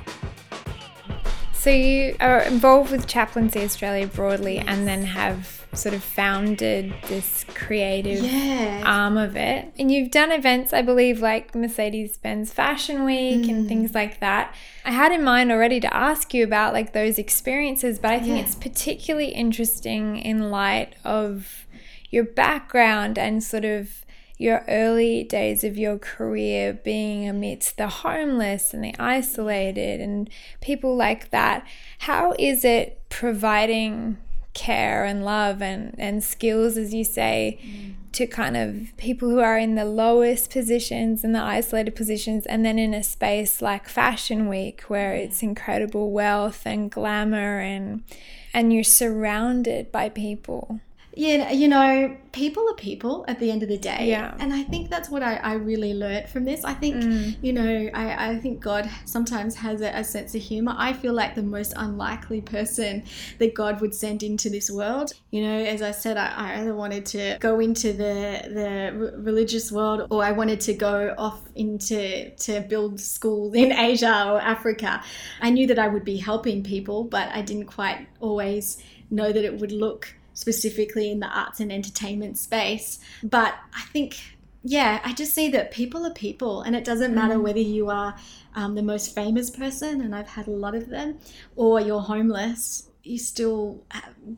So 1.54 1.70
you 1.70 2.16
are 2.22 2.42
involved 2.42 2.92
with 2.92 3.06
Chaplaincy 3.06 3.62
Australia 3.62 4.08
broadly 4.08 4.56
yes. 4.56 4.66
and 4.68 4.88
then 4.88 5.04
have 5.04 5.59
sort 5.74 5.94
of 5.94 6.04
founded 6.04 6.94
this 7.08 7.46
creative 7.54 8.24
yeah. 8.24 8.84
arm 8.86 9.18
of 9.18 9.36
it. 9.36 9.72
And 9.78 9.92
you've 9.92 10.12
done 10.12 10.32
events, 10.32 10.74
I 10.74 10.82
believe, 10.82 11.22
like 11.22 11.54
Mercedes 11.54 12.18
Benz 12.18 12.52
Fashion 12.52 13.06
Week 13.06 13.42
mm. 13.46 13.50
and 13.50 13.68
things 13.68 13.94
like 13.94 14.20
that. 14.20 14.56
I 14.84 14.92
had 14.92 15.12
in 15.12 15.24
mind 15.24 15.52
already 15.52 15.80
to 15.82 15.94
ask 15.94 16.34
you 16.34 16.44
about 16.44 16.74
like 16.74 16.94
those 16.94 17.18
experiences, 17.18 18.00
but 18.00 18.12
I 18.12 18.20
think 18.20 18.38
yeah. 18.38 18.44
it's 18.44 18.56
particularly 18.56 19.30
interesting 19.30 20.18
in 20.18 20.50
light 20.50 20.96
of 21.04 21.68
your 22.10 22.24
background 22.24 23.20
and 23.20 23.44
sort 23.44 23.66
of 23.66 24.06
your 24.40 24.64
early 24.70 25.24
days 25.24 25.66
of 25.66 25.78
your 25.78 26.00
career 26.00 26.74
being 26.74 27.28
amidst 27.28 27.78
the 27.78 27.90
homeless 27.90 28.74
and 28.74 28.84
the 28.84 28.96
isolated 28.98 30.00
and 30.00 30.30
people 30.62 30.96
like 30.96 31.30
that. 31.30 31.68
How 32.00 32.34
is 32.40 32.64
it 32.64 33.02
providing 33.10 34.18
care 34.54 35.06
and 35.06 35.24
love 35.24 35.62
and, 35.62 35.96
and 35.98 36.24
skills, 36.24 36.78
as 36.78 36.94
you 36.94 37.04
say, 37.04 37.60
mm. 37.64 37.94
to 38.14 38.28
kind 38.28 38.58
of 38.58 38.96
people 38.98 39.30
who 39.30 39.40
are 39.40 39.58
in 39.58 39.76
the 39.76 39.86
lowest 39.86 40.50
positions 40.50 41.24
and 41.24 41.34
the 41.34 41.42
isolated 41.42 41.96
positions, 41.96 42.46
and 42.46 42.66
then 42.66 42.80
in 42.80 42.94
a 42.94 43.04
space 43.04 43.62
like 43.62 43.88
Fashion 43.88 44.48
Week 44.48 44.82
where 44.88 45.14
it's 45.14 45.44
incredible 45.44 46.12
wealth 46.12 46.64
and 46.66 46.92
glamour 46.92 47.60
and 47.60 48.04
and 48.52 48.74
you're 48.74 48.84
surrounded 48.84 49.92
by 49.92 50.10
people 50.10 50.82
yeah, 51.20 51.52
you 51.52 51.68
know, 51.68 52.16
people 52.32 52.66
are 52.70 52.76
people 52.76 53.26
at 53.28 53.40
the 53.40 53.52
end 53.52 53.62
of 53.62 53.68
the 53.68 53.78
day. 53.78 54.06
Yeah. 54.08 54.34
And 54.40 54.54
I 54.54 54.64
think 54.64 54.90
that's 54.90 55.10
what 55.10 55.22
I, 55.22 55.36
I 55.36 55.56
really 55.56 55.94
learned 55.94 56.30
from 56.30 56.46
this. 56.46 56.64
I 56.64 56.74
think, 56.74 56.96
mm. 56.96 57.36
you 57.42 57.52
know, 57.52 57.90
I, 57.94 58.30
I 58.30 58.40
think 58.40 58.62
God 58.62 58.90
sometimes 59.04 59.56
has 59.56 59.82
a, 59.82 59.90
a, 59.90 60.04
sense 60.06 60.34
of 60.34 60.42
humor. 60.42 60.74
I 60.78 60.94
feel 60.94 61.12
like 61.12 61.36
the 61.36 61.44
most 61.44 61.74
unlikely 61.76 62.40
person 62.40 63.04
that 63.38 63.54
God 63.54 63.82
would 63.82 63.94
send 63.94 64.24
into 64.24 64.50
this 64.50 64.72
world. 64.72 65.12
You 65.32 65.42
know, 65.42 65.58
as 65.58 65.82
I 65.82 65.92
said, 65.92 66.16
I, 66.16 66.32
I 66.34 66.62
either 66.62 66.74
wanted 66.74 67.06
to 67.08 67.38
go 67.42 67.60
into 67.60 67.92
the, 67.92 68.50
the 68.54 69.14
religious 69.18 69.74
world 69.74 70.08
or 70.10 70.24
I 70.24 70.32
wanted 70.32 70.62
to 70.62 70.74
go 70.74 71.14
off 71.18 71.42
into 71.56 72.30
to 72.34 72.62
build 72.62 72.98
schools 72.98 73.56
in 73.56 73.74
Asia 73.90 74.26
or 74.30 74.40
Africa. 74.40 75.04
I 75.42 75.50
knew 75.50 75.68
that 75.68 75.80
I 75.80 75.90
would 75.90 76.06
be 76.06 76.16
helping 76.16 76.64
people, 76.64 77.04
but 77.04 77.28
I 77.34 77.42
didn't 77.42 77.66
quite 77.66 78.08
always 78.22 78.82
know 79.12 79.34
that 79.34 79.44
it 79.44 79.60
would 79.60 79.74
look 79.74 80.16
specifically 80.40 81.12
in 81.12 81.20
the 81.20 81.28
arts 81.28 81.60
and 81.60 81.70
entertainment 81.70 82.38
space. 82.38 83.00
But 83.22 83.56
I 83.76 83.82
think, 83.92 84.18
yeah, 84.64 85.02
I 85.04 85.12
just 85.12 85.36
see 85.36 85.50
that 85.50 85.72
people 85.72 86.06
are 86.06 86.14
people, 86.14 86.62
and 86.62 86.78
it 86.78 86.86
doesn't 86.86 87.14
matter 87.14 87.36
mm. 87.36 87.42
whether 87.42 87.60
you 87.60 87.90
are 87.90 88.16
um, 88.56 88.76
the 88.76 88.82
most 88.82 89.14
famous 89.14 89.50
person, 89.50 90.00
and 90.00 90.16
I've 90.16 90.30
had 90.30 90.48
a 90.48 90.52
lot 90.52 90.76
of 90.76 90.88
them, 90.88 91.20
or 91.58 91.82
you're 91.82 92.00
homeless. 92.00 92.90
You're 93.04 93.20
still 93.20 93.84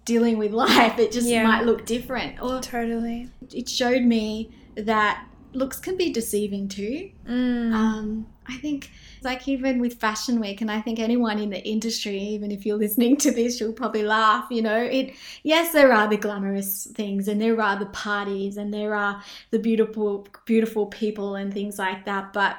dealing 0.04 0.40
with 0.40 0.52
life. 0.66 0.98
It 0.98 1.12
just 1.12 1.28
yeah. 1.28 1.44
might 1.44 1.66
look 1.66 1.86
different. 1.86 2.42
Or 2.42 2.60
totally, 2.62 3.30
it 3.54 3.70
showed 3.70 4.02
me 4.02 4.52
that 4.76 5.28
looks 5.54 5.80
can 5.80 5.98
be 5.98 6.12
deceiving 6.12 6.68
too. 6.68 7.12
Mm. 7.28 7.74
Um, 7.74 8.28
I 8.48 8.58
think 8.58 8.92
like 9.24 9.48
even 9.48 9.80
with 9.80 10.00
fashion 10.00 10.40
week 10.40 10.62
and 10.62 10.72
i 10.72 10.82
think 10.82 11.00
anyone 11.00 11.38
in 11.38 11.50
the 11.50 11.64
industry 11.68 12.18
even 12.18 12.52
if 12.52 12.66
you're 12.66 12.78
listening 12.78 13.16
to 13.18 13.32
this 13.32 13.60
you'll 13.60 13.74
probably 13.74 14.04
laugh 14.04 14.48
you 14.50 14.62
know 14.62 14.84
it 14.84 15.14
yes 15.44 15.72
there 15.74 15.92
are 15.92 16.08
the 16.08 16.18
glamorous 16.18 16.88
things 16.96 17.28
and 17.28 17.42
there 17.42 17.60
are 17.62 17.78
the 17.78 17.86
parties 17.88 18.58
and 18.58 18.74
there 18.74 18.96
are 18.96 19.22
the 19.52 19.60
beautiful 19.60 20.28
beautiful 20.46 20.88
people 20.88 21.36
and 21.36 21.54
things 21.54 21.78
like 21.78 22.06
that 22.06 22.34
but 22.34 22.58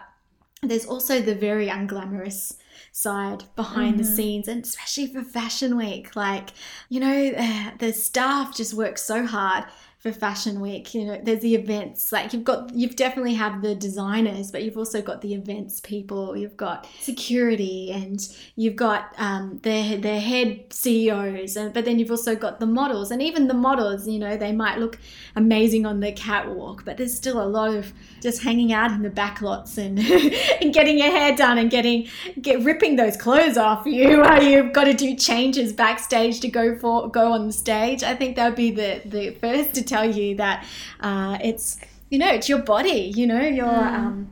there's 0.63 0.87
also 0.87 1.21
the 1.21 1.35
very 1.35 1.67
unglamorous 1.67 2.57
side 2.93 3.43
behind 3.57 3.99
the 3.99 4.05
scenes 4.05 4.47
and 4.47 4.65
especially 4.65 5.07
for 5.09 5.23
fashion 5.23 5.77
week 5.77 6.15
like 6.15 6.51
you 6.89 7.01
know 7.01 7.33
uh, 7.37 7.71
the 7.79 7.93
staff 7.93 8.55
just 8.55 8.75
work 8.75 8.97
so 8.97 9.27
hard 9.27 9.65
for 10.03 10.11
fashion 10.11 10.61
week 10.61 10.95
you 10.95 11.05
know 11.05 11.21
there's 11.23 11.43
the 11.43 11.55
events 11.55 12.11
like 12.11 12.33
you've 12.33 12.43
got 12.43 12.75
you've 12.75 12.97
definitely 12.97 13.35
had 13.35 13.63
the 13.63 13.73
designers 13.73 14.51
but 14.51 14.65
you've 14.65 14.77
also 14.77 15.01
got 15.01 15.21
the 15.21 15.33
events 15.33 15.79
people 15.79 16.37
you've 16.37 16.57
got 16.57 16.89
security 16.99 17.93
and 17.93 18.29
you've 18.57 18.75
got 18.75 19.15
um, 19.19 19.61
their 19.63 19.97
their 19.97 20.21
head 20.21 20.61
CEOs 20.71 21.57
and 21.57 21.73
but 21.73 21.85
then 21.85 22.01
you've 22.01 22.11
also 22.11 22.35
got 22.35 22.59
the 22.59 22.67
models 22.67 23.13
and 23.13 23.23
even 23.23 23.47
the 23.47 23.55
models 23.55 24.09
you 24.09 24.19
know 24.19 24.37
they 24.37 24.51
might 24.51 24.79
look 24.79 24.99
amazing 25.37 25.87
on 25.87 26.01
the 26.01 26.11
catwalk 26.11 26.85
but 26.85 26.97
there's 26.97 27.15
still 27.15 27.41
a 27.41 27.47
lot 27.47 27.73
of 27.73 27.93
just 28.21 28.43
hanging 28.43 28.73
out 28.73 28.91
in 28.91 29.03
the 29.03 29.11
back 29.11 29.41
lots 29.41 29.79
and 29.79 29.99
and 30.61 30.75
getting 30.75 30.99
your 30.99 31.13
hair 31.13 31.37
done 31.37 31.59
and 31.59 31.71
getting 31.71 32.09
get 32.41 32.61
ripping 32.65 32.97
those 32.97 33.17
clothes 33.17 33.57
off 33.57 33.87
you 33.87 34.19
while 34.23 34.43
you've 34.43 34.73
got 34.73 34.85
to 34.85 34.95
do 34.95 35.15
changes 35.15 35.73
backstage 35.73 36.41
to 36.41 36.49
go 36.49 36.77
for 36.77 37.09
go 37.09 37.31
on 37.31 37.47
the 37.47 37.53
stage. 37.53 38.03
I 38.03 38.17
think 38.17 38.35
that 38.35 38.49
would 38.49 38.57
be 38.57 38.73
the 38.73 39.01
the 39.05 39.31
first 39.41 39.73
tell 39.93 40.09
you 40.11 40.35
that 40.37 40.65
uh, 41.01 41.39
it's 41.43 41.79
you 42.11 42.19
know 42.19 42.29
it's 42.29 42.49
your 42.49 42.63
body 42.75 43.13
you 43.17 43.27
know 43.27 43.41
you're 43.41 43.85
um, 44.01 44.31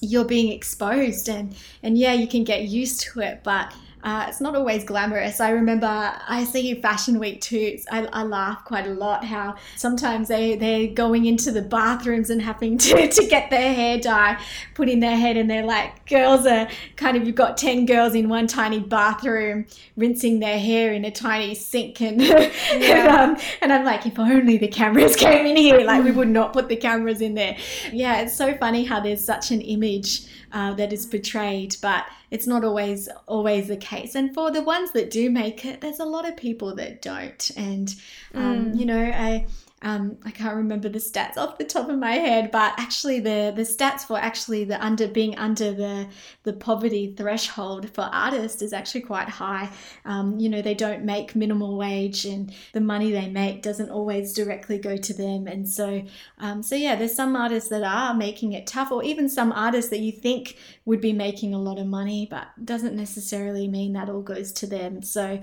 you're 0.00 0.24
being 0.24 0.52
exposed 0.52 1.28
and 1.28 1.54
and 1.82 1.98
yeah 1.98 2.12
you 2.12 2.26
can 2.26 2.44
get 2.44 2.62
used 2.62 3.00
to 3.00 3.20
it 3.20 3.40
but 3.42 3.72
uh, 4.04 4.26
it's 4.28 4.40
not 4.40 4.54
always 4.54 4.84
glamorous. 4.84 5.40
I 5.40 5.50
remember 5.50 5.86
I 5.86 6.44
see 6.44 6.74
Fashion 6.80 7.18
Week 7.18 7.40
too. 7.40 7.78
I, 7.90 8.06
I 8.12 8.22
laugh 8.22 8.64
quite 8.64 8.86
a 8.86 8.92
lot 8.92 9.24
how 9.24 9.56
sometimes 9.76 10.28
they, 10.28 10.54
they're 10.54 10.88
going 10.88 11.26
into 11.26 11.50
the 11.50 11.62
bathrooms 11.62 12.30
and 12.30 12.40
having 12.40 12.78
to, 12.78 13.08
to 13.10 13.26
get 13.26 13.50
their 13.50 13.74
hair 13.74 13.98
dye 13.98 14.40
put 14.74 14.88
in 14.88 15.00
their 15.00 15.16
head, 15.16 15.36
and 15.36 15.50
they're 15.50 15.64
like, 15.64 16.06
girls 16.06 16.46
are 16.46 16.68
kind 16.96 17.16
of, 17.16 17.26
you've 17.26 17.34
got 17.34 17.56
10 17.56 17.86
girls 17.86 18.14
in 18.14 18.28
one 18.28 18.46
tiny 18.46 18.78
bathroom 18.78 19.66
rinsing 19.96 20.38
their 20.38 20.58
hair 20.58 20.92
in 20.92 21.04
a 21.04 21.10
tiny 21.10 21.54
sink. 21.54 22.00
And, 22.00 22.22
and, 22.72 23.08
um, 23.08 23.36
and 23.60 23.72
I'm 23.72 23.84
like, 23.84 24.06
if 24.06 24.18
only 24.18 24.58
the 24.58 24.68
cameras 24.68 25.16
came 25.16 25.44
in 25.44 25.56
here, 25.56 25.80
like 25.80 26.04
we 26.04 26.12
would 26.12 26.28
not 26.28 26.52
put 26.52 26.68
the 26.68 26.76
cameras 26.76 27.20
in 27.20 27.34
there. 27.34 27.56
Yeah, 27.92 28.20
it's 28.20 28.36
so 28.36 28.56
funny 28.56 28.84
how 28.84 29.00
there's 29.00 29.24
such 29.24 29.50
an 29.50 29.60
image 29.60 30.26
uh, 30.52 30.74
that 30.74 30.92
is 30.92 31.04
portrayed, 31.04 31.76
but 31.82 32.06
it's 32.30 32.46
not 32.46 32.64
always 32.64 33.08
always 33.26 33.68
the 33.68 33.76
case. 33.76 34.14
And 34.14 34.34
for 34.34 34.50
the 34.50 34.62
ones 34.62 34.92
that 34.92 35.10
do 35.10 35.30
make 35.30 35.64
it, 35.64 35.80
there's 35.80 36.00
a 36.00 36.04
lot 36.04 36.28
of 36.28 36.36
people 36.36 36.74
that 36.76 37.02
don't. 37.02 37.50
And 37.56 37.94
um, 38.34 38.74
you 38.74 38.86
know, 38.86 39.02
I 39.02 39.46
um, 39.82 40.16
I 40.24 40.32
can't 40.32 40.56
remember 40.56 40.88
the 40.88 40.98
stats 40.98 41.36
off 41.36 41.56
the 41.56 41.64
top 41.64 41.88
of 41.88 41.98
my 41.98 42.12
head, 42.12 42.50
but 42.50 42.74
actually 42.78 43.20
the 43.20 43.52
the 43.54 43.62
stats 43.62 44.00
for 44.00 44.18
actually 44.18 44.64
the 44.64 44.82
under 44.84 45.06
being 45.06 45.38
under 45.38 45.72
the 45.72 46.08
the 46.42 46.52
poverty 46.52 47.14
threshold 47.16 47.88
for 47.94 48.02
artists 48.02 48.60
is 48.60 48.72
actually 48.72 49.02
quite 49.02 49.28
high. 49.28 49.70
Um, 50.04 50.40
you 50.40 50.48
know, 50.48 50.62
they 50.62 50.74
don't 50.74 51.04
make 51.04 51.36
minimal 51.36 51.76
wage, 51.76 52.24
and 52.24 52.52
the 52.72 52.80
money 52.80 53.12
they 53.12 53.28
make 53.28 53.62
doesn't 53.62 53.90
always 53.90 54.32
directly 54.32 54.78
go 54.78 54.96
to 54.96 55.14
them. 55.14 55.46
And 55.46 55.68
so, 55.68 56.02
um, 56.38 56.62
so 56.62 56.74
yeah, 56.74 56.96
there's 56.96 57.14
some 57.14 57.36
artists 57.36 57.70
that 57.70 57.84
are 57.84 58.14
making 58.14 58.54
it 58.54 58.66
tough, 58.66 58.90
or 58.90 59.04
even 59.04 59.28
some 59.28 59.52
artists 59.52 59.90
that 59.90 60.00
you 60.00 60.10
think 60.10 60.56
would 60.86 61.00
be 61.00 61.12
making 61.12 61.54
a 61.54 61.60
lot 61.60 61.78
of 61.78 61.86
money, 61.86 62.26
but 62.28 62.48
doesn't 62.64 62.96
necessarily 62.96 63.68
mean 63.68 63.92
that 63.92 64.08
all 64.08 64.22
goes 64.22 64.50
to 64.52 64.66
them. 64.66 65.02
So, 65.02 65.40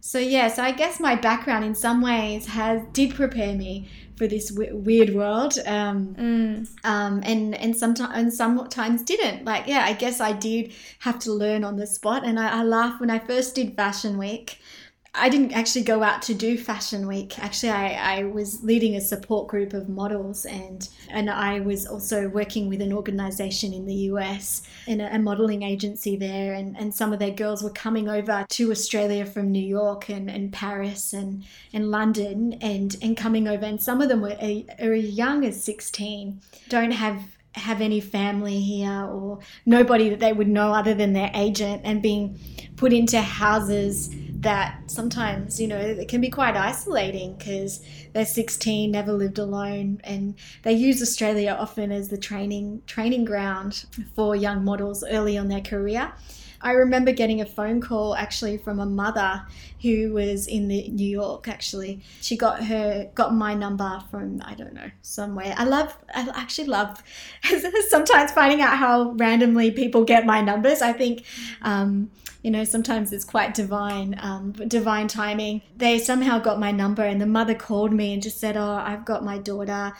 so 0.00 0.18
yeah, 0.20 0.48
so 0.48 0.62
I 0.62 0.70
guess 0.70 1.00
my 1.00 1.16
background 1.16 1.64
in 1.64 1.74
some 1.74 2.00
ways 2.00 2.46
has 2.46 2.82
did 2.92 3.14
prepare 3.14 3.55
me 3.56 3.88
for 4.16 4.26
this 4.26 4.50
w- 4.50 4.76
weird 4.76 5.14
world, 5.14 5.58
um, 5.66 6.14
um, 6.84 7.22
and 7.24 7.54
and 7.54 7.76
sometimes 7.76 8.12
and 8.14 8.32
sometimes 8.32 9.02
didn't. 9.02 9.44
Like 9.44 9.66
yeah, 9.66 9.84
I 9.84 9.92
guess 9.92 10.20
I 10.20 10.32
did 10.32 10.72
have 11.00 11.18
to 11.20 11.32
learn 11.32 11.64
on 11.64 11.76
the 11.76 11.86
spot, 11.86 12.24
and 12.24 12.38
I, 12.38 12.60
I 12.60 12.62
laugh 12.62 13.00
when 13.00 13.10
I 13.10 13.18
first 13.18 13.54
did 13.54 13.76
Fashion 13.76 14.18
Week. 14.18 14.58
I 15.18 15.28
didn't 15.30 15.52
actually 15.52 15.84
go 15.84 16.02
out 16.02 16.20
to 16.22 16.34
do 16.34 16.58
Fashion 16.58 17.06
Week. 17.06 17.38
Actually, 17.38 17.70
I, 17.70 18.18
I 18.18 18.24
was 18.24 18.62
leading 18.62 18.96
a 18.96 19.00
support 19.00 19.48
group 19.48 19.72
of 19.72 19.88
models, 19.88 20.44
and 20.44 20.88
and 21.08 21.30
I 21.30 21.60
was 21.60 21.86
also 21.86 22.28
working 22.28 22.68
with 22.68 22.82
an 22.82 22.92
organization 22.92 23.72
in 23.72 23.86
the 23.86 23.94
US 24.10 24.62
in 24.86 25.00
a, 25.00 25.08
a 25.12 25.18
modeling 25.18 25.62
agency 25.62 26.16
there, 26.16 26.52
and, 26.52 26.76
and 26.76 26.94
some 26.94 27.12
of 27.12 27.18
their 27.18 27.30
girls 27.30 27.62
were 27.62 27.70
coming 27.70 28.08
over 28.08 28.44
to 28.48 28.70
Australia 28.70 29.24
from 29.24 29.50
New 29.50 29.66
York 29.66 30.10
and, 30.10 30.30
and 30.30 30.52
Paris 30.52 31.12
and, 31.12 31.44
and 31.72 31.90
London, 31.90 32.58
and 32.60 32.96
and 33.00 33.16
coming 33.16 33.48
over, 33.48 33.64
and 33.64 33.82
some 33.82 34.02
of 34.02 34.08
them 34.08 34.20
were 34.20 34.36
are 34.80 34.92
as 34.92 35.10
young 35.10 35.44
as 35.44 35.62
sixteen, 35.62 36.40
don't 36.68 36.92
have 36.92 37.22
have 37.56 37.80
any 37.80 38.00
family 38.00 38.60
here 38.60 39.06
or 39.06 39.38
nobody 39.64 40.10
that 40.10 40.20
they 40.20 40.32
would 40.32 40.46
know 40.48 40.74
other 40.74 40.92
than 40.92 41.14
their 41.14 41.30
agent 41.34 41.80
and 41.86 42.02
being 42.02 42.38
put 42.76 42.92
into 42.92 43.18
houses 43.18 44.14
that 44.40 44.82
sometimes 44.86 45.60
you 45.60 45.66
know 45.66 45.78
it 45.78 46.08
can 46.08 46.20
be 46.20 46.28
quite 46.28 46.56
isolating 46.56 47.34
because 47.36 47.84
they're 48.12 48.26
16 48.26 48.90
never 48.90 49.12
lived 49.12 49.38
alone 49.38 50.00
and 50.04 50.34
they 50.62 50.72
use 50.72 51.00
australia 51.00 51.56
often 51.58 51.90
as 51.90 52.08
the 52.08 52.18
training 52.18 52.82
training 52.86 53.24
ground 53.24 53.86
for 54.14 54.36
young 54.36 54.64
models 54.64 55.02
early 55.08 55.38
on 55.38 55.48
their 55.48 55.60
career 55.60 56.12
I 56.60 56.72
remember 56.72 57.12
getting 57.12 57.40
a 57.40 57.46
phone 57.46 57.80
call 57.80 58.16
actually 58.16 58.58
from 58.58 58.80
a 58.80 58.86
mother 58.86 59.46
who 59.82 60.12
was 60.12 60.46
in 60.46 60.68
the 60.68 60.88
New 60.88 61.08
York 61.08 61.48
actually. 61.48 62.02
She 62.20 62.36
got 62.36 62.64
her 62.64 63.10
got 63.14 63.34
my 63.34 63.54
number 63.54 64.02
from 64.10 64.42
I 64.44 64.54
don't 64.54 64.72
know, 64.72 64.90
somewhere. 65.02 65.54
I 65.56 65.64
love 65.64 65.96
I 66.14 66.28
actually 66.34 66.68
love 66.68 67.02
sometimes 67.88 68.32
finding 68.32 68.62
out 68.62 68.78
how 68.78 69.12
randomly 69.12 69.70
people 69.70 70.04
get 70.04 70.26
my 70.26 70.40
numbers. 70.40 70.82
I 70.82 70.92
think 70.92 71.24
um, 71.62 72.10
you 72.46 72.52
know 72.52 72.62
sometimes 72.62 73.12
it's 73.12 73.24
quite 73.24 73.54
divine 73.54 74.14
um, 74.22 74.52
divine 74.52 75.08
timing. 75.08 75.62
They 75.76 75.98
somehow 75.98 76.38
got 76.38 76.60
my 76.60 76.70
number 76.70 77.02
and 77.02 77.20
the 77.20 77.26
mother 77.26 77.56
called 77.56 77.92
me 77.92 78.14
and 78.14 78.22
just 78.22 78.38
said 78.38 78.56
oh 78.56 78.80
i've 78.84 79.04
got 79.04 79.24
my 79.24 79.36
daughter 79.36 79.92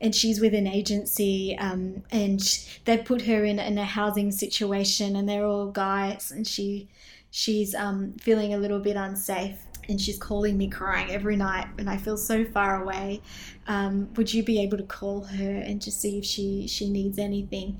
and 0.00 0.12
she's 0.12 0.40
with 0.40 0.52
an 0.52 0.66
agency 0.66 1.56
um, 1.58 2.02
and 2.10 2.40
they 2.86 2.98
put 2.98 3.22
her 3.22 3.44
in, 3.44 3.60
in 3.60 3.78
a 3.78 3.84
housing 3.84 4.32
situation 4.32 5.14
and 5.14 5.28
they're 5.28 5.46
all 5.46 5.68
guys 5.68 6.32
and 6.32 6.44
she 6.44 6.88
she's 7.30 7.72
um, 7.72 8.14
feeling 8.14 8.52
a 8.52 8.58
little 8.58 8.80
bit 8.80 8.96
unsafe 8.96 9.60
and 9.88 10.00
she's 10.00 10.18
calling 10.18 10.58
me 10.58 10.68
crying 10.68 11.08
every 11.08 11.36
night 11.36 11.68
and 11.78 11.88
i 11.88 11.96
feel 11.96 12.16
so 12.16 12.44
far 12.44 12.82
away. 12.82 13.22
Um, 13.68 14.12
would 14.16 14.34
you 14.34 14.42
be 14.42 14.60
able 14.60 14.78
to 14.78 14.88
call 14.98 15.22
her 15.22 15.52
and 15.52 15.80
just 15.80 16.00
see 16.00 16.18
if 16.18 16.24
she 16.24 16.66
she 16.66 16.90
needs 16.90 17.16
anything? 17.16 17.78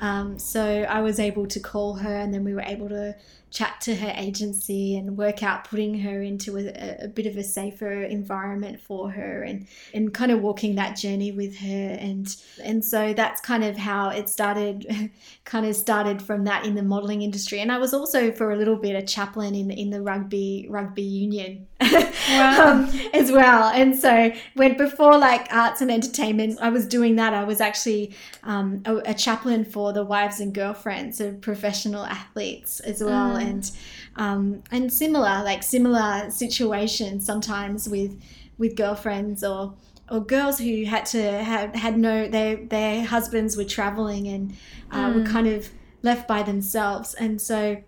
Um, 0.00 0.38
so 0.38 0.82
I 0.82 1.00
was 1.00 1.20
able 1.20 1.46
to 1.46 1.60
call 1.60 1.94
her, 1.94 2.16
and 2.16 2.34
then 2.34 2.44
we 2.44 2.54
were 2.54 2.62
able 2.62 2.88
to 2.88 3.14
chat 3.54 3.80
to 3.80 3.94
her 3.94 4.12
agency 4.16 4.96
and 4.96 5.16
work 5.16 5.44
out 5.44 5.64
putting 5.64 6.00
her 6.00 6.20
into 6.20 6.58
a, 6.58 7.04
a 7.04 7.08
bit 7.08 7.24
of 7.24 7.36
a 7.36 7.42
safer 7.44 8.02
environment 8.02 8.80
for 8.80 9.10
her, 9.10 9.42
and 9.42 9.66
and 9.94 10.12
kind 10.12 10.32
of 10.32 10.42
walking 10.42 10.74
that 10.74 10.96
journey 10.96 11.30
with 11.30 11.56
her, 11.58 11.96
and 12.00 12.36
and 12.62 12.84
so 12.84 13.14
that's 13.14 13.40
kind 13.40 13.64
of 13.64 13.76
how 13.76 14.10
it 14.10 14.28
started. 14.28 15.10
kind 15.44 15.66
of 15.66 15.76
started 15.76 16.20
from 16.20 16.44
that 16.44 16.66
in 16.66 16.74
the 16.74 16.82
modelling 16.82 17.22
industry, 17.22 17.60
and 17.60 17.70
I 17.70 17.78
was 17.78 17.94
also 17.94 18.32
for 18.32 18.50
a 18.50 18.56
little 18.56 18.76
bit 18.76 18.96
a 18.96 19.02
chaplain 19.02 19.54
in 19.54 19.70
in 19.70 19.90
the 19.90 20.02
rugby 20.02 20.66
rugby 20.68 21.02
union 21.02 21.66
um, 21.80 22.90
as 23.12 23.30
well. 23.30 23.68
And 23.68 23.96
so 23.96 24.32
when 24.54 24.76
before 24.76 25.16
like 25.16 25.46
arts 25.52 25.80
and 25.80 25.90
entertainment, 25.90 26.58
I 26.60 26.70
was 26.70 26.86
doing 26.86 27.16
that. 27.16 27.34
I 27.34 27.44
was 27.44 27.60
actually 27.60 28.14
um, 28.42 28.82
a, 28.84 28.96
a, 29.10 29.14
chaplain 29.14 29.64
for 29.64 29.92
the 29.92 30.04
wives 30.04 30.40
and 30.40 30.52
girlfriends 30.52 31.20
of 31.20 31.40
professional 31.40 32.04
athletes 32.04 32.80
as 32.80 33.02
well, 33.02 33.36
Mm. 33.36 33.43
And 33.50 33.70
um, 34.16 34.62
and 34.70 34.92
similar 34.92 35.42
like 35.44 35.62
similar 35.62 36.30
situations 36.30 37.24
sometimes 37.26 37.88
with 37.88 38.20
with 38.58 38.76
girlfriends 38.76 39.42
or 39.42 39.74
or 40.10 40.20
girls 40.20 40.58
who 40.58 40.84
had 40.84 41.06
to 41.06 41.22
have 41.22 41.74
had 41.74 41.98
no 41.98 42.28
their 42.28 42.56
their 42.56 43.04
husbands 43.04 43.56
were 43.56 43.64
traveling 43.64 44.28
and 44.28 44.56
uh, 44.90 45.12
were 45.14 45.24
kind 45.24 45.46
of 45.46 45.70
left 46.02 46.28
by 46.28 46.42
themselves, 46.42 47.14
and 47.14 47.40
so 47.40 47.82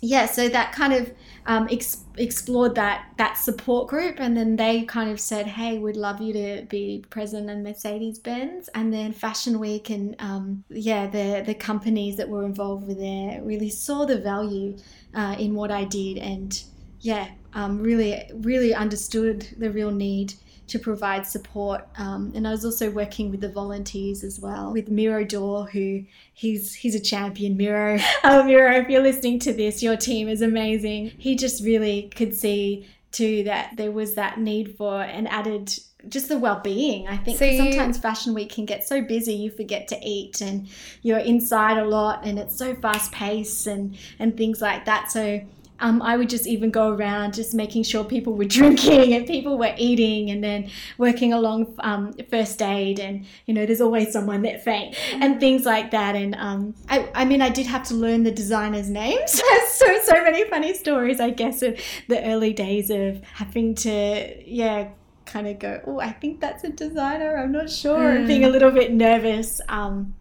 yeah, 0.00 0.26
so 0.26 0.48
that 0.48 0.72
kind 0.72 0.92
of 0.92 1.12
um, 1.48 1.66
ex- 1.70 2.04
explored 2.18 2.74
that 2.74 3.06
that 3.16 3.38
support 3.38 3.88
group, 3.88 4.16
and 4.18 4.36
then 4.36 4.56
they 4.56 4.82
kind 4.82 5.10
of 5.10 5.18
said, 5.18 5.46
"Hey, 5.46 5.78
we'd 5.78 5.96
love 5.96 6.20
you 6.20 6.34
to 6.34 6.66
be 6.68 7.04
present 7.08 7.48
in 7.48 7.62
Mercedes 7.62 8.18
Benz." 8.18 8.68
And 8.74 8.92
then 8.92 9.12
Fashion 9.12 9.58
Week, 9.58 9.88
and 9.88 10.14
um, 10.18 10.62
yeah, 10.68 11.06
the 11.06 11.42
the 11.44 11.54
companies 11.54 12.16
that 12.18 12.28
were 12.28 12.44
involved 12.44 12.86
with 12.86 12.98
there 12.98 13.42
really 13.42 13.70
saw 13.70 14.04
the 14.04 14.18
value 14.18 14.76
uh, 15.14 15.36
in 15.38 15.54
what 15.54 15.70
I 15.70 15.84
did, 15.84 16.18
and 16.18 16.62
yeah, 17.00 17.28
um, 17.54 17.80
really 17.80 18.30
really 18.34 18.74
understood 18.74 19.48
the 19.56 19.70
real 19.70 19.90
need 19.90 20.34
to 20.68 20.78
provide 20.78 21.26
support. 21.26 21.86
Um, 21.98 22.32
and 22.34 22.46
I 22.46 22.50
was 22.50 22.64
also 22.64 22.90
working 22.90 23.30
with 23.30 23.40
the 23.40 23.50
volunteers 23.50 24.22
as 24.22 24.38
well, 24.38 24.72
with 24.72 24.88
Miro 24.88 25.24
Dor, 25.24 25.66
who 25.66 26.04
he's 26.32 26.74
he's 26.74 26.94
a 26.94 27.00
champion. 27.00 27.56
Miro, 27.56 27.98
oh 28.24 28.42
Miro, 28.46 28.72
if 28.76 28.88
you're 28.88 29.02
listening 29.02 29.38
to 29.40 29.52
this, 29.52 29.82
your 29.82 29.96
team 29.96 30.28
is 30.28 30.42
amazing. 30.42 31.12
He 31.18 31.36
just 31.36 31.64
really 31.64 32.10
could 32.14 32.34
see 32.34 32.86
too 33.10 33.44
that 33.44 33.76
there 33.76 33.90
was 33.90 34.14
that 34.14 34.38
need 34.38 34.76
for 34.76 35.02
an 35.02 35.26
added 35.26 35.72
just 36.08 36.28
the 36.28 36.38
well-being 36.38 37.08
i 37.08 37.16
think 37.16 37.38
So 37.38 37.56
sometimes 37.56 37.98
fashion 37.98 38.32
week 38.32 38.52
can 38.52 38.66
get 38.66 38.86
so 38.86 39.02
busy 39.02 39.34
you 39.34 39.50
forget 39.50 39.88
to 39.88 39.98
eat 40.00 40.40
and 40.40 40.68
you're 41.02 41.18
inside 41.18 41.78
a 41.78 41.84
lot 41.84 42.24
and 42.24 42.38
it's 42.38 42.56
so 42.56 42.74
fast 42.76 43.10
paced 43.10 43.66
and 43.66 43.96
and 44.18 44.36
things 44.36 44.60
like 44.60 44.84
that 44.84 45.10
so 45.10 45.40
um, 45.80 46.02
I 46.02 46.16
would 46.16 46.28
just 46.28 46.46
even 46.46 46.70
go 46.70 46.90
around 46.90 47.34
just 47.34 47.54
making 47.54 47.84
sure 47.84 48.04
people 48.04 48.34
were 48.34 48.44
drinking 48.58 49.14
and 49.14 49.26
people 49.26 49.58
were 49.58 49.74
eating 49.76 50.30
and 50.30 50.42
then 50.42 50.70
working 50.96 51.32
along 51.32 51.74
um, 51.80 52.12
first 52.30 52.60
aid 52.62 52.98
and 52.98 53.26
you 53.46 53.54
know 53.54 53.66
there's 53.66 53.80
always 53.80 54.12
someone 54.12 54.42
that 54.42 54.64
faint 54.64 54.96
and 55.12 55.40
things 55.40 55.64
like 55.64 55.90
that. 55.92 56.16
And 56.16 56.34
um, 56.36 56.74
I, 56.88 57.08
I 57.14 57.24
mean 57.24 57.42
I 57.42 57.48
did 57.48 57.66
have 57.66 57.84
to 57.88 57.94
learn 57.94 58.24
the 58.24 58.32
designers 58.32 58.88
names. 58.88 59.40
So 59.68 59.86
so 60.02 60.24
many 60.24 60.42
funny 60.44 60.74
stories 60.74 61.20
I 61.20 61.30
guess 61.30 61.62
of 61.62 61.78
the 62.08 62.24
early 62.24 62.52
days 62.52 62.90
of 62.90 63.22
having 63.22 63.76
to 63.76 64.42
yeah 64.44 64.88
kind 65.24 65.46
of 65.46 65.60
go 65.60 65.80
oh 65.86 66.00
I 66.00 66.10
think 66.10 66.40
that's 66.40 66.64
a 66.64 66.70
designer. 66.70 67.36
I'm 67.36 67.52
not 67.52 67.70
sure. 67.70 68.10
And 68.10 68.26
being 68.26 68.44
a 68.44 68.48
little 68.48 68.72
bit 68.72 68.92
nervous 68.92 69.60
um, 69.68 70.14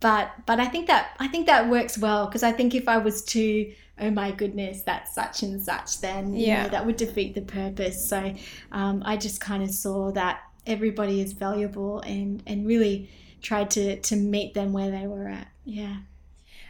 but 0.00 0.30
but 0.46 0.60
I 0.60 0.66
think 0.66 0.86
that 0.86 1.16
I 1.18 1.28
think 1.28 1.46
that 1.46 1.68
works 1.68 1.98
well 1.98 2.26
because 2.26 2.42
I 2.42 2.52
think 2.52 2.74
if 2.74 2.88
I 2.88 2.98
was 2.98 3.22
to 3.24 3.72
oh 3.98 4.10
my 4.10 4.30
goodness 4.30 4.82
that's 4.82 5.14
such 5.14 5.42
and 5.42 5.60
such 5.62 6.00
then 6.00 6.34
you 6.34 6.46
Yeah. 6.46 6.64
know, 6.64 6.68
that 6.70 6.84
would 6.86 6.96
defeat 6.96 7.34
the 7.34 7.40
purpose 7.42 8.06
so 8.08 8.34
um, 8.72 9.02
I 9.04 9.16
just 9.16 9.40
kind 9.40 9.62
of 9.62 9.70
saw 9.70 10.10
that 10.12 10.40
everybody 10.66 11.20
is 11.20 11.32
valuable 11.32 12.00
and 12.00 12.42
and 12.46 12.66
really 12.66 13.08
tried 13.42 13.70
to 13.72 13.98
to 14.00 14.16
meet 14.16 14.54
them 14.54 14.72
where 14.72 14.90
they 14.90 15.06
were 15.06 15.28
at 15.28 15.48
yeah 15.64 15.96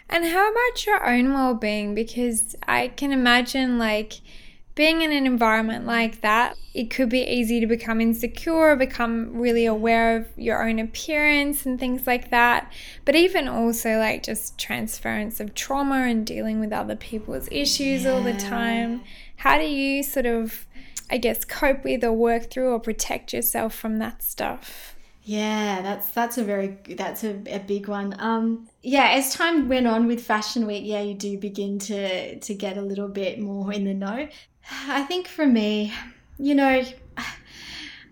And 0.09 0.25
how 0.25 0.51
about 0.53 0.87
your 0.87 1.05
own 1.09 1.33
well 1.35 1.55
being? 1.55 1.95
Because 1.95 2.55
I 2.69 2.89
can 2.89 3.11
imagine, 3.13 3.77
like, 3.79 4.21
being 4.77 5.01
in 5.01 5.11
an 5.11 5.27
environment 5.27 5.87
like 5.87 6.21
that, 6.21 6.57
it 6.75 6.91
could 6.91 7.09
be 7.09 7.23
easy 7.23 7.61
to 7.61 7.67
become 7.67 7.99
insecure, 7.99 8.77
become 8.77 9.35
really 9.35 9.65
aware 9.65 10.19
of 10.19 10.29
your 10.37 10.69
own 10.69 10.79
appearance 10.79 11.65
and 11.65 11.81
things 11.81 12.07
like 12.07 12.31
that. 12.31 12.71
But 13.07 13.17
even 13.17 13.49
also, 13.49 13.99
like, 13.99 14.23
just 14.23 14.59
transference 14.59 15.41
of 15.41 15.55
trauma 15.55 16.03
and 16.03 16.27
dealing 16.27 16.61
with 16.61 16.73
other 16.73 16.95
people's 16.95 17.49
issues 17.51 18.05
all 18.05 18.23
the 18.23 18.35
time. 18.35 19.03
How 19.37 19.57
do 19.57 19.65
you 19.65 20.03
sort 20.03 20.27
of, 20.27 20.67
I 21.11 21.17
guess, 21.17 21.47
cope 21.47 21.83
with 21.83 22.05
or 22.05 22.13
work 22.13 22.51
through 22.51 22.71
or 22.71 22.79
protect 22.79 23.33
yourself 23.33 23.75
from 23.75 23.99
that 23.99 24.23
stuff? 24.23 24.95
Yeah, 25.23 25.83
that's 25.83 26.09
that's 26.11 26.39
a 26.39 26.45
very 26.45 26.79
that's 26.91 27.25
a, 27.25 27.43
a 27.51 27.59
big 27.59 27.89
one. 27.89 28.15
Um, 28.21 28.69
yeah, 28.83 29.09
as 29.09 29.35
time 29.35 29.69
went 29.69 29.89
on 29.89 30.07
with 30.07 30.23
Fashion 30.23 30.69
Week, 30.69 30.85
yeah, 30.87 31.01
you 31.01 31.15
do 31.15 31.37
begin 31.37 31.81
to 31.81 32.39
to 32.39 32.55
get 32.55 32.77
a 32.77 32.83
little 32.83 33.09
bit 33.09 33.41
more 33.41 33.73
in 33.73 33.85
the 33.85 33.95
know. 33.95 34.29
I 34.71 35.03
think 35.05 35.29
for 35.29 35.47
me, 35.47 35.93
you 36.39 36.55
know, 36.55 36.83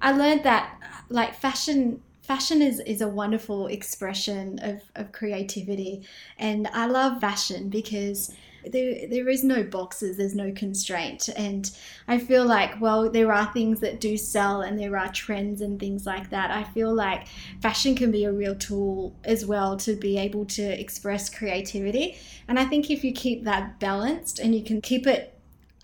I 0.00 0.12
learned 0.12 0.44
that 0.44 0.78
like 1.08 1.34
fashion 1.34 2.02
fashion 2.22 2.62
is 2.62 2.80
is 2.80 3.00
a 3.00 3.08
wonderful 3.08 3.66
expression 3.66 4.58
of, 4.62 4.82
of 4.96 5.12
creativity 5.12 6.02
and 6.38 6.66
I 6.68 6.86
love 6.86 7.20
fashion 7.20 7.68
because 7.68 8.34
there, 8.66 9.06
there 9.08 9.28
is 9.28 9.44
no 9.44 9.62
boxes, 9.62 10.16
there's 10.16 10.34
no 10.34 10.50
constraint. 10.52 11.28
And 11.36 11.70
I 12.08 12.18
feel 12.18 12.46
like, 12.46 12.80
well, 12.80 13.10
there 13.10 13.30
are 13.30 13.52
things 13.52 13.80
that 13.80 14.00
do 14.00 14.16
sell 14.16 14.62
and 14.62 14.78
there 14.78 14.96
are 14.96 15.12
trends 15.12 15.60
and 15.60 15.78
things 15.78 16.06
like 16.06 16.30
that. 16.30 16.50
I 16.50 16.64
feel 16.64 16.94
like 16.94 17.26
fashion 17.60 17.94
can 17.94 18.10
be 18.10 18.24
a 18.24 18.32
real 18.32 18.54
tool 18.54 19.14
as 19.24 19.44
well 19.44 19.76
to 19.78 19.94
be 19.96 20.16
able 20.16 20.46
to 20.46 20.62
express 20.62 21.28
creativity. 21.28 22.16
And 22.48 22.58
I 22.58 22.64
think 22.64 22.90
if 22.90 23.04
you 23.04 23.12
keep 23.12 23.44
that 23.44 23.78
balanced 23.80 24.38
and 24.38 24.54
you 24.54 24.64
can 24.64 24.80
keep 24.80 25.06
it 25.06 25.33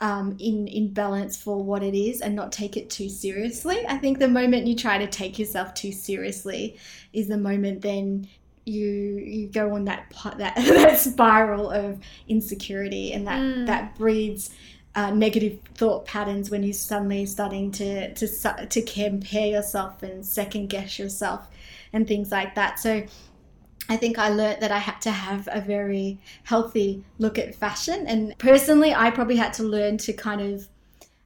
um, 0.01 0.37
in 0.39 0.67
in 0.69 0.93
balance 0.93 1.37
for 1.37 1.63
what 1.63 1.83
it 1.83 1.95
is 1.95 2.21
and 2.21 2.35
not 2.35 2.53
take 2.53 2.77
it 2.77 2.89
too 2.91 3.09
seriously. 3.09 3.87
I 3.87 3.97
think 3.99 4.19
the 4.19 4.29
moment 4.29 4.67
you 4.67 4.75
try 4.77 4.99
to 4.99 5.07
take 5.07 5.39
yourself 5.39 5.75
too 5.75 5.93
seriously 5.93 6.79
is 7.13 7.29
the 7.29 7.37
moment 7.39 7.83
then 7.83 8.29
you 8.65 8.87
you 8.87 9.49
go 9.49 9.75
on 9.75 9.85
that 9.87 10.13
that 10.39 10.55
that 10.57 10.99
spiral 10.99 11.71
of 11.71 11.99
insecurity 12.29 13.13
and 13.13 13.27
that 13.27 13.41
Mm. 13.41 13.67
that 13.67 13.97
breeds 13.97 14.51
uh, 14.95 15.11
negative 15.11 15.59
thought 15.75 16.05
patterns 16.05 16.51
when 16.51 16.63
you're 16.63 16.73
suddenly 16.73 17.25
starting 17.27 17.71
to 17.73 18.13
to 18.15 18.27
to 18.69 18.83
compare 18.83 19.47
yourself 19.47 20.03
and 20.03 20.25
second 20.27 20.69
guess 20.69 20.99
yourself 20.99 21.49
and 21.93 22.07
things 22.09 22.31
like 22.33 22.55
that. 22.55 22.79
So 22.79 23.05
I 23.89 23.97
think 23.97 24.19
I 24.19 24.29
learnt 24.29 24.61
that 24.61 24.71
I 24.71 24.79
had 24.79 25.01
to 25.03 25.11
have 25.11 25.49
a 25.51 25.61
very 25.61 26.19
healthy 26.45 27.05
look 27.19 27.39
at 27.39 27.55
fashion. 27.55 28.07
And 28.07 28.37
personally, 28.39 28.95
I 28.95 29.11
probably 29.11 29.37
had 29.37 29.53
to 29.55 29.65
learn 29.65 29.99
to 29.99 30.13
kind 30.13 30.41
of, 30.41 30.69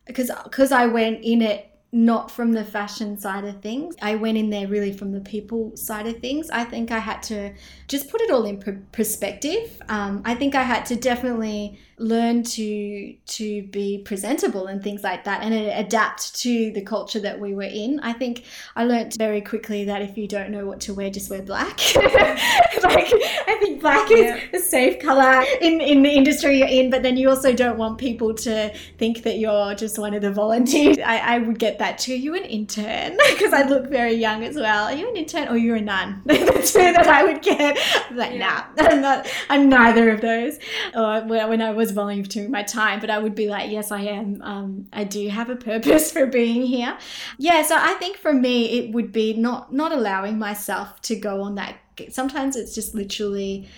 because 0.06 0.30
because 0.44 0.72
I 0.72 0.86
went 0.86 1.22
in 1.22 1.42
it 1.42 1.70
not 1.94 2.28
from 2.28 2.52
the 2.52 2.64
fashion 2.64 3.16
side 3.16 3.44
of 3.44 3.62
things. 3.62 3.94
I 4.02 4.16
went 4.16 4.36
in 4.36 4.50
there 4.50 4.66
really 4.66 4.92
from 4.92 5.12
the 5.12 5.20
people 5.20 5.76
side 5.76 6.08
of 6.08 6.18
things. 6.18 6.50
I 6.50 6.64
think 6.64 6.90
I 6.90 6.98
had 6.98 7.22
to 7.24 7.52
just 7.86 8.10
put 8.10 8.20
it 8.20 8.32
all 8.32 8.44
in 8.46 8.84
perspective. 8.90 9.80
Um, 9.88 10.20
I 10.24 10.34
think 10.34 10.56
I 10.56 10.64
had 10.64 10.84
to 10.86 10.96
definitely 10.96 11.78
learn 11.98 12.42
to 12.42 13.14
to 13.26 13.62
be 13.68 13.98
presentable 14.04 14.66
and 14.66 14.82
things 14.82 15.02
like 15.02 15.24
that, 15.24 15.42
and 15.42 15.54
adapt 15.54 16.34
to 16.40 16.72
the 16.72 16.82
culture 16.82 17.20
that 17.20 17.38
we 17.40 17.54
were 17.54 17.62
in. 17.62 18.00
I 18.00 18.12
think 18.12 18.44
I 18.76 18.84
learnt 18.84 19.16
very 19.18 19.40
quickly 19.40 19.84
that 19.84 20.02
if 20.02 20.16
you 20.18 20.26
don't 20.28 20.50
know 20.50 20.66
what 20.66 20.80
to 20.82 20.94
wear, 20.94 21.10
just 21.10 21.30
wear 21.30 21.42
black. 21.42 21.78
like 21.96 23.12
I 23.48 23.56
think 23.60 23.80
black 23.80 24.08
Yeah. 24.10 24.38
is 24.52 24.62
a 24.62 24.66
safe 24.66 25.00
color 25.00 25.44
in 25.60 25.80
in 25.80 26.02
the 26.02 26.10
industry 26.10 26.58
you're 26.58 26.68
in, 26.68 26.90
but 26.90 27.02
then 27.02 27.16
you 27.16 27.28
also 27.28 27.52
don't 27.52 27.78
want 27.78 27.98
people 27.98 28.34
to 28.34 28.72
think 28.98 29.22
that 29.22 29.38
you're 29.38 29.74
just 29.74 29.98
one 29.98 30.14
of 30.14 30.22
the 30.22 30.32
volunteers. 30.32 30.98
I, 30.98 31.18
I 31.18 31.38
would 31.38 31.58
get 31.58 31.78
that 31.78 31.98
too. 31.98 32.14
You 32.16 32.34
an 32.34 32.44
intern 32.44 33.16
because 33.30 33.52
I 33.52 33.62
look 33.62 33.88
very 33.88 34.14
young 34.14 34.42
as 34.44 34.56
well. 34.56 34.84
Are 34.86 34.94
you 34.94 35.08
an 35.08 35.16
intern 35.16 35.48
or 35.48 35.56
you're 35.56 35.76
a 35.76 35.80
nun? 35.80 36.22
the 36.26 36.36
two 36.36 36.92
that 36.92 37.06
I 37.06 37.24
would 37.24 37.42
get. 37.42 37.78
I'm 38.10 38.16
like 38.16 38.32
Yeah. 38.32 38.66
nah, 38.76 38.84
I'm 38.88 39.00
not. 39.00 39.26
I'm 39.48 39.68
neither 39.68 40.10
of 40.10 40.20
those. 40.20 40.58
Or 40.94 41.20
when 41.26 41.60
I 41.62 41.70
was 41.70 41.83
volunteering 41.90 42.50
my 42.50 42.62
time, 42.62 43.00
but 43.00 43.10
I 43.10 43.18
would 43.18 43.34
be 43.34 43.48
like, 43.48 43.70
yes, 43.70 43.90
I 43.90 44.02
am. 44.02 44.40
Um, 44.42 44.86
I 44.92 45.04
do 45.04 45.28
have 45.28 45.50
a 45.50 45.56
purpose 45.56 46.12
for 46.14 46.26
being 46.26 46.62
here. 46.62 46.96
Yeah. 47.38 47.62
So 47.62 47.76
I 47.78 47.94
think 47.94 48.16
for 48.16 48.32
me, 48.32 48.78
it 48.78 48.92
would 48.92 49.12
be 49.12 49.34
not 49.34 49.72
not 49.72 49.92
allowing 49.92 50.38
myself 50.38 51.00
to 51.02 51.16
go 51.16 51.42
on 51.42 51.54
that. 51.56 51.78
Sometimes 52.10 52.56
it's 52.56 52.74
just 52.74 52.94
literally 52.94 53.68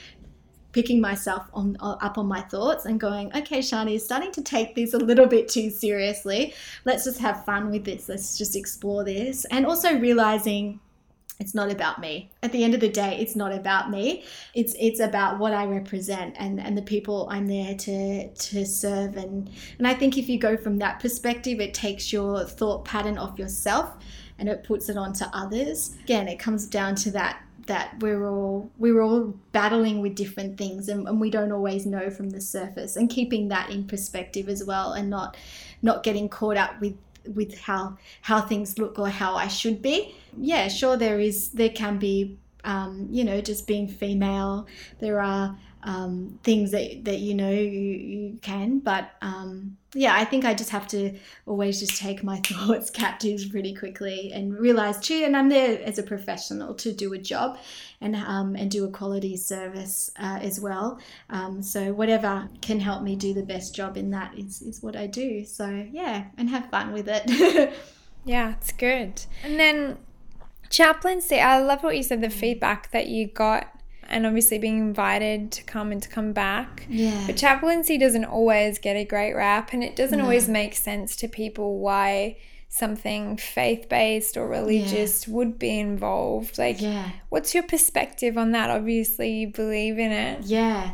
picking 0.76 1.00
myself 1.00 1.48
on 1.54 1.74
up 1.80 2.18
on 2.18 2.26
my 2.26 2.42
thoughts 2.42 2.84
and 2.84 3.00
going, 3.00 3.34
okay, 3.34 3.60
Shani 3.60 3.94
is 3.94 4.04
starting 4.04 4.30
to 4.32 4.42
take 4.42 4.74
this 4.74 4.92
a 4.92 4.98
little 4.98 5.26
bit 5.26 5.48
too 5.48 5.70
seriously. 5.70 6.52
Let's 6.84 7.04
just 7.04 7.18
have 7.20 7.46
fun 7.46 7.70
with 7.70 7.84
this. 7.84 8.10
Let's 8.10 8.36
just 8.36 8.54
explore 8.54 9.02
this, 9.02 9.46
and 9.46 9.64
also 9.64 9.98
realizing 9.98 10.80
it's 11.38 11.54
not 11.54 11.70
about 11.70 12.00
me. 12.00 12.30
At 12.42 12.52
the 12.52 12.64
end 12.64 12.74
of 12.74 12.80
the 12.80 12.88
day, 12.88 13.18
it's 13.20 13.36
not 13.36 13.52
about 13.52 13.90
me. 13.90 14.24
It's 14.54 14.74
it's 14.78 15.00
about 15.00 15.38
what 15.38 15.52
I 15.52 15.66
represent 15.66 16.34
and, 16.38 16.60
and 16.60 16.76
the 16.76 16.82
people 16.82 17.28
I'm 17.30 17.46
there 17.46 17.74
to 17.74 18.28
to 18.28 18.66
serve 18.66 19.16
and 19.16 19.50
and 19.78 19.86
I 19.86 19.94
think 19.94 20.16
if 20.16 20.28
you 20.28 20.38
go 20.38 20.56
from 20.56 20.78
that 20.78 21.00
perspective, 21.00 21.60
it 21.60 21.74
takes 21.74 22.12
your 22.12 22.44
thought 22.44 22.84
pattern 22.84 23.18
off 23.18 23.38
yourself 23.38 23.92
and 24.38 24.48
it 24.48 24.64
puts 24.64 24.88
it 24.88 24.96
onto 24.96 25.24
others. 25.32 25.94
Again, 26.04 26.28
it 26.28 26.38
comes 26.38 26.66
down 26.66 26.94
to 26.96 27.10
that 27.12 27.42
that 27.66 28.00
we're 28.00 28.28
all 28.28 28.70
we're 28.78 29.00
all 29.00 29.34
battling 29.52 30.00
with 30.00 30.14
different 30.14 30.56
things 30.56 30.88
and, 30.88 31.08
and 31.08 31.20
we 31.20 31.30
don't 31.30 31.52
always 31.52 31.84
know 31.84 32.10
from 32.10 32.30
the 32.30 32.40
surface 32.40 32.96
and 32.96 33.10
keeping 33.10 33.48
that 33.48 33.70
in 33.70 33.84
perspective 33.84 34.48
as 34.48 34.64
well 34.64 34.92
and 34.92 35.10
not 35.10 35.36
not 35.82 36.02
getting 36.02 36.28
caught 36.28 36.56
up 36.56 36.80
with 36.80 36.96
with 37.34 37.58
how 37.60 37.98
how 38.22 38.40
things 38.40 38.78
look 38.78 38.98
or 38.98 39.08
how 39.08 39.36
I 39.36 39.48
should 39.48 39.82
be. 39.82 40.14
Yeah, 40.36 40.68
sure 40.68 40.96
there 40.96 41.20
is 41.20 41.50
there 41.50 41.70
can 41.70 41.98
be 41.98 42.38
um, 42.64 43.08
you 43.10 43.24
know 43.24 43.40
just 43.40 43.66
being 43.66 43.88
female. 43.88 44.66
There 45.00 45.20
are 45.20 45.58
um, 45.86 46.38
things 46.42 46.72
that 46.72 47.04
that 47.04 47.20
you 47.20 47.34
know 47.34 47.50
you, 47.50 47.70
you 47.70 48.38
can, 48.42 48.80
but 48.80 49.12
um, 49.22 49.78
yeah, 49.94 50.14
I 50.14 50.26
think 50.26 50.44
I 50.44 50.52
just 50.52 50.68
have 50.70 50.86
to 50.88 51.16
always 51.46 51.80
just 51.80 51.96
take 51.96 52.22
my 52.22 52.36
thoughts 52.44 52.90
captive 52.90 53.40
pretty 53.50 53.74
quickly 53.74 54.30
and 54.34 54.58
realize 54.58 54.98
too, 55.00 55.22
and 55.24 55.34
I'm 55.34 55.48
there 55.48 55.80
as 55.82 55.98
a 55.98 56.02
professional 56.02 56.74
to 56.74 56.92
do 56.92 57.14
a 57.14 57.18
job 57.18 57.58
and 58.02 58.14
um, 58.16 58.54
and 58.56 58.70
do 58.70 58.84
a 58.84 58.90
quality 58.90 59.38
service 59.38 60.10
uh, 60.20 60.40
as 60.42 60.60
well. 60.60 61.00
Um, 61.30 61.62
so 61.62 61.94
whatever 61.94 62.48
can 62.60 62.80
help 62.80 63.02
me 63.02 63.16
do 63.16 63.32
the 63.32 63.44
best 63.44 63.74
job 63.74 63.96
in 63.96 64.10
that 64.10 64.36
is 64.36 64.60
is 64.60 64.82
what 64.82 64.94
I 64.94 65.06
do. 65.06 65.46
So 65.46 65.86
yeah, 65.90 66.26
and 66.36 66.50
have 66.50 66.68
fun 66.68 66.92
with 66.92 67.08
it. 67.08 67.72
Yeah, 68.26 68.54
it's 68.60 68.72
good. 68.72 69.22
And 69.44 69.58
then 69.58 69.98
chaplaincy, 70.68 71.38
I 71.38 71.62
love 71.62 71.84
what 71.84 71.96
you 71.96 72.02
said, 72.02 72.20
the 72.20 72.28
feedback 72.28 72.90
that 72.90 73.06
you 73.06 73.28
got 73.28 73.68
and 74.08 74.26
obviously 74.26 74.58
being 74.58 74.78
invited 74.78 75.52
to 75.52 75.62
come 75.64 75.92
and 75.92 76.02
to 76.02 76.08
come 76.08 76.32
back. 76.32 76.86
yeah. 76.88 77.24
But 77.26 77.36
chaplaincy 77.36 77.98
doesn't 77.98 78.24
always 78.24 78.78
get 78.78 78.96
a 78.96 79.04
great 79.04 79.34
rap 79.34 79.72
and 79.72 79.82
it 79.82 79.96
doesn't 79.96 80.18
No. 80.18 80.24
always 80.24 80.48
make 80.48 80.74
sense 80.74 81.16
to 81.16 81.28
people 81.28 81.78
why 81.78 82.36
something 82.68 83.36
faith 83.36 83.88
based 83.88 84.36
or 84.36 84.46
religious 84.48 85.26
would 85.28 85.58
be 85.58 85.78
involved. 85.78 86.58
Like, 86.58 86.80
Yeah. 86.82 87.10
what's 87.30 87.54
your 87.54 87.62
perspective 87.62 88.36
on 88.36 88.52
that? 88.52 88.70
Obviously, 88.70 89.30
you 89.32 89.46
believe 89.48 89.98
in 89.98 90.12
it. 90.12 90.42
Yeah. 90.44 90.90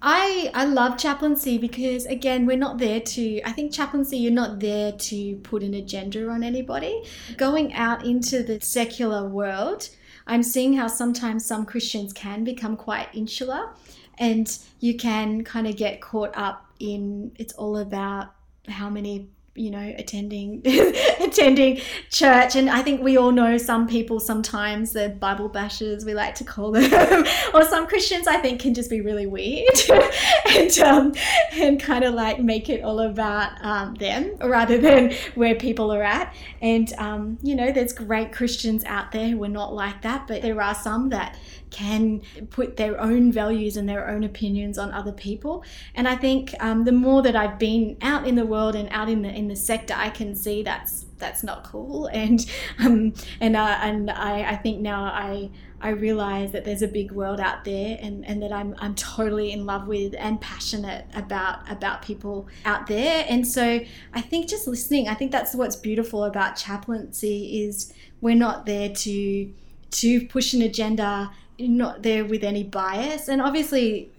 I 0.00 0.50
I 0.54 0.64
love 0.64 0.96
chaplaincy 0.96 1.58
because 1.58 2.06
again 2.06 2.46
we're 2.46 2.56
not 2.56 2.78
there 2.78 3.00
to 3.00 3.40
I 3.42 3.50
think 3.50 3.72
chaplaincy 3.72 4.16
you're 4.16 4.30
not 4.32 4.60
there 4.60 4.92
to 4.92 5.34
put 5.42 5.64
an 5.64 5.74
agenda 5.74 6.28
on 6.30 6.44
anybody. 6.44 7.02
Going 7.36 7.74
out 7.74 8.04
into 8.04 8.44
the 8.44 8.60
secular 8.60 9.28
world, 9.28 9.88
I'm 10.28 10.42
seeing 10.42 10.74
how 10.74 10.86
sometimes 10.86 11.46
some 11.46 11.64
Christians 11.64 12.12
can 12.12 12.44
become 12.44 12.76
quite 12.76 13.08
insular 13.14 13.70
and 14.18 14.58
you 14.78 14.94
can 14.94 15.42
kind 15.42 15.66
of 15.66 15.76
get 15.76 16.00
caught 16.00 16.36
up 16.36 16.66
in 16.78 17.32
it's 17.36 17.54
all 17.54 17.78
about 17.78 18.34
how 18.68 18.90
many 18.90 19.30
you 19.58 19.70
know 19.70 19.94
attending 19.98 20.62
attending 21.20 21.80
church. 22.10 22.56
And 22.56 22.70
i 22.70 22.82
think 22.82 23.02
we 23.02 23.16
all 23.16 23.32
know 23.32 23.58
some 23.58 23.86
people 23.86 24.20
sometimes 24.20 24.92
the 24.92 25.10
bible 25.10 25.50
bashers 25.50 26.04
we 26.04 26.14
like 26.14 26.34
to 26.36 26.44
call 26.44 26.72
them. 26.72 26.88
Or 27.54 27.64
some 27.64 27.86
christians 27.86 28.26
i 28.26 28.36
think 28.36 28.60
can 28.60 28.74
just 28.74 28.90
be 28.90 29.00
really 29.00 29.26
weird 29.26 29.68
and 30.50 30.78
um, 30.80 31.14
and 31.52 31.80
kind 31.80 32.04
of 32.04 32.14
like 32.14 32.40
make 32.40 32.68
it 32.68 32.82
all 32.82 33.00
about 33.00 33.52
um, 33.64 33.94
them 33.94 34.36
rather 34.40 34.78
than 34.78 35.12
where 35.34 35.54
people 35.54 35.92
are 35.92 36.02
at. 36.02 36.34
And 36.60 36.92
um, 36.98 37.38
you 37.42 37.54
know 37.54 37.72
there's 37.72 37.92
great 37.92 38.32
christians 38.32 38.84
out 38.84 39.12
there 39.12 39.28
who 39.28 39.42
are 39.44 39.48
not 39.48 39.74
like 39.74 40.02
that 40.02 40.26
but 40.26 40.42
there 40.42 40.60
are 40.60 40.74
some 40.74 41.08
that 41.10 41.36
can 41.70 42.22
put 42.50 42.76
their 42.76 43.00
own 43.00 43.32
values 43.32 43.76
and 43.76 43.88
their 43.88 44.08
own 44.08 44.24
opinions 44.24 44.78
on 44.78 44.92
other 44.92 45.12
people. 45.12 45.64
And 45.94 46.08
I 46.08 46.16
think 46.16 46.54
um, 46.60 46.84
the 46.84 46.92
more 46.92 47.22
that 47.22 47.36
I've 47.36 47.58
been 47.58 47.96
out 48.00 48.26
in 48.26 48.34
the 48.34 48.46
world 48.46 48.74
and 48.74 48.88
out 48.90 49.08
in 49.08 49.22
the 49.22 49.28
in 49.28 49.47
the 49.48 49.56
sector, 49.56 49.94
I 49.96 50.10
can 50.10 50.34
see 50.34 50.62
that's 50.62 51.06
that's 51.18 51.42
not 51.42 51.64
cool. 51.64 52.08
And 52.12 52.44
um, 52.78 53.14
and 53.40 53.56
uh, 53.56 53.78
and 53.80 54.10
I, 54.10 54.52
I 54.52 54.56
think 54.56 54.80
now 54.80 55.04
I 55.04 55.50
I 55.80 55.90
realize 55.90 56.52
that 56.52 56.64
there's 56.64 56.82
a 56.82 56.88
big 56.88 57.12
world 57.12 57.38
out 57.38 57.64
there 57.64 57.98
and, 58.00 58.26
and 58.26 58.42
that 58.42 58.52
I'm, 58.52 58.74
I'm 58.78 58.96
totally 58.96 59.52
in 59.52 59.64
love 59.64 59.86
with 59.86 60.12
and 60.18 60.40
passionate 60.40 61.06
about 61.14 61.70
about 61.70 62.02
people 62.02 62.48
out 62.64 62.88
there. 62.88 63.24
And 63.28 63.46
so 63.46 63.80
I 64.12 64.20
think 64.20 64.48
just 64.48 64.66
listening, 64.66 65.08
I 65.08 65.14
think 65.14 65.30
that's 65.30 65.54
what's 65.54 65.76
beautiful 65.76 66.24
about 66.24 66.56
chaplaincy 66.56 67.64
is 67.64 67.92
we're 68.20 68.34
not 68.34 68.66
there 68.66 68.88
to 68.88 69.52
to 69.90 70.26
push 70.26 70.52
an 70.52 70.62
agenda 70.62 71.30
not 71.58 72.02
there 72.02 72.24
with 72.24 72.44
any 72.44 72.62
bias. 72.62 73.28
And 73.28 73.42
obviously, 73.42 74.10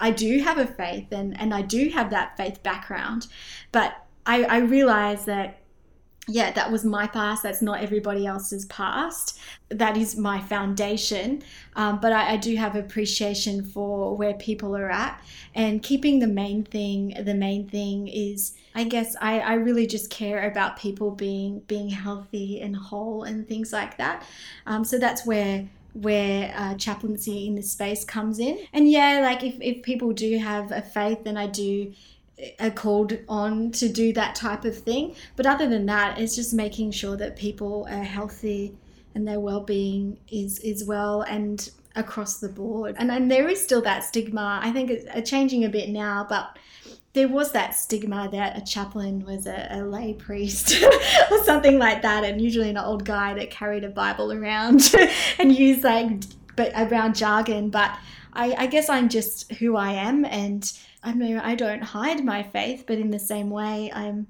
I 0.00 0.10
do 0.10 0.40
have 0.40 0.58
a 0.58 0.66
faith 0.66 1.12
and, 1.12 1.38
and 1.38 1.52
I 1.52 1.62
do 1.62 1.90
have 1.90 2.10
that 2.10 2.36
faith 2.36 2.62
background. 2.62 3.26
But 3.72 4.05
I, 4.26 4.42
I 4.44 4.58
realize 4.58 5.24
that, 5.26 5.60
yeah, 6.28 6.50
that 6.50 6.72
was 6.72 6.84
my 6.84 7.06
past. 7.06 7.44
That's 7.44 7.62
not 7.62 7.80
everybody 7.80 8.26
else's 8.26 8.66
past. 8.66 9.38
That 9.68 9.96
is 9.96 10.16
my 10.16 10.40
foundation. 10.40 11.42
Um, 11.76 12.00
but 12.00 12.12
I, 12.12 12.32
I 12.32 12.36
do 12.36 12.56
have 12.56 12.74
appreciation 12.74 13.64
for 13.64 14.16
where 14.16 14.34
people 14.34 14.76
are 14.76 14.90
at. 14.90 15.22
And 15.54 15.82
keeping 15.82 16.18
the 16.18 16.26
main 16.26 16.64
thing, 16.64 17.14
the 17.24 17.34
main 17.34 17.68
thing 17.68 18.08
is, 18.08 18.54
I 18.74 18.84
guess 18.84 19.14
I, 19.20 19.38
I 19.38 19.54
really 19.54 19.86
just 19.86 20.10
care 20.10 20.50
about 20.50 20.76
people 20.76 21.12
being 21.12 21.60
being 21.60 21.88
healthy 21.90 22.60
and 22.60 22.76
whole 22.76 23.22
and 23.22 23.48
things 23.48 23.72
like 23.72 23.96
that. 23.98 24.26
Um, 24.66 24.84
so 24.84 24.98
that's 24.98 25.24
where 25.24 25.68
where 25.94 26.52
uh, 26.54 26.74
chaplaincy 26.74 27.46
in 27.46 27.54
this 27.54 27.72
space 27.72 28.04
comes 28.04 28.38
in. 28.38 28.58
And 28.72 28.90
yeah, 28.90 29.20
like 29.22 29.42
if, 29.42 29.56
if 29.62 29.82
people 29.82 30.12
do 30.12 30.36
have 30.38 30.70
a 30.70 30.82
faith, 30.82 31.24
then 31.24 31.38
I 31.38 31.46
do 31.46 31.94
are 32.60 32.66
uh, 32.66 32.70
called 32.70 33.16
on 33.28 33.70
to 33.72 33.88
do 33.88 34.12
that 34.12 34.34
type 34.34 34.64
of 34.64 34.76
thing. 34.76 35.14
But 35.36 35.46
other 35.46 35.68
than 35.68 35.86
that, 35.86 36.18
it's 36.18 36.36
just 36.36 36.52
making 36.52 36.90
sure 36.90 37.16
that 37.16 37.36
people 37.36 37.86
are 37.90 38.02
healthy 38.02 38.76
and 39.14 39.26
their 39.26 39.40
well-being 39.40 40.18
is 40.28 40.58
is 40.58 40.84
well 40.84 41.22
and 41.22 41.70
across 41.94 42.38
the 42.38 42.48
board. 42.48 42.94
And 42.98 43.10
and 43.10 43.30
there 43.30 43.48
is 43.48 43.62
still 43.62 43.80
that 43.82 44.04
stigma. 44.04 44.60
I 44.62 44.70
think 44.70 44.90
it's 44.90 45.30
changing 45.30 45.64
a 45.64 45.70
bit 45.70 45.88
now, 45.88 46.26
but 46.28 46.58
there 47.14 47.28
was 47.28 47.52
that 47.52 47.74
stigma 47.74 48.28
that 48.30 48.58
a 48.58 48.60
chaplain 48.60 49.24
was 49.24 49.46
a, 49.46 49.68
a 49.70 49.80
lay 49.82 50.12
priest 50.12 50.84
or 51.30 51.44
something 51.44 51.78
like 51.78 52.02
that, 52.02 52.24
and 52.24 52.40
usually 52.40 52.68
an 52.68 52.76
old 52.76 53.06
guy 53.06 53.32
that 53.32 53.50
carried 53.50 53.84
a 53.84 53.88
Bible 53.88 54.30
around 54.32 54.94
and 55.38 55.56
used 55.56 55.82
like 55.82 56.10
but 56.54 56.72
around 56.76 57.16
jargon. 57.16 57.70
But 57.70 57.96
I, 58.34 58.54
I 58.58 58.66
guess 58.66 58.90
I'm 58.90 59.08
just 59.08 59.50
who 59.52 59.76
I 59.76 59.92
am, 59.92 60.26
and 60.26 60.70
I 61.06 61.14
mean 61.14 61.38
I 61.38 61.54
don't 61.54 61.82
hide 61.82 62.24
my 62.24 62.42
faith, 62.42 62.84
but 62.86 62.98
in 62.98 63.10
the 63.10 63.18
same 63.20 63.48
way, 63.48 63.92
I'm 63.94 64.26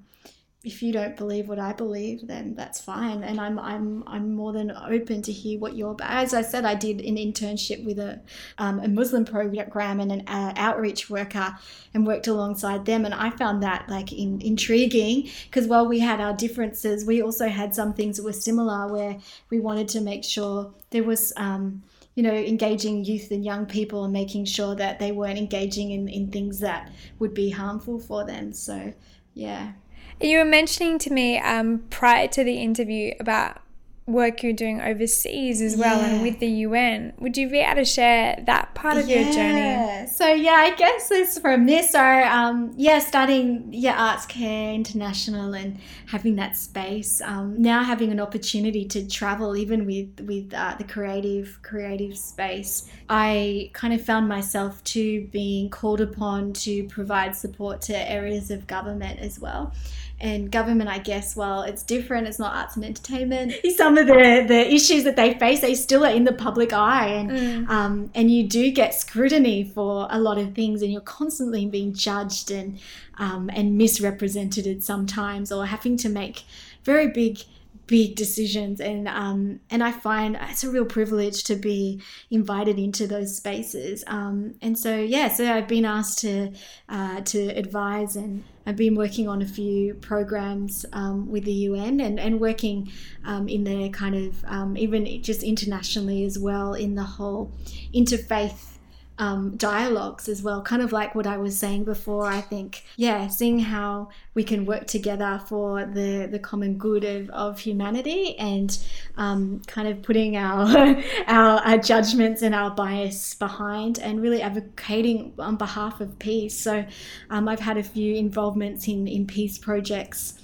if 0.62 0.82
you 0.82 0.92
don't 0.92 1.16
believe 1.16 1.48
what 1.48 1.60
I 1.60 1.72
believe, 1.72 2.26
then 2.26 2.56
that's 2.56 2.80
fine, 2.80 3.22
and 3.22 3.40
I'm 3.40 3.58
I'm 3.58 4.04
I'm 4.06 4.34
more 4.34 4.52
than 4.52 4.72
open 4.72 5.22
to 5.22 5.32
hear 5.32 5.58
what 5.58 5.76
you're 5.76 5.92
about. 5.92 6.10
As 6.10 6.34
I 6.34 6.42
said, 6.42 6.66
I 6.66 6.74
did 6.74 7.00
an 7.00 7.16
internship 7.16 7.82
with 7.84 7.98
a 7.98 8.20
um, 8.58 8.80
a 8.80 8.88
Muslim 8.88 9.24
program 9.24 10.00
and 10.00 10.12
an 10.12 10.24
uh, 10.26 10.52
outreach 10.56 11.08
worker, 11.08 11.56
and 11.94 12.06
worked 12.06 12.26
alongside 12.26 12.84
them, 12.84 13.06
and 13.06 13.14
I 13.14 13.30
found 13.30 13.62
that 13.62 13.88
like 13.88 14.12
in, 14.12 14.42
intriguing 14.42 15.30
because 15.44 15.66
while 15.68 15.86
we 15.86 16.00
had 16.00 16.20
our 16.20 16.34
differences, 16.34 17.06
we 17.06 17.22
also 17.22 17.48
had 17.48 17.74
some 17.74 17.94
things 17.94 18.18
that 18.18 18.24
were 18.24 18.34
similar, 18.34 18.92
where 18.92 19.18
we 19.48 19.60
wanted 19.60 19.88
to 19.88 20.00
make 20.02 20.24
sure 20.24 20.74
there 20.90 21.04
was. 21.04 21.32
Um, 21.36 21.84
you 22.16 22.22
know, 22.22 22.32
engaging 22.32 23.04
youth 23.04 23.30
and 23.30 23.44
young 23.44 23.66
people 23.66 24.04
and 24.04 24.12
making 24.12 24.46
sure 24.46 24.74
that 24.74 24.98
they 24.98 25.12
weren't 25.12 25.38
engaging 25.38 25.90
in, 25.92 26.08
in 26.08 26.30
things 26.32 26.58
that 26.60 26.90
would 27.18 27.34
be 27.34 27.50
harmful 27.50 28.00
for 28.00 28.24
them. 28.24 28.52
So, 28.54 28.92
yeah. 29.34 29.72
You 30.20 30.38
were 30.38 30.44
mentioning 30.46 30.98
to 31.00 31.12
me 31.12 31.38
um, 31.38 31.84
prior 31.90 32.26
to 32.28 32.42
the 32.42 32.56
interview 32.56 33.12
about 33.20 33.60
work 34.06 34.42
you're 34.42 34.52
doing 34.52 34.80
overseas 34.80 35.60
as 35.60 35.76
well 35.76 36.00
yeah. 36.00 36.06
and 36.06 36.22
with 36.22 36.38
the 36.38 36.46
UN. 36.46 37.12
Would 37.18 37.36
you 37.36 37.48
be 37.48 37.58
able 37.58 37.76
to 37.76 37.84
share 37.84 38.40
that 38.46 38.74
part 38.74 38.96
of 38.96 39.08
yeah. 39.08 39.20
your 39.20 39.32
journey? 39.32 40.06
So 40.06 40.28
yeah, 40.28 40.52
I 40.52 40.74
guess 40.74 41.10
it's 41.10 41.38
from 41.38 41.66
this. 41.66 41.90
So 41.90 42.00
um, 42.00 42.72
yeah, 42.76 43.00
starting 43.00 43.68
yeah 43.72 44.10
Arts 44.10 44.26
Care 44.26 44.72
International 44.72 45.54
and 45.54 45.78
having 46.06 46.36
that 46.36 46.56
space. 46.56 47.20
Um, 47.20 47.60
now 47.60 47.82
having 47.82 48.12
an 48.12 48.20
opportunity 48.20 48.84
to 48.86 49.06
travel 49.08 49.56
even 49.56 49.86
with 49.86 50.20
with 50.20 50.54
uh, 50.54 50.76
the 50.78 50.84
creative 50.84 51.58
creative 51.62 52.16
space. 52.16 52.88
I 53.08 53.70
kind 53.72 53.92
of 53.92 54.02
found 54.02 54.28
myself 54.28 54.82
to 54.84 55.26
being 55.32 55.68
called 55.68 56.00
upon 56.00 56.52
to 56.54 56.84
provide 56.84 57.34
support 57.34 57.80
to 57.82 58.10
areas 58.10 58.50
of 58.50 58.66
government 58.66 59.18
as 59.18 59.40
well 59.40 59.72
and 60.18 60.50
government, 60.50 60.88
I 60.88 60.98
guess, 60.98 61.36
well, 61.36 61.62
it's 61.62 61.82
different. 61.82 62.26
It's 62.26 62.38
not 62.38 62.54
arts 62.54 62.76
and 62.76 62.84
entertainment. 62.84 63.54
Some 63.76 63.98
of 63.98 64.06
the, 64.06 64.44
the 64.48 64.74
issues 64.74 65.04
that 65.04 65.16
they 65.16 65.34
face, 65.34 65.60
they 65.60 65.74
still 65.74 66.06
are 66.06 66.12
in 66.12 66.24
the 66.24 66.32
public 66.32 66.72
eye, 66.72 67.08
and 67.08 67.30
mm. 67.30 67.68
um, 67.68 68.10
and 68.14 68.30
you 68.30 68.48
do 68.48 68.70
get 68.70 68.94
scrutiny 68.94 69.64
for 69.64 70.08
a 70.10 70.18
lot 70.18 70.38
of 70.38 70.54
things, 70.54 70.80
and 70.80 70.90
you're 70.90 71.02
constantly 71.02 71.66
being 71.66 71.92
judged 71.92 72.50
and 72.50 72.78
um, 73.18 73.50
and 73.52 73.76
misrepresented 73.76 74.82
sometimes, 74.82 75.52
or 75.52 75.66
having 75.66 75.96
to 75.98 76.08
make 76.08 76.44
very 76.84 77.08
big 77.08 77.40
big 77.86 78.16
decisions 78.16 78.80
and 78.80 79.06
um, 79.06 79.60
and 79.70 79.84
I 79.84 79.92
find 79.92 80.36
it's 80.50 80.64
a 80.64 80.70
real 80.70 80.84
privilege 80.84 81.44
to 81.44 81.54
be 81.54 82.02
invited 82.30 82.80
into 82.80 83.06
those 83.06 83.36
spaces 83.36 84.02
um, 84.08 84.56
and 84.60 84.76
so 84.76 84.96
yeah 84.96 85.28
so 85.28 85.52
I've 85.52 85.68
been 85.68 85.84
asked 85.84 86.18
to 86.20 86.52
uh, 86.88 87.20
to 87.20 87.46
advise 87.50 88.16
and 88.16 88.42
I've 88.66 88.76
been 88.76 88.96
working 88.96 89.28
on 89.28 89.42
a 89.42 89.46
few 89.46 89.94
programs 89.94 90.84
um, 90.92 91.30
with 91.30 91.44
the 91.44 91.52
UN 91.52 92.00
and, 92.00 92.18
and 92.18 92.40
working 92.40 92.90
um, 93.24 93.48
in 93.48 93.64
the 93.64 93.88
kind 93.90 94.14
of 94.14 94.44
um, 94.46 94.76
even 94.76 95.22
just 95.22 95.44
internationally 95.44 96.24
as 96.24 96.38
well 96.38 96.74
in 96.74 96.96
the 96.96 97.04
whole 97.04 97.52
interfaith 97.94 98.75
um, 99.18 99.56
dialogues 99.56 100.28
as 100.28 100.42
well, 100.42 100.62
kind 100.62 100.82
of 100.82 100.92
like 100.92 101.14
what 101.14 101.26
I 101.26 101.38
was 101.38 101.58
saying 101.58 101.84
before. 101.84 102.26
I 102.26 102.40
think, 102.40 102.84
yeah, 102.96 103.28
seeing 103.28 103.58
how 103.58 104.10
we 104.34 104.44
can 104.44 104.66
work 104.66 104.86
together 104.86 105.40
for 105.46 105.84
the, 105.86 106.28
the 106.30 106.38
common 106.38 106.76
good 106.76 107.04
of, 107.04 107.30
of 107.30 107.58
humanity 107.58 108.38
and 108.38 108.76
um, 109.16 109.62
kind 109.66 109.88
of 109.88 110.02
putting 110.02 110.36
our, 110.36 110.66
our, 111.26 111.60
our 111.60 111.78
judgments 111.78 112.42
and 112.42 112.54
our 112.54 112.70
bias 112.70 113.34
behind 113.34 113.98
and 113.98 114.20
really 114.20 114.42
advocating 114.42 115.32
on 115.38 115.56
behalf 115.56 116.00
of 116.00 116.18
peace. 116.18 116.58
So 116.58 116.84
um, 117.30 117.48
I've 117.48 117.60
had 117.60 117.78
a 117.78 117.82
few 117.82 118.14
involvements 118.14 118.88
in, 118.88 119.08
in 119.08 119.26
peace 119.26 119.58
projects 119.58 120.34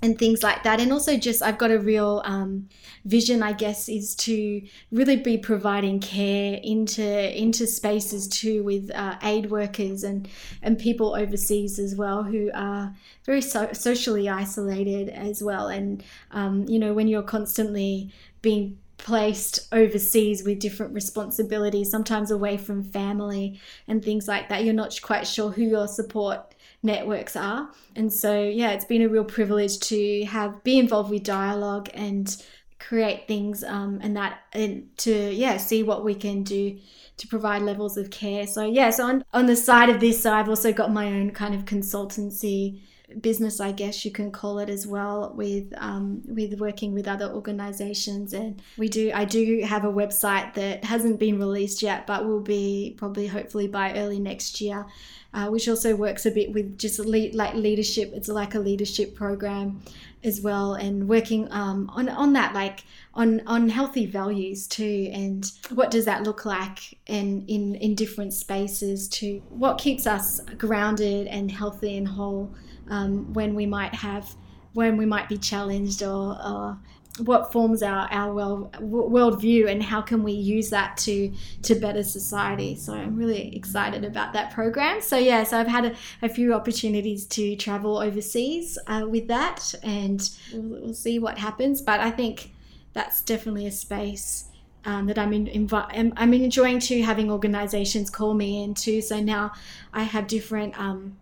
and 0.00 0.18
things 0.18 0.42
like 0.42 0.62
that. 0.62 0.80
And 0.80 0.92
also, 0.92 1.16
just 1.16 1.42
I've 1.42 1.58
got 1.58 1.70
a 1.70 1.78
real 1.78 2.22
um, 2.24 2.68
vision, 3.04 3.42
I 3.42 3.52
guess, 3.52 3.88
is 3.88 4.14
to 4.16 4.62
really 4.92 5.16
be 5.16 5.38
providing 5.38 6.00
care 6.00 6.60
into 6.62 7.38
into 7.38 7.66
spaces 7.66 8.28
too 8.28 8.62
with 8.62 8.90
uh, 8.94 9.16
aid 9.22 9.50
workers 9.50 10.04
and 10.04 10.28
and 10.62 10.78
people 10.78 11.14
overseas 11.14 11.78
as 11.78 11.94
well 11.94 12.22
who 12.22 12.50
are 12.54 12.94
very 13.24 13.42
so- 13.42 13.72
socially 13.72 14.28
isolated 14.28 15.08
as 15.08 15.42
well. 15.42 15.68
And 15.68 16.04
um, 16.30 16.66
you 16.68 16.78
know, 16.78 16.92
when 16.92 17.08
you're 17.08 17.22
constantly 17.22 18.12
being 18.40 18.78
placed 18.98 19.68
overseas 19.72 20.42
with 20.44 20.58
different 20.58 20.92
responsibilities, 20.92 21.90
sometimes 21.90 22.30
away 22.30 22.56
from 22.56 22.84
family 22.84 23.60
and 23.86 24.04
things 24.04 24.28
like 24.28 24.48
that, 24.48 24.64
you're 24.64 24.74
not 24.74 24.98
quite 25.02 25.26
sure 25.26 25.50
who 25.50 25.62
your 25.62 25.88
support 25.88 26.47
networks 26.82 27.36
are. 27.36 27.70
And 27.96 28.12
so, 28.12 28.42
yeah, 28.42 28.70
it's 28.70 28.84
been 28.84 29.02
a 29.02 29.08
real 29.08 29.24
privilege 29.24 29.78
to 29.80 30.24
have 30.26 30.62
be 30.64 30.78
involved 30.78 31.10
with 31.10 31.24
dialogue 31.24 31.90
and 31.94 32.36
create 32.78 33.26
things 33.26 33.64
um, 33.64 33.98
and 34.02 34.16
that 34.16 34.40
and 34.52 34.88
to 34.96 35.12
yeah 35.12 35.56
see 35.56 35.82
what 35.82 36.04
we 36.04 36.14
can 36.14 36.42
do 36.42 36.78
to 37.16 37.26
provide 37.26 37.62
levels 37.62 37.96
of 37.96 38.10
care. 38.10 38.46
So 38.46 38.64
yeah 38.64 38.90
so 38.90 39.04
on, 39.04 39.24
on 39.34 39.46
the 39.46 39.56
side 39.56 39.88
of 39.88 40.00
this 40.00 40.24
i've 40.24 40.48
also 40.48 40.72
got 40.72 40.92
my 40.92 41.06
own 41.06 41.32
kind 41.32 41.54
of 41.54 41.64
consultancy 41.64 42.80
business 43.22 43.58
i 43.58 43.72
guess 43.72 44.04
you 44.04 44.10
can 44.10 44.30
call 44.30 44.58
it 44.58 44.68
as 44.68 44.86
well 44.86 45.32
with 45.34 45.72
um, 45.78 46.22
with 46.26 46.60
working 46.60 46.92
with 46.92 47.08
other 47.08 47.26
organizations. 47.26 48.32
And 48.32 48.62
we 48.76 48.88
do 48.88 49.10
i 49.12 49.24
do 49.24 49.62
have 49.66 49.84
a 49.84 49.92
website 49.92 50.54
that 50.54 50.84
hasn't 50.84 51.18
been 51.18 51.38
released 51.38 51.82
yet 51.82 52.06
but 52.06 52.26
will 52.26 52.40
be 52.40 52.94
probably 52.96 53.26
hopefully 53.26 53.66
by 53.66 53.94
early 53.94 54.20
next 54.20 54.60
year 54.60 54.86
uh, 55.34 55.48
which 55.48 55.68
also 55.68 55.94
works 55.94 56.24
a 56.26 56.30
bit 56.30 56.52
with 56.52 56.78
just 56.78 56.98
le- 56.98 57.32
like 57.32 57.54
leadership 57.54 58.10
it's 58.14 58.28
like 58.28 58.54
a 58.54 58.58
leadership 58.58 59.14
program 59.14 59.80
as 60.24 60.40
well 60.40 60.74
and 60.74 61.08
working 61.08 61.50
um, 61.52 61.90
on 61.94 62.08
on 62.08 62.32
that 62.32 62.54
like 62.54 62.84
on 63.14 63.40
on 63.46 63.68
healthy 63.68 64.06
values 64.06 64.66
too 64.66 65.10
and 65.12 65.52
what 65.74 65.90
does 65.90 66.04
that 66.04 66.22
look 66.22 66.44
like 66.44 66.98
in 67.06 67.44
in 67.46 67.74
in 67.76 67.94
different 67.94 68.32
spaces 68.32 69.08
to 69.08 69.38
what 69.48 69.78
keeps 69.78 70.06
us 70.06 70.40
grounded 70.56 71.26
and 71.26 71.50
healthy 71.50 71.96
and 71.96 72.08
whole 72.08 72.52
um, 72.90 73.32
when 73.32 73.54
we 73.54 73.66
might 73.66 73.94
have 73.94 74.34
when 74.72 74.96
we 74.96 75.06
might 75.06 75.28
be 75.28 75.36
challenged 75.36 76.02
or, 76.02 76.38
or 76.44 76.78
what 77.20 77.52
forms 77.52 77.82
our 77.82 78.08
our 78.10 78.34
world 78.34 78.72
worldview 78.80 79.68
and 79.68 79.82
how 79.82 80.00
can 80.00 80.22
we 80.22 80.32
use 80.32 80.70
that 80.70 80.96
to 80.98 81.32
to 81.62 81.74
better 81.74 82.02
society. 82.02 82.76
So 82.76 82.94
i'm 82.94 83.16
really 83.16 83.54
excited 83.56 84.04
about 84.04 84.32
that 84.32 84.52
program. 84.52 85.00
So 85.00 85.16
yeah 85.16 85.44
so 85.44 85.58
i've 85.58 85.66
had 85.66 85.86
a, 85.86 85.94
a 86.22 86.28
few 86.28 86.54
opportunities 86.54 87.26
to 87.26 87.56
travel 87.56 87.98
overseas 87.98 88.78
uh, 88.86 89.06
with 89.08 89.28
that 89.28 89.74
and 89.82 90.28
we'll, 90.52 90.80
we'll, 90.82 90.94
see 90.94 91.18
what 91.18 91.38
happens. 91.38 91.80
But 91.80 92.00
i 92.00 92.10
think 92.10 92.52
that's 92.92 93.22
definitely 93.22 93.66
a 93.66 93.72
space 93.72 94.46
um, 94.84 95.06
that 95.06 95.18
I'm, 95.18 95.32
in, 95.32 95.46
invi- 95.46 96.12
I'm 96.16 96.32
enjoying 96.32 96.78
to 96.80 97.02
having 97.02 97.30
organizations 97.30 98.10
call 98.10 98.34
me 98.34 98.62
into 98.62 99.00
so 99.00 99.20
now 99.20 99.52
i 99.92 100.02
have 100.02 100.26
different 100.26 100.78
um, 100.78 101.16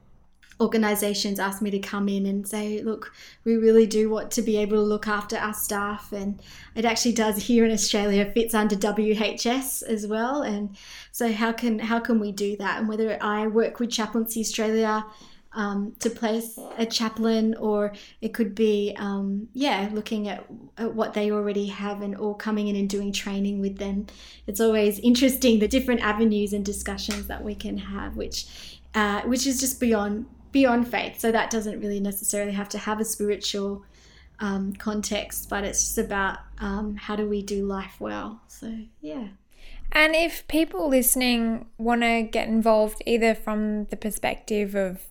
organizations 0.60 1.38
ask 1.38 1.60
me 1.60 1.70
to 1.70 1.78
come 1.78 2.08
in 2.08 2.26
and 2.26 2.46
say, 2.46 2.82
look, 2.82 3.12
we 3.44 3.56
really 3.56 3.86
do 3.86 4.08
want 4.08 4.30
to 4.32 4.42
be 4.42 4.56
able 4.56 4.76
to 4.76 4.82
look 4.82 5.06
after 5.06 5.36
our 5.36 5.52
staff. 5.52 6.12
And 6.12 6.40
it 6.74 6.84
actually 6.84 7.12
does 7.12 7.36
here 7.44 7.64
in 7.64 7.72
Australia, 7.72 8.30
fits 8.32 8.54
under 8.54 8.76
WHS 8.76 9.82
as 9.82 10.06
well. 10.06 10.42
And 10.42 10.76
so 11.12 11.32
how 11.32 11.52
can 11.52 11.78
how 11.78 12.00
can 12.00 12.18
we 12.20 12.32
do 12.32 12.56
that? 12.56 12.78
And 12.78 12.88
whether 12.88 13.18
I 13.22 13.46
work 13.46 13.80
with 13.80 13.90
Chaplaincy 13.90 14.40
Australia 14.40 15.04
um, 15.52 15.94
to 16.00 16.10
place 16.10 16.58
a 16.76 16.84
chaplain, 16.84 17.54
or 17.54 17.94
it 18.20 18.34
could 18.34 18.54
be, 18.54 18.94
um, 18.98 19.48
yeah, 19.54 19.88
looking 19.90 20.28
at, 20.28 20.44
at, 20.76 20.94
what 20.94 21.14
they 21.14 21.30
already 21.30 21.66
have 21.68 22.02
and 22.02 22.14
or 22.16 22.36
coming 22.36 22.68
in 22.68 22.76
and 22.76 22.90
doing 22.90 23.10
training 23.10 23.60
with 23.60 23.78
them. 23.78 24.06
It's 24.46 24.60
always 24.60 24.98
interesting 24.98 25.58
the 25.58 25.66
different 25.66 26.02
avenues 26.02 26.52
and 26.52 26.62
discussions 26.62 27.26
that 27.28 27.42
we 27.42 27.54
can 27.54 27.78
have, 27.78 28.16
which 28.16 28.46
uh, 28.94 29.22
which 29.22 29.46
is 29.46 29.58
just 29.58 29.80
beyond 29.80 30.26
beyond 30.56 30.88
faith. 30.88 31.20
So 31.20 31.30
that 31.32 31.50
doesn't 31.50 31.80
really 31.80 32.00
necessarily 32.00 32.52
have 32.52 32.70
to 32.70 32.78
have 32.78 32.98
a 32.98 33.04
spiritual 33.04 33.84
um, 34.40 34.72
context, 34.72 35.50
but 35.50 35.64
it's 35.64 35.80
just 35.80 35.98
about 35.98 36.38
um, 36.58 36.96
how 36.96 37.14
do 37.14 37.28
we 37.28 37.42
do 37.42 37.66
life 37.66 37.96
well. 38.00 38.40
So, 38.48 38.72
yeah. 39.02 39.28
And 39.92 40.14
if 40.14 40.48
people 40.48 40.88
listening 40.88 41.66
want 41.76 42.00
to 42.00 42.22
get 42.22 42.48
involved 42.48 43.02
either 43.04 43.34
from 43.34 43.84
the 43.86 43.96
perspective 43.96 44.74
of 44.74 45.02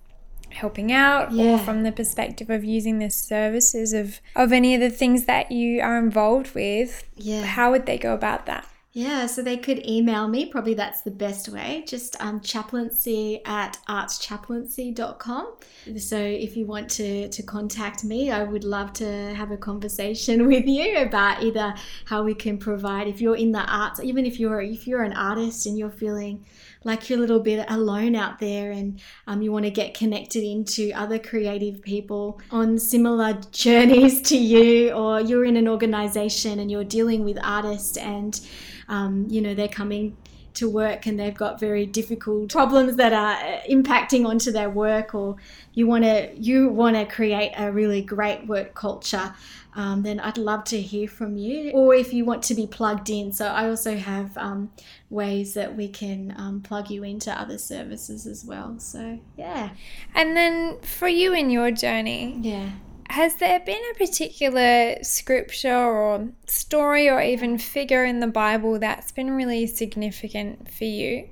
helping 0.49 0.91
out 0.91 1.31
yeah. 1.31 1.53
or 1.53 1.57
from 1.59 1.83
the 1.83 1.91
perspective 1.91 2.49
of 2.49 2.63
using 2.63 2.97
the 2.97 3.11
services 3.11 3.93
of, 3.93 4.19
of 4.35 4.51
any 4.51 4.73
of 4.73 4.81
the 4.81 4.89
things 4.89 5.25
that 5.25 5.51
you 5.51 5.79
are 5.79 5.99
involved 5.99 6.55
with, 6.55 7.03
yeah. 7.15 7.43
how 7.43 7.69
would 7.69 7.85
they 7.85 7.99
go 7.99 8.15
about 8.15 8.47
that? 8.47 8.67
Yeah, 8.97 9.25
so 9.25 9.41
they 9.41 9.57
could 9.57 9.85
email 9.85 10.29
me. 10.29 10.45
Probably 10.45 10.73
that's 10.73 11.01
the 11.01 11.11
best 11.11 11.49
way. 11.49 11.83
Just 11.85 12.15
um, 12.21 12.39
chaplaincy 12.39 13.41
at 13.43 13.77
artschaplaincy.com. 13.89 15.53
So 15.97 16.17
if 16.17 16.55
you 16.55 16.65
want 16.65 16.91
to, 16.91 17.27
to 17.27 17.43
contact 17.43 18.05
me, 18.05 18.31
I 18.31 18.43
would 18.43 18.63
love 18.63 18.93
to 18.93 19.33
have 19.35 19.51
a 19.51 19.57
conversation 19.57 20.47
with 20.47 20.65
you 20.65 20.99
about 20.99 21.43
either 21.43 21.75
how 22.05 22.23
we 22.23 22.33
can 22.33 22.57
provide, 22.57 23.09
if 23.09 23.19
you're 23.19 23.35
in 23.35 23.51
the 23.51 23.65
arts, 23.69 23.99
even 23.99 24.25
if 24.25 24.39
you're 24.39 24.61
if 24.61 24.87
you're 24.87 25.03
an 25.03 25.11
artist 25.11 25.65
and 25.65 25.77
you're 25.77 25.89
feeling 25.89 26.45
like 26.85 27.09
you're 27.09 27.17
a 27.17 27.21
little 27.21 27.41
bit 27.41 27.65
alone 27.67 28.15
out 28.15 28.39
there 28.39 28.71
and 28.71 29.01
um, 29.27 29.41
you 29.41 29.51
want 29.51 29.65
to 29.65 29.71
get 29.71 29.93
connected 29.93 30.41
into 30.41 30.93
other 30.93 31.19
creative 31.19 31.81
people 31.81 32.39
on 32.49 32.79
similar 32.79 33.33
journeys 33.51 34.21
to 34.21 34.37
you, 34.37 34.93
or 34.93 35.19
you're 35.19 35.43
in 35.43 35.57
an 35.57 35.67
organization 35.67 36.59
and 36.59 36.71
you're 36.71 36.85
dealing 36.85 37.25
with 37.25 37.37
artists 37.43 37.97
and 37.97 38.39
um, 38.87 39.27
you 39.29 39.41
know, 39.41 39.53
they're 39.53 39.67
coming 39.67 40.17
to 40.55 40.69
work 40.69 41.05
and 41.05 41.19
they've 41.19 41.35
got 41.35 41.59
very 41.59 41.85
difficult 41.85 42.49
problems 42.49 42.95
that 42.95 43.11
are 43.11 43.33
uh, 43.33 43.59
impacting 43.69 44.25
onto 44.25 44.51
their 44.51 44.69
work 44.69 45.13
or 45.13 45.35
you 45.73 45.85
want 45.85 46.05
to 46.05 46.33
you 46.33 46.69
want 46.69 46.95
to 46.95 47.05
create 47.05 47.51
a 47.57 47.69
really 47.69 48.01
great 48.01 48.47
work 48.47 48.73
culture 48.73 49.33
um, 49.75 50.03
then 50.03 50.21
I'd 50.21 50.37
love 50.37 50.63
to 50.65 50.81
hear 50.81 51.07
from 51.07 51.35
you. 51.37 51.71
Or 51.71 51.93
if 51.93 52.13
you 52.13 52.23
want 52.23 52.43
to 52.43 52.55
be 52.55 52.65
plugged 52.65 53.09
in. 53.09 53.33
So 53.33 53.47
I 53.47 53.67
also 53.69 53.97
have 53.97 54.35
um, 54.37 54.71
ways 55.09 55.53
that 55.53 55.75
we 55.75 55.89
can 55.89 56.33
um, 56.37 56.61
plug 56.61 56.89
you 56.89 57.03
into 57.03 57.31
other 57.31 57.57
services 57.57 58.25
as 58.25 58.45
well. 58.45 58.79
So 58.79 59.19
yeah. 59.37 59.71
And 60.13 60.35
then 60.35 60.79
for 60.79 61.09
you 61.09 61.33
in 61.33 61.49
your 61.49 61.71
journey, 61.71 62.39
yeah, 62.41 62.69
has 63.15 63.35
there 63.35 63.61
been 63.61 63.81
a 63.93 63.97
particular 63.97 65.01
scripture 65.01 65.73
or 65.73 66.27
story 66.47 67.09
or 67.09 67.21
even 67.21 67.57
figure 67.57 68.03
in 68.03 68.19
the 68.19 68.27
Bible 68.27 68.77
that's 68.77 69.13
been 69.13 69.31
really 69.31 69.65
significant 69.67 70.69
for 70.69 70.83
you? 70.83 71.29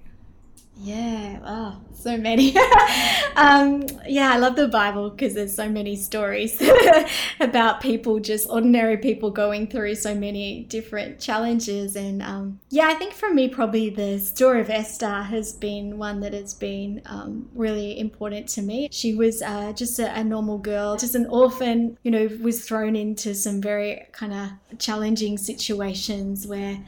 Yeah, 0.75 1.39
wow, 1.39 1.81
so 1.93 2.17
many. 2.17 2.57
um, 3.35 3.85
yeah, 4.07 4.33
I 4.33 4.37
love 4.37 4.55
the 4.55 4.67
Bible 4.67 5.11
because 5.11 5.35
there's 5.35 5.55
so 5.55 5.69
many 5.69 5.95
stories 5.95 6.59
about 7.39 7.79
people, 7.79 8.19
just 8.19 8.49
ordinary 8.49 8.97
people 8.97 9.29
going 9.29 9.67
through 9.67 9.93
so 9.95 10.15
many 10.15 10.63
different 10.63 11.19
challenges. 11.19 11.95
And 11.95 12.23
um, 12.23 12.59
yeah, 12.71 12.87
I 12.87 12.95
think 12.95 13.13
for 13.13 13.31
me, 13.31 13.49
probably 13.49 13.91
the 13.91 14.17
story 14.19 14.61
of 14.61 14.71
Esther 14.71 15.21
has 15.21 15.53
been 15.53 15.99
one 15.99 16.21
that 16.21 16.33
has 16.33 16.55
been 16.55 17.03
um, 17.05 17.49
really 17.53 17.99
important 17.99 18.49
to 18.49 18.63
me. 18.63 18.89
She 18.91 19.13
was 19.13 19.43
uh, 19.43 19.73
just 19.73 19.99
a, 19.99 20.11
a 20.19 20.23
normal 20.23 20.57
girl, 20.57 20.97
just 20.97 21.13
an 21.13 21.27
orphan, 21.27 21.99
you 22.01 22.09
know, 22.09 22.27
was 22.41 22.65
thrown 22.65 22.95
into 22.95 23.35
some 23.35 23.61
very 23.61 24.07
kind 24.11 24.33
of 24.33 24.79
challenging 24.79 25.37
situations 25.37 26.47
where 26.47 26.79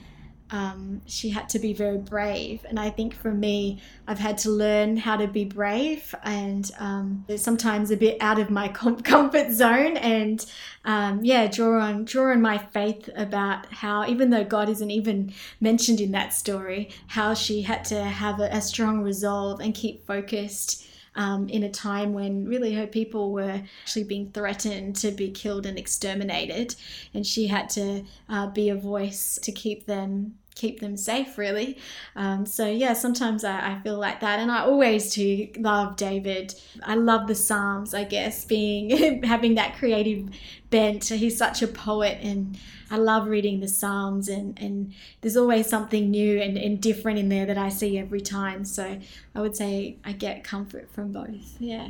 um, 0.51 1.01
she 1.07 1.29
had 1.29 1.49
to 1.49 1.59
be 1.59 1.73
very 1.73 1.97
brave. 1.97 2.65
And 2.69 2.79
I 2.79 2.91
think 2.91 3.15
for 3.15 3.31
me, 3.31 3.81
I've 4.07 4.19
had 4.19 4.37
to 4.39 4.51
learn 4.51 4.97
how 4.97 5.17
to 5.17 5.27
be 5.27 5.43
brave 5.43 6.13
and 6.23 6.69
um, 6.77 7.25
sometimes 7.35 7.89
a 7.89 7.97
bit 7.97 8.17
out 8.21 8.39
of 8.39 8.49
my 8.49 8.67
com- 8.79 9.01
comfort 9.01 9.51
zone 9.51 9.97
and 9.97 10.45
um, 10.85 11.21
yeah, 11.23 11.47
draw 11.47 11.81
on 11.81 12.05
draw 12.05 12.31
on 12.31 12.41
my 12.41 12.59
faith 12.59 13.09
about 13.15 13.65
how 13.73 14.07
even 14.07 14.29
though 14.29 14.43
God 14.43 14.69
isn't 14.69 14.91
even 14.91 15.33
mentioned 15.59 15.99
in 15.99 16.11
that 16.11 16.31
story, 16.33 16.91
how 17.07 17.33
she 17.33 17.63
had 17.63 17.83
to 17.85 18.03
have 18.03 18.39
a, 18.39 18.49
a 18.51 18.61
strong 18.61 19.01
resolve 19.01 19.59
and 19.59 19.73
keep 19.73 20.05
focused. 20.05 20.84
Um, 21.17 21.47
in 21.47 21.63
a 21.63 21.69
time 21.69 22.13
when 22.13 22.45
really 22.45 22.73
her 22.73 22.87
people 22.87 23.31
were 23.31 23.61
actually 23.83 24.03
being 24.03 24.31
threatened 24.31 24.97
to 24.97 25.11
be 25.11 25.31
killed 25.31 25.65
and 25.65 25.77
exterminated. 25.77 26.75
And 27.13 27.25
she 27.25 27.47
had 27.47 27.69
to 27.71 28.03
uh, 28.27 28.47
be 28.47 28.67
a 28.69 28.75
voice 28.75 29.39
to 29.43 29.51
keep 29.53 29.85
them 29.85 30.35
keep 30.55 30.79
them 30.79 30.95
safe 30.95 31.37
really. 31.37 31.77
Um, 32.15 32.45
so 32.45 32.65
yeah 32.67 32.93
sometimes 32.93 33.43
I, 33.43 33.73
I, 33.73 33.79
feel 33.83 33.99
like 33.99 34.21
that. 34.21 34.39
And 34.39 34.51
i 34.51 34.61
always 34.61 35.13
do 35.13 35.47
love 35.57 35.97
david. 35.97 36.55
I 36.81 36.95
love 36.95 37.27
the 37.27 37.35
psalms 37.35 37.93
i 37.93 38.03
guess 38.03 38.45
being 38.45 39.23
having 39.23 39.55
that 39.55 39.75
creative 39.75 40.29
bent. 40.69 41.05
He's 41.05 41.37
such 41.37 41.61
a 41.61 41.67
poet 41.67 42.17
and 42.21 42.57
i 42.89 42.97
love 42.97 43.27
reading 43.27 43.59
the 43.59 43.67
psalms 43.67 44.29
and 44.29 44.57
and 44.59 44.93
there's 45.21 45.37
always 45.37 45.67
something 45.67 46.09
new 46.09 46.39
and, 46.41 46.57
and 46.57 46.81
different 46.81 47.19
in 47.19 47.29
there 47.29 47.45
that 47.45 47.57
i 47.57 47.69
see 47.69 47.97
every 47.97 48.21
time. 48.21 48.63
So 48.65 48.99
i 49.35 49.41
would 49.41 49.55
say 49.55 49.97
i 50.05 50.13
get 50.13 50.43
comfort 50.43 50.89
from 50.91 51.11
both. 51.11 51.59
Yeah. 51.59 51.89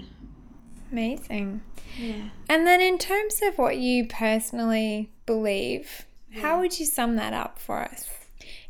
Amazing. 0.91 1.61
Yeah. 1.97 2.29
And 2.49 2.65
then 2.65 2.81
in 2.81 2.97
terms 2.97 3.41
of 3.43 3.57
what 3.57 3.77
you 3.77 4.07
personally 4.07 5.11
believe 5.25 6.05
yeah. 6.31 6.41
how 6.41 6.59
would 6.59 6.79
you 6.79 6.85
sum 6.85 7.15
that 7.15 7.33
up 7.33 7.59
for 7.59 7.79
us 7.79 8.09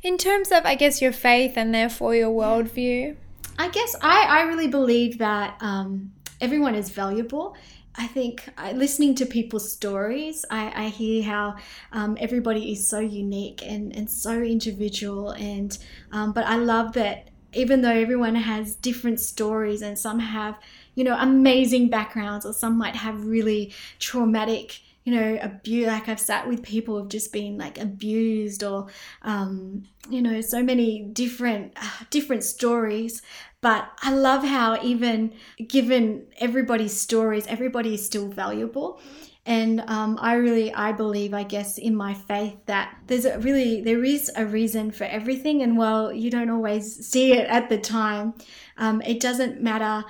in 0.06 0.20
terms 0.20 0.52
of, 0.52 0.66
I 0.66 0.76
guess, 0.76 1.02
your 1.02 1.12
faith 1.12 1.54
and 1.58 1.74
therefore 1.74 2.14
your 2.14 2.30
worldview? 2.30 3.16
I 3.58 3.70
guess 3.70 3.96
I, 4.02 4.26
I 4.30 4.42
really 4.44 4.68
believe 4.68 5.18
that 5.18 5.58
um, 5.62 6.12
everyone 6.40 6.76
is 6.76 6.90
valuable. 6.90 7.56
I 7.96 8.06
think 8.06 8.48
uh, 8.58 8.72
listening 8.72 9.16
to 9.16 9.26
people's 9.26 9.72
stories, 9.72 10.46
I, 10.52 10.86
I 10.86 10.88
hear 10.90 11.24
how 11.24 11.56
um, 11.92 12.18
everybody 12.20 12.72
is 12.72 12.88
so 12.88 13.00
unique 13.00 13.64
and, 13.66 13.96
and 13.96 14.08
so 14.08 14.44
individual. 14.44 15.32
And 15.32 15.76
um, 16.12 16.34
but 16.34 16.46
I 16.46 16.58
love 16.58 16.94
that 16.94 17.30
even 17.54 17.82
though 17.82 17.90
everyone 17.90 18.36
has 18.36 18.76
different 18.76 19.20
stories 19.20 19.82
and 19.82 19.98
some 19.98 20.20
have, 20.20 20.60
you 20.94 21.04
know, 21.04 21.18
amazing 21.18 21.90
backgrounds 21.90 22.46
or 22.46 22.54
some 22.54 22.78
might 22.78 22.98
have 22.98 23.26
really 23.26 23.74
traumatic 23.98 24.82
you 25.06 25.14
know, 25.14 25.40
abuse. 25.42 25.88
Like 25.88 26.10
I've 26.10 26.20
sat 26.20 26.48
with 26.48 26.64
people 26.64 27.00
who've 27.00 27.10
just 27.10 27.32
been 27.32 27.58
like 27.58 27.80
abused, 27.80 28.64
or 28.64 28.88
um, 29.22 29.84
you 30.10 30.22
know, 30.22 30.42
so 30.42 30.62
many 30.62 31.04
different 31.14 31.74
uh, 31.78 32.04
different 32.10 32.44
stories. 32.44 33.22
But 33.62 33.88
I 34.02 34.14
love 34.14 34.44
how 34.44 34.82
even 34.84 35.34
given 35.68 36.28
everybody's 36.40 37.00
stories, 37.00 37.48
everybody 37.48 37.94
is 37.94 38.06
still 38.06 38.28
valuable. 38.28 39.00
And 39.48 39.82
um, 39.82 40.18
I 40.20 40.34
really, 40.34 40.74
I 40.74 40.92
believe, 40.92 41.34
I 41.34 41.44
guess, 41.44 41.78
in 41.78 41.96
my 41.96 42.16
faith 42.16 42.58
that 42.66 42.98
there's 43.06 43.26
a 43.26 43.38
really, 43.38 43.80
there 43.82 44.04
is 44.04 44.32
a 44.36 44.44
reason 44.44 44.90
for 44.90 45.04
everything. 45.04 45.62
And 45.62 45.78
while 45.78 46.12
you 46.12 46.32
don't 46.32 46.50
always 46.50 47.08
see 47.08 47.34
it 47.34 47.48
at 47.48 47.70
the 47.70 47.78
time, 47.78 48.34
um, 48.78 49.04
it 49.04 49.20
doesn't 49.20 49.62
matter 49.62 50.04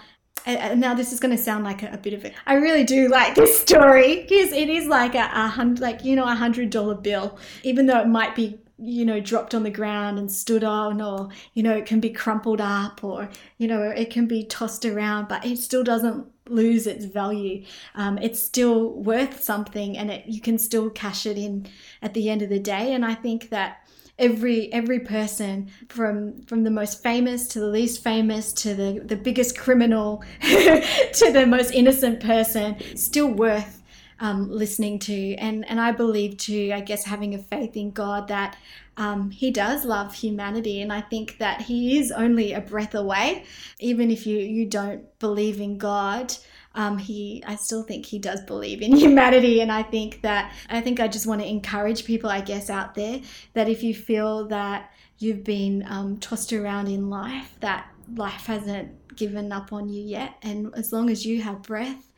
and 0.45 0.79
now 0.79 0.93
this 0.93 1.11
is 1.11 1.19
going 1.19 1.35
to 1.35 1.41
sound 1.41 1.63
like 1.63 1.83
a, 1.83 1.91
a, 1.93 1.97
bit 1.97 2.13
of 2.13 2.23
it. 2.23 2.33
I 2.45 2.55
really 2.55 2.83
do 2.83 3.07
like 3.07 3.35
this 3.35 3.59
story 3.59 4.21
because 4.21 4.51
it 4.51 4.69
is 4.69 4.87
like 4.87 5.15
a, 5.15 5.29
a 5.33 5.47
hundred, 5.47 5.81
like 5.81 6.03
you 6.03 6.15
know, 6.15 6.25
a 6.25 6.35
hundred 6.35 6.69
dollar 6.69 6.95
bill, 6.95 7.37
even 7.63 7.85
though 7.85 7.99
it 7.99 8.07
might 8.07 8.35
be 8.35 8.59
you 8.77 9.05
know 9.05 9.21
dropped 9.21 9.55
on 9.55 9.63
the 9.63 9.69
ground 9.69 10.19
and 10.19 10.31
stood 10.31 10.63
on, 10.63 11.01
or 11.01 11.29
you 11.53 11.63
know, 11.63 11.75
it 11.75 11.85
can 11.85 11.99
be 11.99 12.09
crumpled 12.09 12.61
up, 12.61 13.03
or 13.03 13.29
you 13.57 13.67
know, 13.67 13.81
it 13.81 14.09
can 14.09 14.27
be 14.27 14.43
tossed 14.43 14.85
around, 14.85 15.27
but 15.27 15.45
it 15.45 15.57
still 15.57 15.83
doesn't 15.83 16.27
lose 16.47 16.85
its 16.85 17.05
value. 17.05 17.65
Um, 17.95 18.17
it's 18.19 18.39
still 18.39 18.93
worth 18.93 19.41
something, 19.43 19.97
and 19.97 20.11
it, 20.11 20.25
you 20.27 20.41
can 20.41 20.57
still 20.57 20.89
cash 20.89 21.25
it 21.25 21.37
in 21.37 21.67
at 22.01 22.13
the 22.13 22.29
end 22.29 22.41
of 22.41 22.49
the 22.49 22.59
day. 22.59 22.93
And 22.93 23.05
I 23.05 23.15
think 23.15 23.49
that 23.49 23.84
every 24.17 24.71
every 24.71 24.99
person 24.99 25.69
from 25.89 26.41
from 26.43 26.63
the 26.63 26.71
most 26.71 27.03
famous 27.03 27.47
to 27.49 27.59
the 27.59 27.67
least 27.67 28.03
famous 28.03 28.53
to 28.53 28.73
the 28.73 29.01
the 29.03 29.15
biggest 29.15 29.57
criminal 29.57 30.23
to 30.41 31.31
the 31.33 31.45
most 31.45 31.71
innocent 31.71 32.19
person 32.21 32.77
still 32.95 33.27
worth 33.27 33.81
um, 34.19 34.49
listening 34.49 34.99
to. 34.99 35.35
And 35.35 35.67
and 35.69 35.79
I 35.79 35.91
believe 35.91 36.37
too 36.37 36.71
I 36.73 36.81
guess 36.81 37.05
having 37.05 37.35
a 37.35 37.39
faith 37.39 37.75
in 37.75 37.91
God 37.91 38.27
that 38.27 38.57
um, 38.97 39.29
he 39.31 39.51
does 39.51 39.83
love 39.83 40.13
humanity. 40.13 40.81
And 40.81 40.91
I 40.91 41.01
think 41.01 41.37
that 41.39 41.63
he 41.63 41.99
is 41.99 42.11
only 42.11 42.53
a 42.53 42.61
breath 42.61 42.95
away. 42.95 43.43
Even 43.79 44.11
if 44.11 44.25
you 44.25 44.37
you 44.37 44.65
don't 44.65 45.17
believe 45.19 45.59
in 45.59 45.77
God 45.77 46.33
um, 46.75 46.97
he 46.97 47.43
I 47.47 47.55
still 47.55 47.83
think 47.83 48.05
he 48.05 48.19
does 48.19 48.41
believe 48.41 48.81
in 48.81 48.95
humanity 48.97 49.61
and 49.61 49.71
I 49.71 49.83
think 49.83 50.21
that 50.21 50.53
I 50.69 50.81
think 50.81 50.99
I 50.99 51.07
just 51.07 51.25
want 51.25 51.41
to 51.41 51.47
encourage 51.47 52.05
people 52.05 52.29
I 52.29 52.41
guess 52.41 52.69
out 52.69 52.95
there 52.95 53.21
that 53.53 53.67
if 53.67 53.83
you 53.83 53.95
feel 53.95 54.47
that 54.47 54.91
you've 55.17 55.43
been 55.43 55.85
um, 55.87 56.17
tossed 56.17 56.53
around 56.53 56.87
in 56.87 57.09
life 57.09 57.55
that 57.61 57.89
life 58.15 58.45
hasn't 58.45 59.15
given 59.15 59.51
up 59.51 59.73
on 59.73 59.89
you 59.89 60.03
yet 60.03 60.35
and 60.43 60.73
as 60.75 60.91
long 60.91 61.09
as 61.09 61.25
you 61.25 61.41
have 61.41 61.61
breath 61.63 62.11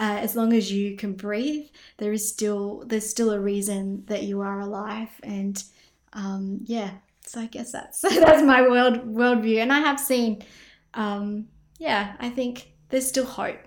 uh, 0.00 0.18
as 0.20 0.34
long 0.34 0.52
as 0.52 0.72
you 0.72 0.96
can 0.96 1.12
breathe 1.12 1.66
there 1.98 2.12
is 2.12 2.28
still 2.28 2.82
there's 2.86 3.08
still 3.08 3.30
a 3.30 3.38
reason 3.38 4.04
that 4.06 4.24
you 4.24 4.40
are 4.40 4.60
alive 4.60 5.08
and 5.22 5.64
um, 6.14 6.60
yeah. 6.64 6.90
So 7.26 7.40
I 7.40 7.46
guess 7.46 7.72
that's 7.72 8.00
that's 8.02 8.42
my 8.42 8.62
world 8.62 9.14
worldview 9.14 9.58
and 9.58 9.72
I 9.72 9.80
have 9.80 9.98
seen 9.98 10.42
um, 10.94 11.46
yeah 11.78 12.14
I 12.20 12.30
think 12.30 12.72
there's 12.90 13.06
still 13.06 13.26
hope 13.26 13.58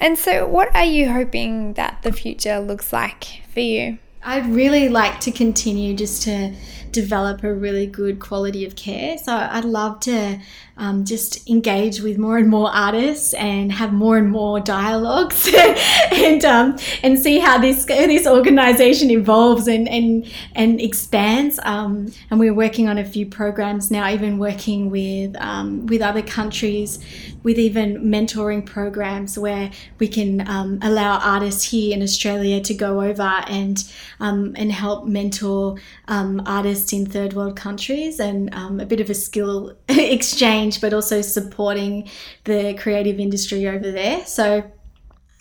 and 0.00 0.18
so, 0.18 0.46
what 0.46 0.74
are 0.74 0.84
you 0.84 1.10
hoping 1.10 1.74
that 1.74 2.02
the 2.02 2.12
future 2.12 2.58
looks 2.60 2.92
like 2.92 3.42
for 3.52 3.60
you? 3.60 3.98
I'd 4.22 4.46
really 4.46 4.88
like 4.88 5.20
to 5.20 5.30
continue 5.30 5.94
just 5.94 6.22
to 6.24 6.52
develop 6.92 7.42
a 7.44 7.52
really 7.52 7.86
good 7.86 8.20
quality 8.20 8.64
of 8.64 8.76
care. 8.76 9.18
So 9.18 9.34
I'd 9.34 9.64
love 9.64 10.00
to 10.00 10.38
um, 10.78 11.04
just 11.04 11.48
engage 11.48 12.00
with 12.00 12.18
more 12.18 12.36
and 12.36 12.48
more 12.48 12.70
artists 12.70 13.32
and 13.34 13.72
have 13.72 13.94
more 13.94 14.18
and 14.18 14.30
more 14.30 14.60
dialogues 14.60 15.48
and 16.12 16.44
um, 16.44 16.76
and 17.02 17.18
see 17.18 17.38
how 17.38 17.56
this 17.56 17.86
this 17.86 18.26
organization 18.26 19.10
evolves 19.10 19.68
and 19.68 19.88
and 19.88 20.30
and 20.54 20.80
expands. 20.80 21.58
Um, 21.62 22.12
and 22.30 22.38
we're 22.38 22.52
working 22.54 22.88
on 22.88 22.98
a 22.98 23.04
few 23.04 23.24
programs 23.24 23.90
now, 23.90 24.10
even 24.10 24.38
working 24.38 24.90
with 24.90 25.34
um, 25.40 25.86
with 25.86 26.02
other 26.02 26.22
countries, 26.22 26.98
with 27.42 27.58
even 27.58 27.96
mentoring 28.02 28.64
programs 28.64 29.38
where 29.38 29.70
we 29.98 30.08
can 30.08 30.46
um, 30.46 30.78
allow 30.82 31.18
artists 31.20 31.62
here 31.62 31.94
in 31.94 32.02
Australia 32.02 32.60
to 32.60 32.74
go 32.74 33.00
over 33.00 33.22
and 33.48 33.90
um, 34.20 34.54
and 34.58 34.72
help 34.72 35.06
mentor 35.06 35.76
artists 36.06 36.75
in 36.92 37.06
third 37.06 37.32
world 37.32 37.56
countries 37.56 38.20
and 38.20 38.50
a 38.54 38.86
bit 38.86 39.00
of 39.00 39.10
a 39.10 39.14
skill 39.14 39.76
exchange 39.88 40.80
but 40.80 40.92
also 40.92 41.20
supporting 41.22 42.08
the 42.44 42.74
creative 42.74 43.18
industry 43.18 43.66
over 43.68 43.90
there. 43.90 44.24
So 44.26 44.70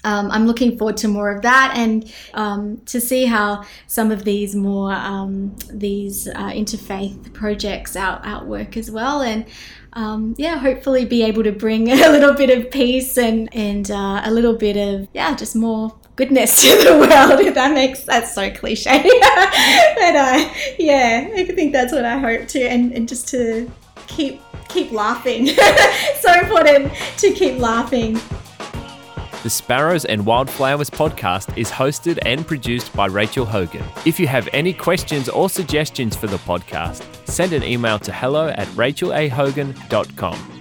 um, 0.06 0.30
I'm 0.30 0.46
looking 0.46 0.78
forward 0.78 0.98
to 0.98 1.08
more 1.08 1.32
of 1.32 1.42
that 1.42 1.74
and 1.76 2.14
um, 2.36 2.78
to 2.86 3.02
see 3.02 3.26
how 3.26 3.66
some 3.88 4.12
of 4.12 4.24
these 4.24 4.56
more 4.56 4.94
um, 4.94 5.56
these 5.72 6.28
uh, 6.28 6.52
interfaith 6.52 7.34
projects 7.34 7.96
out 7.96 8.26
outwork 8.26 8.78
as 8.78 8.90
well 8.90 9.22
and. 9.22 9.46
Um, 9.98 10.36
yeah, 10.38 10.58
hopefully 10.58 11.06
be 11.06 11.24
able 11.24 11.46
to 11.46 11.54
bring 11.54 11.90
a 11.90 12.10
little 12.10 12.34
bit 12.34 12.50
of 12.50 12.70
peace 12.70 13.18
and 13.18 13.48
and 13.56 13.90
uh, 13.90 14.24
a 14.26 14.30
little 14.30 14.58
bit 14.58 14.76
of 14.76 15.08
yeah, 15.14 15.34
just 15.34 15.56
more 15.56 15.96
goodness 16.16 16.62
to 16.64 16.84
the 16.84 16.98
world. 16.98 17.40
If 17.42 17.56
that 17.56 17.74
makes 17.74 18.04
that's 18.04 18.34
so 18.34 18.52
cliche, 18.52 19.02
but 19.04 20.16
uh, 20.16 20.50
yeah, 20.78 21.30
I 21.36 21.46
think 21.46 21.74
that's 21.74 21.94
what 21.94 22.06
I 22.06 22.18
hope 22.18 22.48
to, 22.50 22.62
and, 22.62 22.94
and 22.94 23.08
just 23.08 23.28
to 23.30 23.72
keep 24.08 24.42
keep 24.70 24.92
laughing. 24.92 25.48
so 26.20 26.34
important 26.34 26.94
to 27.18 27.32
keep 27.32 27.58
laughing. 27.60 28.20
The 29.44 29.50
Sparrows 29.52 30.06
and 30.06 30.26
Wildflowers 30.26 30.90
podcast 30.90 31.56
is 31.56 31.70
hosted 31.70 32.18
and 32.26 32.48
produced 32.48 32.92
by 32.96 33.06
Rachel 33.06 33.46
Hogan. 33.46 33.84
If 34.04 34.20
you 34.20 34.26
have 34.26 34.50
any 34.54 34.74
questions 34.74 35.30
or 35.30 35.52
suggestions 35.52 36.16
for 36.16 36.26
the 36.26 36.38
podcast, 36.38 37.06
send 37.28 37.54
an 37.54 37.64
email 37.64 38.00
to 38.00 38.12
hello 38.12 38.48
at 38.48 38.68
rachelahogan.com. 38.70 40.55